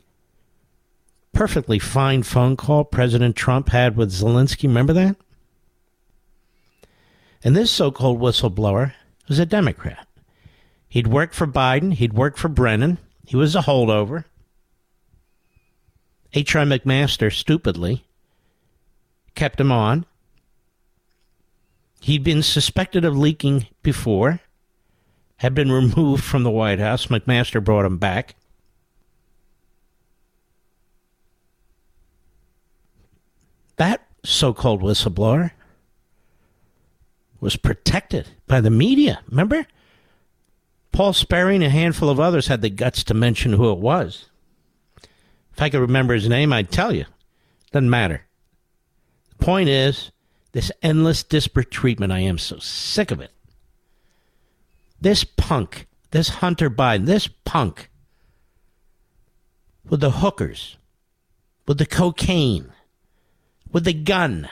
perfectly 1.38 1.78
fine 1.78 2.24
phone 2.24 2.58
call 2.58 2.84
President 2.84 3.36
Trump 3.36 3.70
had 3.70 3.96
with 3.96 4.12
Zelensky. 4.12 4.64
Remember 4.64 4.94
that? 4.94 5.16
And 7.44 7.56
this 7.56 7.70
so 7.70 7.92
called 7.92 8.20
whistleblower 8.20 8.94
was 9.28 9.38
a 9.38 9.46
Democrat. 9.46 10.08
He'd 10.90 11.06
worked 11.06 11.36
for 11.36 11.46
Biden, 11.46 11.94
he'd 11.94 12.14
worked 12.14 12.40
for 12.40 12.48
Brennan, 12.48 12.98
he 13.24 13.36
was 13.36 13.56
a 13.56 13.62
holdover. 13.62 14.24
H.R. 16.34 16.66
McMaster 16.66 17.32
stupidly 17.32 18.04
kept 19.36 19.62
him 19.62 19.72
on. 19.72 20.08
He'd 22.02 22.24
been 22.24 22.42
suspected 22.42 23.06
of 23.06 23.16
leaking 23.16 23.68
before, 23.84 24.40
had 25.38 25.54
been 25.54 25.72
removed 25.72 26.24
from 26.24 26.42
the 26.42 26.50
White 26.50 26.80
House. 26.80 27.06
McMaster 27.06 27.64
brought 27.64 27.86
him 27.86 28.00
back. 28.00 28.34
That 33.78 34.06
so 34.24 34.54
called 34.54 34.82
whistleblower 34.82 35.52
was 37.40 37.56
protected 37.56 38.28
by 38.48 38.62
the 38.62 38.70
media. 38.70 39.22
Remember? 39.30 39.66
Paul 40.92 41.14
Sperry 41.14 41.56
and 41.56 41.64
a 41.64 41.70
handful 41.70 42.10
of 42.10 42.20
others 42.20 42.48
had 42.48 42.62
the 42.62 42.70
guts 42.70 43.04
to 43.06 43.14
mention 43.14 43.54
who 43.54 43.72
it 43.72 43.78
was. 43.78 44.30
If 45.54 45.62
I 45.62 45.70
could 45.70 45.80
remember 45.80 46.14
his 46.14 46.28
name, 46.28 46.52
I'd 46.52 46.72
tell 46.72 46.94
you. 46.94 47.06
Doesn't 47.72 47.90
matter. 47.90 48.24
The 49.30 49.46
point 49.46 49.70
is, 49.70 50.12
this 50.54 50.72
endless 50.82 51.24
disparate 51.24 51.70
treatment, 51.70 52.12
I 52.12 52.20
am 52.20 52.40
so 52.40 52.58
sick 52.58 53.12
of 53.12 53.22
it. 53.22 53.32
This 55.00 55.24
punk, 55.24 55.88
this 56.12 56.30
Hunter 56.30 56.70
Biden, 56.70 57.06
this 57.06 57.28
punk 57.28 57.92
with 59.88 60.00
the 60.00 60.12
hookers, 60.12 60.78
with 61.68 61.78
the 61.78 61.86
cocaine, 61.86 62.72
with 63.78 63.84
the 63.84 63.94
gun, 63.94 64.50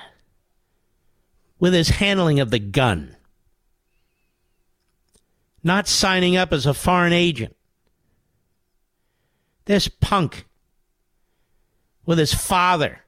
with 1.57 1.73
his 1.73 1.89
handling 1.89 2.39
of 2.39 2.51
the 2.51 2.59
gun, 2.59 3.15
not 5.63 5.87
signing 5.87 6.37
up 6.37 6.53
as 6.53 6.67
a 6.67 6.75
foreign 6.75 7.11
agent. 7.11 7.55
This 9.65 9.87
punk 9.87 10.45
with 12.05 12.19
his 12.19 12.35
father. 12.35 13.01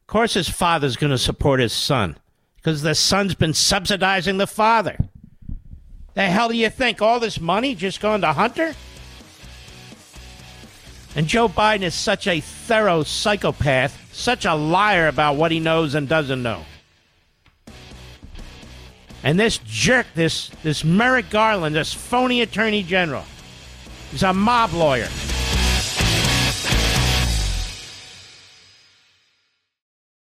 Of 0.00 0.06
course, 0.08 0.34
his 0.34 0.48
father's 0.48 0.96
going 0.96 1.12
to 1.12 1.18
support 1.18 1.60
his 1.60 1.72
son 1.72 2.18
because 2.56 2.82
the 2.82 2.96
son's 2.96 3.36
been 3.36 3.54
subsidizing 3.54 4.38
the 4.38 4.48
father. 4.48 4.98
The 6.14 6.24
hell 6.24 6.48
do 6.48 6.56
you 6.56 6.68
think? 6.68 7.00
All 7.00 7.20
this 7.20 7.38
money 7.40 7.76
just 7.76 8.00
going 8.00 8.22
to 8.22 8.32
Hunter? 8.32 8.74
And 11.16 11.26
Joe 11.26 11.48
Biden 11.48 11.82
is 11.82 11.94
such 11.94 12.26
a 12.26 12.40
thorough 12.40 13.02
psychopath, 13.02 14.14
such 14.14 14.44
a 14.44 14.54
liar 14.54 15.08
about 15.08 15.36
what 15.36 15.50
he 15.50 15.60
knows 15.60 15.94
and 15.94 16.06
doesn't 16.06 16.42
know. 16.42 16.62
And 19.24 19.40
this 19.40 19.58
jerk, 19.64 20.06
this 20.14 20.50
this 20.62 20.84
Merrick 20.84 21.30
Garland, 21.30 21.74
this 21.74 21.94
phony 21.94 22.42
attorney 22.42 22.82
general, 22.82 23.24
he's 24.10 24.22
a 24.22 24.34
mob 24.34 24.74
lawyer. 24.74 25.08